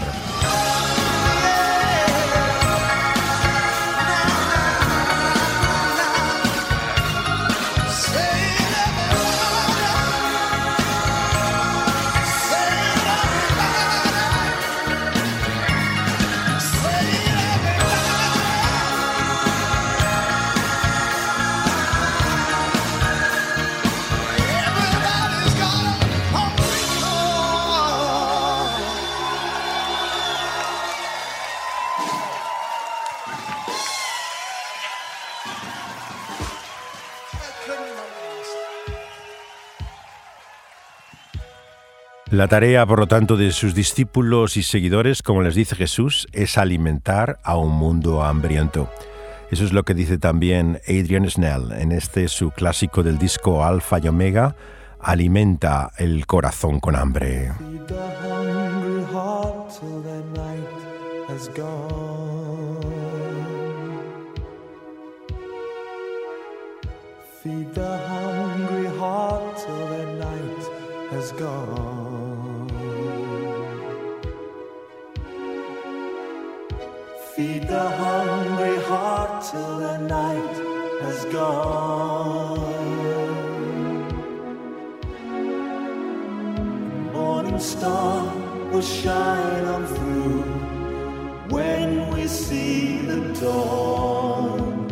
La 42.43 42.49
tarea, 42.49 42.85
por 42.85 42.99
lo 42.99 43.07
tanto, 43.07 43.37
de 43.37 43.53
sus 43.53 43.73
discípulos 43.73 44.57
y 44.57 44.65
seguidores, 44.65 45.23
como 45.23 45.43
les 45.43 45.55
dice 45.55 45.77
Jesús, 45.77 46.27
es 46.33 46.59
alimentar 46.59 47.39
a 47.45 47.57
un 47.57 47.71
mundo 47.71 48.25
hambriento. 48.25 48.91
Eso 49.53 49.65
es 49.65 49.73
lo 49.73 49.85
que 49.85 49.95
dice 49.95 50.19
también 50.19 50.81
Adrian 50.89 51.31
Snell 51.31 51.71
en 51.71 51.93
este 51.93 52.27
su 52.27 52.51
clásico 52.51 53.05
del 53.05 53.17
disco 53.17 53.65
Alfa 53.65 54.01
y 54.01 54.09
Omega, 54.09 54.57
Alimenta 54.99 55.93
el 55.99 56.27
corazón 56.27 56.81
con 56.81 56.97
hambre. 56.97 57.53
Feed 57.61 57.87
the 57.87 58.01
hungry 68.09 68.89
heart 68.99 69.57
till 69.59 69.87
the 69.87 70.07
night 70.19 70.65
has 71.13 71.33
gone. 71.35 71.92
Feed 77.43 77.67
the 77.67 77.89
hungry 78.05 78.77
heart 78.85 79.45
till 79.51 79.79
the 79.79 79.99
night 79.99 80.57
has 81.03 81.25
gone. 81.25 82.61
Morning 87.13 87.59
star 87.59 88.33
will 88.71 88.81
shine 88.81 89.65
on 89.65 89.87
through 89.87 90.43
when 91.57 92.15
we 92.15 92.29
see 92.29 92.99
the 92.99 93.21
dawn. 93.41 94.89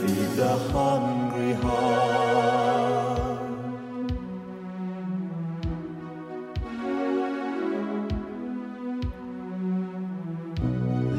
Feed 0.00 0.30
the 0.40 0.56
hungry 0.72 1.52
heart. 1.52 2.27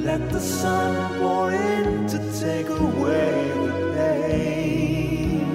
Let 0.04 0.30
the 0.32 0.40
sun 0.40 1.20
pour 1.20 1.52
in 1.54 2.08
to 2.08 2.18
take 2.40 2.70
away 2.70 3.52
the 3.66 3.74
pain. 3.96 5.50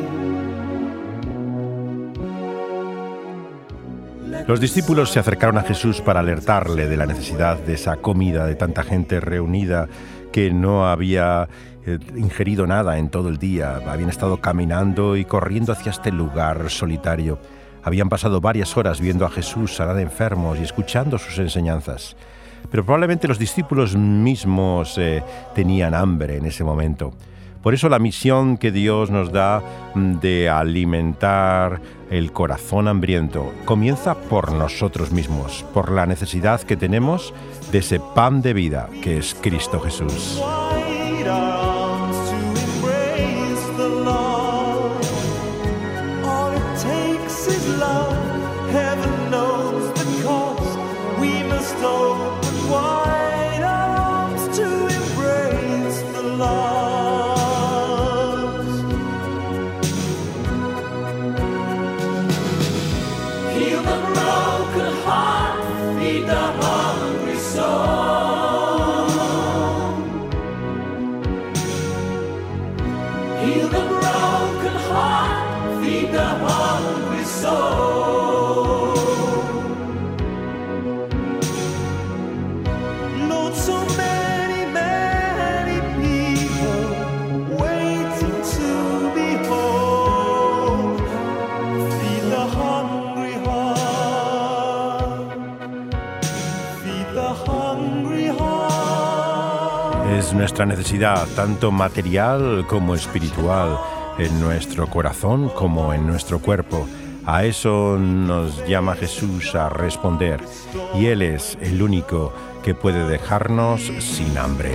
Los 4.46 4.60
discípulos 4.60 5.10
se 5.10 5.18
acercaron 5.18 5.56
a 5.56 5.62
Jesús 5.62 6.02
para 6.02 6.20
alertarle 6.20 6.86
de 6.86 6.96
la 6.98 7.06
necesidad 7.06 7.58
de 7.58 7.72
esa 7.74 7.96
comida 7.96 8.46
de 8.46 8.54
tanta 8.54 8.82
gente 8.82 9.18
reunida 9.20 9.88
que 10.30 10.50
no 10.50 10.86
había 10.86 11.48
eh, 11.86 11.98
ingerido 12.14 12.66
nada 12.66 12.98
en 12.98 13.08
todo 13.08 13.30
el 13.30 13.38
día. 13.38 13.76
Habían 13.88 14.10
estado 14.10 14.42
caminando 14.42 15.16
y 15.16 15.24
corriendo 15.24 15.72
hacia 15.72 15.90
este 15.90 16.12
lugar 16.12 16.68
solitario. 16.68 17.38
Habían 17.82 18.10
pasado 18.10 18.42
varias 18.42 18.76
horas 18.76 19.00
viendo 19.00 19.24
a 19.24 19.30
Jesús 19.30 19.76
sanar 19.76 19.98
enfermos 19.98 20.58
y 20.58 20.62
escuchando 20.62 21.16
sus 21.16 21.38
enseñanzas. 21.38 22.16
Pero 22.70 22.84
probablemente 22.84 23.28
los 23.28 23.38
discípulos 23.38 23.96
mismos 23.96 24.98
eh, 24.98 25.22
tenían 25.54 25.94
hambre 25.94 26.36
en 26.38 26.46
ese 26.46 26.64
momento. 26.64 27.12
Por 27.64 27.72
eso 27.72 27.88
la 27.88 27.98
misión 27.98 28.58
que 28.58 28.70
Dios 28.70 29.10
nos 29.10 29.32
da 29.32 29.62
mm, 29.94 30.20
de 30.20 30.50
alimentar 30.50 31.80
el 32.10 32.30
corazón 32.30 32.88
hambriento 32.88 33.54
comienza 33.64 34.14
por 34.14 34.52
nosotros 34.52 35.12
mismos, 35.12 35.64
por 35.72 35.90
la 35.90 36.04
necesidad 36.04 36.60
que 36.60 36.76
tenemos 36.76 37.32
de 37.72 37.78
ese 37.78 38.00
pan 38.14 38.42
de 38.42 38.52
vida 38.52 38.90
que 39.02 39.16
es 39.16 39.34
Cristo 39.34 39.80
Jesús. 39.80 40.42
Es 100.12 100.32
nuestra 100.34 100.66
necesidad, 100.66 101.26
tanto 101.34 101.70
material 101.70 102.66
como 102.68 102.94
espiritual, 102.94 103.78
en 104.18 104.40
nuestro 104.40 104.86
corazón 104.86 105.48
como 105.48 105.92
en 105.92 106.06
nuestro 106.06 106.38
cuerpo. 106.38 106.86
A 107.26 107.44
eso 107.44 107.96
nos 107.98 108.66
llama 108.68 108.94
Jesús 108.94 109.54
a 109.54 109.68
responder. 109.68 110.40
Y 110.94 111.06
Él 111.06 111.22
es 111.22 111.56
el 111.60 111.82
único 111.82 112.32
que 112.62 112.74
puede 112.74 113.08
dejarnos 113.08 113.80
sin 114.00 114.36
hambre. 114.36 114.74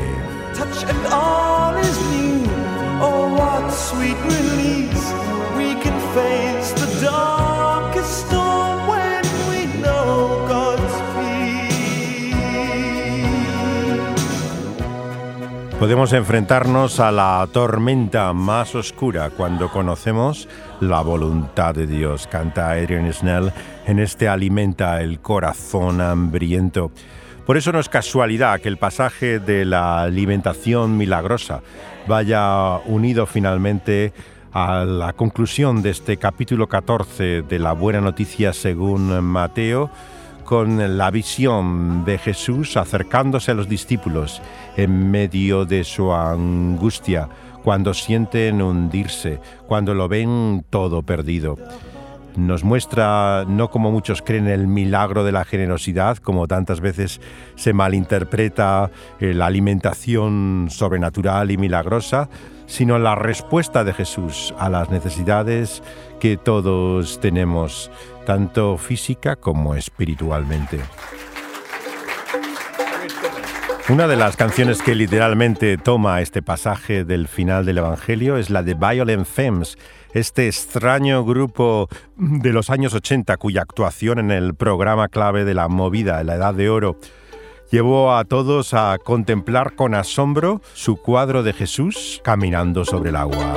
Podemos 15.80 16.12
enfrentarnos 16.12 17.00
a 17.00 17.10
la 17.10 17.48
tormenta 17.54 18.34
más 18.34 18.76
oscura 18.76 19.30
cuando 19.30 19.72
conocemos 19.72 20.50
la 20.82 21.00
voluntad 21.00 21.74
de 21.74 21.88
Dios, 21.88 22.28
canta 22.28 22.72
Adrian 22.72 23.12
Snell 23.14 23.54
en 23.88 24.00
este 24.00 24.28
Alimenta 24.28 25.02
el 25.02 25.22
corazón 25.22 26.02
hambriento. 26.02 26.92
Por 27.46 27.56
eso 27.56 27.72
no 27.72 27.80
es 27.80 27.88
casualidad 27.88 28.60
que 28.60 28.68
el 28.68 28.76
pasaje 28.76 29.40
de 29.40 29.64
la 29.64 30.02
alimentación 30.02 30.98
milagrosa 30.98 31.62
vaya 32.08 32.80
unido 32.86 33.26
finalmente 33.26 34.12
a 34.52 34.84
la 34.84 35.14
conclusión 35.14 35.82
de 35.82 35.92
este 35.92 36.18
capítulo 36.18 36.68
14 36.68 37.44
de 37.44 37.58
la 37.58 37.72
Buena 37.72 38.02
Noticia 38.02 38.52
según 38.52 39.24
Mateo, 39.24 39.90
con 40.50 40.98
la 40.98 41.12
visión 41.12 42.04
de 42.06 42.18
Jesús 42.18 42.76
acercándose 42.76 43.52
a 43.52 43.54
los 43.54 43.70
discípulos 43.70 44.42
en 44.78 45.12
medio 45.12 45.64
de 45.64 45.84
su 45.84 46.12
angustia, 46.12 47.30
cuando 47.64 47.94
sienten 47.94 48.60
hundirse, 48.60 49.40
cuando 49.68 49.94
lo 49.94 50.08
ven 50.08 50.66
todo 50.72 51.04
perdido. 51.04 51.56
Nos 52.36 52.64
muestra, 52.64 53.46
no 53.48 53.70
como 53.70 53.92
muchos 53.92 54.24
creen, 54.24 54.48
el 54.48 54.66
milagro 54.66 55.24
de 55.24 55.34
la 55.34 55.46
generosidad, 55.46 56.18
como 56.18 56.48
tantas 56.48 56.82
veces 56.82 57.22
se 57.54 57.74
malinterpreta 57.74 58.90
eh, 59.20 59.36
la 59.36 59.46
alimentación 59.46 60.70
sobrenatural 60.72 61.52
y 61.52 61.58
milagrosa, 61.58 62.28
sino 62.66 62.98
la 62.98 63.14
respuesta 63.14 63.84
de 63.84 63.94
Jesús 63.94 64.54
a 64.58 64.70
las 64.70 64.90
necesidades 64.90 65.84
que 66.20 66.38
todos 66.38 67.20
tenemos, 67.20 67.92
tanto 68.30 68.78
física 68.78 69.38
como 69.38 69.74
espiritualmente. 69.74 70.80
Una 73.90 74.06
de 74.06 74.16
las 74.18 74.36
canciones 74.36 74.84
que 74.84 74.94
literalmente 74.94 75.80
toma 75.80 76.22
este 76.22 76.44
pasaje 76.44 77.06
del 77.06 77.28
final 77.28 77.66
del 77.66 77.80
Evangelio 77.80 78.38
es 78.38 78.52
la 78.52 78.62
de 78.62 78.76
Violent 78.76 79.26
Femmes, 79.26 79.80
este 80.14 80.46
extraño 80.46 81.26
grupo 81.26 81.90
de 82.18 82.54
los 82.54 82.70
años 82.70 82.94
80 82.94 83.36
cuya 83.38 83.64
actuación 83.64 84.20
en 84.20 84.30
el 84.30 84.54
programa 84.54 85.08
clave 85.08 85.44
de 85.44 85.56
la 85.56 85.68
movida, 85.68 86.24
la 86.24 86.36
Edad 86.36 86.54
de 86.54 86.70
Oro, 86.70 87.00
llevó 87.72 88.16
a 88.16 88.26
todos 88.26 88.76
a 88.76 89.00
contemplar 89.04 89.74
con 89.74 89.96
asombro 89.96 90.62
su 90.76 90.98
cuadro 90.98 91.42
de 91.42 91.54
Jesús 91.54 92.22
caminando 92.24 92.86
sobre 92.86 93.10
el 93.10 93.16
agua. 93.16 93.56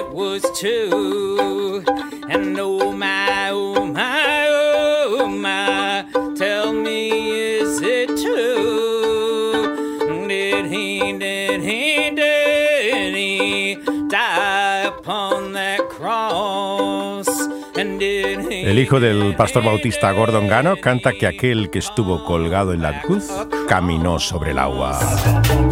It 0.00 0.10
was 0.12 0.42
true? 0.58 1.84
And 2.28 2.58
oh 2.58 2.92
my, 2.92 3.50
oh 3.50 3.84
my, 3.84 4.46
oh 4.48 5.28
my, 5.28 6.06
tell 6.36 6.72
me 6.72 7.30
is 7.30 7.80
it 7.82 8.08
true? 8.24 10.26
Did 10.26 10.66
he, 10.66 11.18
did 11.18 11.60
he, 11.60 12.10
did 12.14 13.14
he 13.14 13.74
die 14.08 14.84
upon 14.86 15.52
that 15.52 15.80
cross? 15.88 16.00
cross. 16.00 17.28
And 17.76 17.98
did 17.98 18.50
he 18.50 18.70
El 18.70 18.78
hijo 18.78 19.00
del 19.00 19.34
pastor 19.36 19.64
bautista 19.64 20.12
Gordon 20.12 20.48
Gano 20.48 20.76
canta 20.76 21.12
que 21.12 21.26
aquel 21.26 21.70
que 21.70 21.78
estuvo 21.78 22.24
colgado 22.24 22.72
en 22.72 22.82
la 22.82 23.02
cruz 23.02 23.28
caminó 23.68 24.18
sobre 24.18 24.52
el 24.52 24.58
agua. 24.58 24.98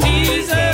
Jesus 0.00 0.67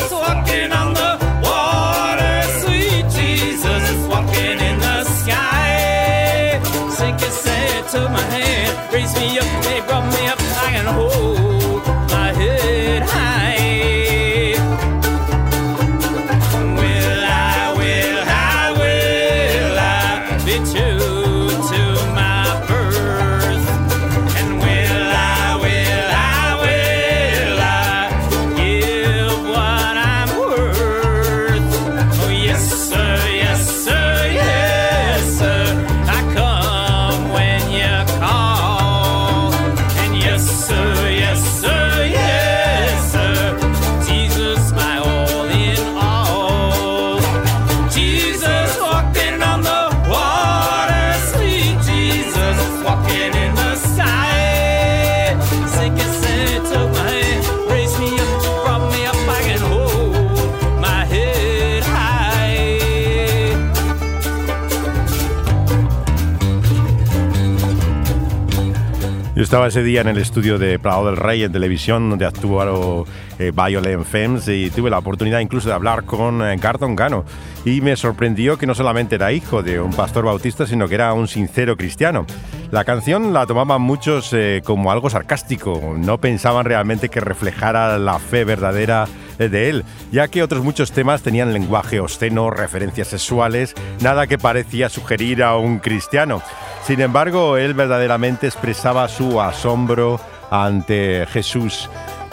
Yo 69.36 69.42
estaba 69.42 69.66
ese 69.66 69.82
día 69.82 70.00
en 70.00 70.06
el 70.06 70.18
estudio 70.18 70.60
de 70.60 70.78
Prado 70.78 71.06
del 71.06 71.16
Rey 71.16 71.42
en 71.42 71.50
televisión, 71.50 72.08
donde 72.08 72.24
actuaron 72.24 73.04
eh, 73.40 73.50
Violent 73.50 74.04
Femmes, 74.04 74.46
y 74.46 74.70
tuve 74.70 74.90
la 74.90 74.98
oportunidad 74.98 75.40
incluso 75.40 75.68
de 75.68 75.74
hablar 75.74 76.04
con 76.04 76.40
eh, 76.40 76.56
Gardon 76.56 76.94
Gano. 76.94 77.24
Y 77.64 77.80
me 77.80 77.96
sorprendió 77.96 78.56
que 78.58 78.68
no 78.68 78.76
solamente 78.76 79.16
era 79.16 79.32
hijo 79.32 79.64
de 79.64 79.80
un 79.80 79.92
pastor 79.92 80.24
bautista, 80.24 80.68
sino 80.68 80.86
que 80.86 80.94
era 80.94 81.12
un 81.14 81.26
sincero 81.26 81.76
cristiano. 81.76 82.26
La 82.70 82.84
canción 82.84 83.32
la 83.32 83.44
tomaban 83.44 83.82
muchos 83.82 84.32
eh, 84.32 84.62
como 84.64 84.92
algo 84.92 85.10
sarcástico, 85.10 85.96
no 85.98 86.18
pensaban 86.18 86.64
realmente 86.64 87.08
que 87.08 87.18
reflejara 87.18 87.98
la 87.98 88.20
fe 88.20 88.44
verdadera 88.44 89.08
de 89.38 89.70
él, 89.70 89.84
ya 90.12 90.28
que 90.28 90.42
otros 90.42 90.62
muchos 90.62 90.92
temas 90.92 91.22
tenían 91.22 91.52
lenguaje 91.52 92.00
obsceno, 92.00 92.50
referencias 92.50 93.08
sexuales, 93.08 93.74
nada 94.00 94.26
que 94.26 94.38
parecía 94.38 94.88
sugerir 94.88 95.42
a 95.42 95.56
un 95.56 95.78
cristiano. 95.78 96.42
Sin 96.84 97.00
embargo, 97.00 97.56
él 97.56 97.74
verdaderamente 97.74 98.46
expresaba 98.46 99.08
su 99.08 99.40
asombro 99.40 100.20
ante 100.50 101.26
Jesús 101.26 101.88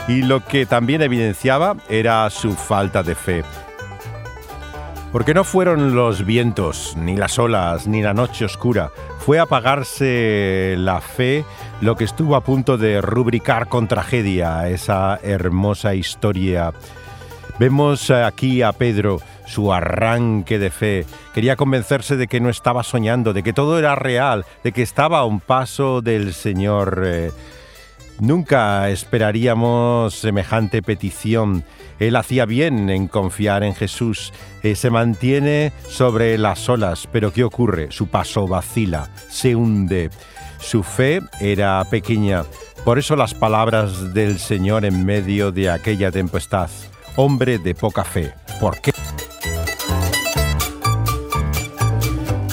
y 0.07 0.23
lo 0.23 0.45
que 0.45 0.65
también 0.65 1.01
evidenciaba 1.01 1.75
era 1.89 2.29
su 2.29 2.53
falta 2.53 3.03
de 3.03 3.15
fe. 3.15 3.43
Porque 5.11 5.33
no 5.33 5.43
fueron 5.43 5.93
los 5.93 6.25
vientos, 6.25 6.95
ni 6.97 7.17
las 7.17 7.37
olas, 7.37 7.85
ni 7.85 8.01
la 8.01 8.13
noche 8.13 8.45
oscura. 8.45 8.91
Fue 9.19 9.39
apagarse 9.39 10.75
la 10.77 11.01
fe 11.01 11.43
lo 11.81 11.95
que 11.95 12.03
estuvo 12.03 12.35
a 12.35 12.43
punto 12.43 12.77
de 12.77 13.01
rubricar 13.01 13.67
con 13.67 13.87
tragedia 13.87 14.69
esa 14.69 15.19
hermosa 15.23 15.95
historia. 15.95 16.73
Vemos 17.59 18.09
aquí 18.11 18.61
a 18.61 18.71
Pedro, 18.71 19.19
su 19.45 19.73
arranque 19.73 20.59
de 20.59 20.69
fe. 20.69 21.05
Quería 21.33 21.55
convencerse 21.55 22.17
de 22.17 22.27
que 22.27 22.39
no 22.39 22.49
estaba 22.49 22.83
soñando, 22.83 23.33
de 23.33 23.43
que 23.43 23.53
todo 23.53 23.77
era 23.79 23.95
real, 23.95 24.45
de 24.63 24.71
que 24.71 24.83
estaba 24.83 25.19
a 25.19 25.25
un 25.25 25.39
paso 25.39 26.01
del 26.01 26.33
Señor. 26.33 27.03
eh, 27.05 27.31
Nunca 28.19 28.87
esperaríamos 28.91 30.13
semejante 30.13 30.83
petición. 30.83 31.63
Él 31.97 32.15
hacía 32.15 32.45
bien 32.45 32.91
en 32.91 33.07
confiar 33.07 33.63
en 33.63 33.73
Jesús. 33.73 34.31
Eh, 34.61 34.75
se 34.75 34.91
mantiene 34.91 35.73
sobre 35.87 36.37
las 36.37 36.69
olas, 36.69 37.09
pero 37.11 37.33
¿qué 37.33 37.43
ocurre? 37.43 37.87
Su 37.91 38.07
paso 38.07 38.47
vacila, 38.47 39.09
se 39.29 39.55
hunde. 39.55 40.11
Su 40.61 40.83
fe 40.83 41.21
era 41.39 41.83
pequeña. 41.89 42.43
Por 42.85 42.97
eso 42.97 43.15
las 43.15 43.33
palabras 43.33 44.13
del 44.13 44.39
Señor 44.39 44.85
en 44.85 45.05
medio 45.05 45.51
de 45.51 45.69
aquella 45.69 46.11
tempestad. 46.11 46.69
Hombre 47.17 47.57
de 47.57 47.75
poca 47.75 48.03
fe. 48.05 48.33
¿Por 48.59 48.79
qué? 48.79 48.93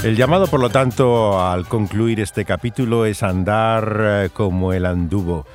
El 0.02 0.16
llamado, 0.16 0.46
por 0.46 0.60
lo 0.60 0.70
tanto, 0.70 1.40
al 1.40 1.66
concluir 1.66 2.20
este 2.20 2.44
capítulo 2.44 3.04
es 3.04 3.22
andar 3.22 4.00
eh, 4.00 4.30
como 4.32 4.72
el 4.72 4.86
anduvo, 4.86 5.46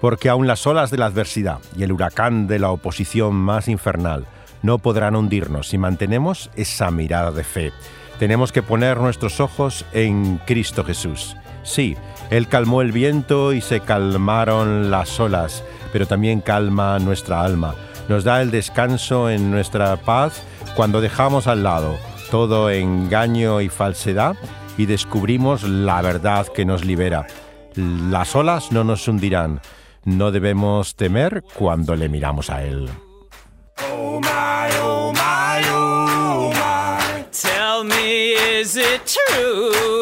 porque 0.00 0.28
aun 0.28 0.46
las 0.46 0.66
olas 0.66 0.90
de 0.90 0.98
la 0.98 1.06
adversidad 1.06 1.58
y 1.76 1.82
el 1.82 1.92
huracán 1.92 2.46
de 2.46 2.58
la 2.58 2.70
oposición 2.70 3.34
más 3.34 3.68
infernal 3.68 4.26
no 4.62 4.78
podrán 4.78 5.16
hundirnos 5.16 5.68
si 5.68 5.78
mantenemos 5.78 6.50
esa 6.56 6.90
mirada 6.90 7.30
de 7.30 7.44
fe. 7.44 7.72
Tenemos 8.18 8.52
que 8.52 8.62
poner 8.62 8.98
nuestros 8.98 9.40
ojos 9.40 9.84
en 9.92 10.38
Cristo 10.46 10.84
Jesús. 10.84 11.36
Sí, 11.62 11.96
Él 12.30 12.48
calmó 12.48 12.82
el 12.82 12.92
viento 12.92 13.52
y 13.52 13.60
se 13.60 13.80
calmaron 13.80 14.90
las 14.90 15.18
olas, 15.20 15.64
pero 15.92 16.06
también 16.06 16.40
calma 16.40 16.98
nuestra 16.98 17.42
alma. 17.42 17.74
Nos 18.08 18.24
da 18.24 18.42
el 18.42 18.50
descanso 18.50 19.30
en 19.30 19.50
nuestra 19.50 19.96
paz 19.96 20.42
cuando 20.74 21.00
dejamos 21.00 21.46
al 21.46 21.62
lado 21.62 21.96
todo 22.32 22.70
engaño 22.70 23.60
y 23.60 23.68
falsedad 23.68 24.36
y 24.78 24.86
descubrimos 24.86 25.64
la 25.64 26.00
verdad 26.00 26.46
que 26.46 26.64
nos 26.64 26.82
libera. 26.82 27.26
Las 27.74 28.34
olas 28.34 28.72
no 28.72 28.84
nos 28.84 29.06
hundirán. 29.06 29.60
No 30.04 30.30
debemos 30.32 30.96
temer 30.96 31.44
cuando 31.52 31.94
le 31.94 32.08
miramos 32.08 32.48
a 32.48 32.64
Él. 32.64 32.88
Oh 33.92 34.18
my, 34.18 34.74
oh 34.82 35.12
my, 35.12 35.62
oh 35.70 36.50
my. 36.54 37.22
Tell 37.30 37.84
me, 37.84 38.32
is 38.32 38.78
it 38.78 39.02
true? 39.04 40.01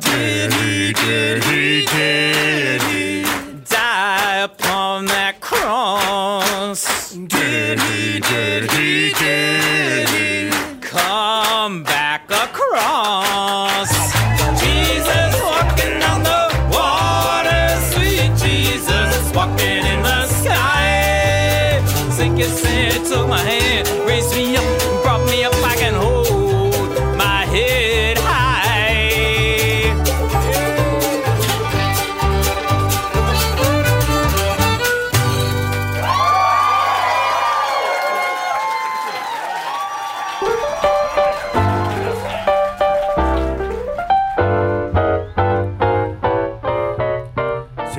Did 0.00 0.52
he, 0.52 0.92
did 0.92 1.44
he, 1.44 1.84
did 1.86 2.82
he 2.82 3.24
die 3.68 4.38
upon 4.42 5.06
that 5.06 5.40
cross? 5.40 7.12
Did 7.14 7.80
he, 7.80 8.20
did 8.20 8.70
he, 8.70 9.12
did 9.14 10.08
he 10.08 10.50
come 10.80 11.82
back 11.82 12.30
across? 12.30 13.27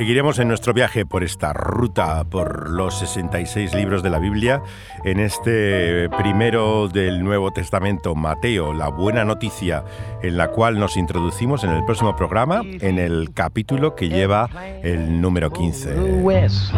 Seguiremos 0.10 0.40
en 0.40 0.48
nuestro 0.48 0.74
viaje 0.74 1.06
por 1.06 1.24
esta 1.24 1.54
ruta, 1.54 2.24
por 2.24 2.68
los 2.72 2.98
66 2.98 3.76
libros 3.76 4.02
de 4.02 4.10
la 4.10 4.18
Biblia, 4.18 4.64
en 5.04 5.20
este 5.20 6.10
primero 6.18 6.88
del 6.88 7.24
Nuevo 7.24 7.52
Testamento, 7.52 8.16
Mateo, 8.16 8.74
la 8.74 8.90
buena 8.90 9.24
noticia, 9.24 9.84
en 10.24 10.36
la 10.36 10.48
cual 10.48 10.80
nos 10.80 10.98
introducimos 10.98 11.64
en 11.64 11.70
el 11.70 11.86
próximo 11.86 12.16
programa, 12.16 12.64
en 12.64 12.98
el 12.98 13.36
capítulo 13.36 13.94
que 13.94 14.10
lleva 14.10 14.50
el 14.82 15.22
número 15.22 15.52
15. 15.52 16.24
west. 16.24 16.74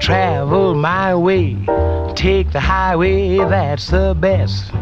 Travel 0.00 0.74
my 0.74 1.12
way, 1.12 1.58
take 2.14 2.46
the 2.52 2.58
highway, 2.58 3.36
that's 3.36 3.90
the 3.90 4.14
best. 4.14 4.72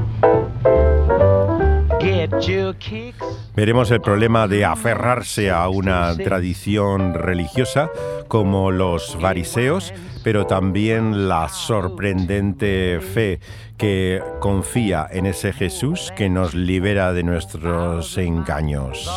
Veremos 3.55 3.91
el 3.91 4.01
problema 4.01 4.49
de 4.49 4.65
aferrarse 4.65 5.51
a 5.51 5.69
una 5.69 6.15
tradición 6.17 7.15
religiosa 7.15 7.91
como 8.29 8.71
los 8.71 9.17
fariseos, 9.17 9.93
pero 10.23 10.47
también 10.47 11.29
la 11.29 11.49
sorprendente 11.49 13.01
fe 13.01 13.41
que 13.77 14.23
confía 14.41 15.07
en 15.11 15.27
ese 15.27 15.53
Jesús 15.53 16.13
que 16.17 16.29
nos 16.29 16.55
libera 16.55 17.13
de 17.13 17.23
nuestros 17.23 18.17
engaños. 18.19 19.11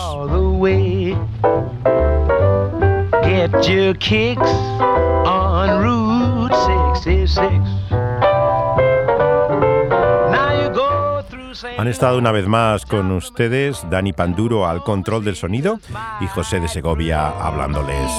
Get 3.23 3.69
your 3.69 3.93
kicks 3.95 4.51
on 5.25 5.81
Route 5.83 6.53
66. 7.03 8.08
Han 11.77 11.87
estado 11.87 12.17
una 12.17 12.31
vez 12.31 12.47
más 12.47 12.85
con 12.85 13.11
ustedes 13.11 13.85
Dani 13.89 14.13
Panduro 14.13 14.67
al 14.67 14.83
control 14.83 15.23
del 15.25 15.35
sonido 15.35 15.79
y 16.21 16.27
José 16.27 16.59
de 16.59 16.67
Segovia 16.67 17.27
hablándoles. 17.27 18.11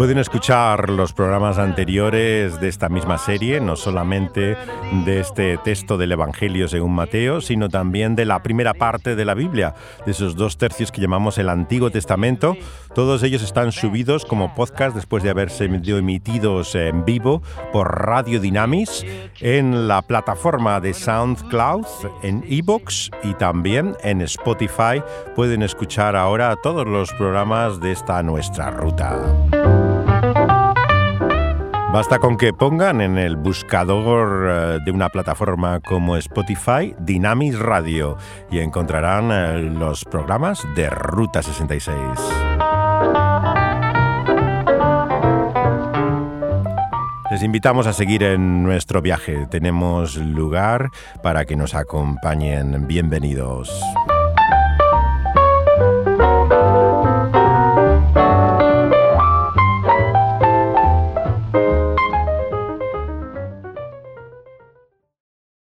Pueden 0.00 0.16
escuchar 0.16 0.88
los 0.88 1.12
programas 1.12 1.58
anteriores 1.58 2.58
de 2.58 2.68
esta 2.68 2.88
misma 2.88 3.18
serie, 3.18 3.60
no 3.60 3.76
solamente 3.76 4.56
de 5.04 5.20
este 5.20 5.58
texto 5.58 5.98
del 5.98 6.12
Evangelio 6.12 6.68
según 6.68 6.94
Mateo, 6.94 7.42
sino 7.42 7.68
también 7.68 8.16
de 8.16 8.24
la 8.24 8.42
primera 8.42 8.72
parte 8.72 9.14
de 9.14 9.26
la 9.26 9.34
Biblia, 9.34 9.74
de 10.06 10.12
esos 10.12 10.36
dos 10.36 10.56
tercios 10.56 10.90
que 10.90 11.02
llamamos 11.02 11.36
el 11.36 11.50
Antiguo 11.50 11.90
Testamento. 11.90 12.56
Todos 12.94 13.22
ellos 13.22 13.42
están 13.42 13.72
subidos 13.72 14.24
como 14.24 14.54
podcast 14.54 14.94
después 14.96 15.22
de 15.22 15.28
haberse 15.28 15.66
emitidos 15.66 16.74
en 16.76 17.04
vivo 17.04 17.42
por 17.70 18.06
Radio 18.06 18.40
Dynamis 18.40 19.04
en 19.40 19.86
la 19.86 20.00
plataforma 20.00 20.80
de 20.80 20.94
SoundCloud, 20.94 21.84
en 22.22 22.42
ebooks 22.48 23.10
y 23.22 23.34
también 23.34 23.94
en 24.02 24.22
Spotify. 24.22 25.02
Pueden 25.36 25.60
escuchar 25.60 26.16
ahora 26.16 26.56
todos 26.62 26.86
los 26.86 27.12
programas 27.12 27.80
de 27.80 27.92
esta 27.92 28.22
nuestra 28.22 28.70
ruta. 28.70 29.89
Basta 31.92 32.20
con 32.20 32.36
que 32.36 32.52
pongan 32.52 33.00
en 33.00 33.18
el 33.18 33.36
buscador 33.36 34.48
eh, 34.48 34.78
de 34.84 34.92
una 34.92 35.08
plataforma 35.08 35.80
como 35.80 36.16
Spotify 36.16 36.94
Dynamis 37.00 37.58
Radio 37.58 38.16
y 38.48 38.60
encontrarán 38.60 39.30
eh, 39.32 39.58
los 39.60 40.04
programas 40.04 40.64
de 40.76 40.88
Ruta 40.88 41.42
66. 41.42 41.96
Les 47.32 47.42
invitamos 47.42 47.88
a 47.88 47.92
seguir 47.92 48.22
en 48.22 48.62
nuestro 48.62 49.02
viaje. 49.02 49.48
Tenemos 49.50 50.16
lugar 50.16 50.90
para 51.24 51.44
que 51.44 51.56
nos 51.56 51.74
acompañen. 51.74 52.86
Bienvenidos. 52.86 53.68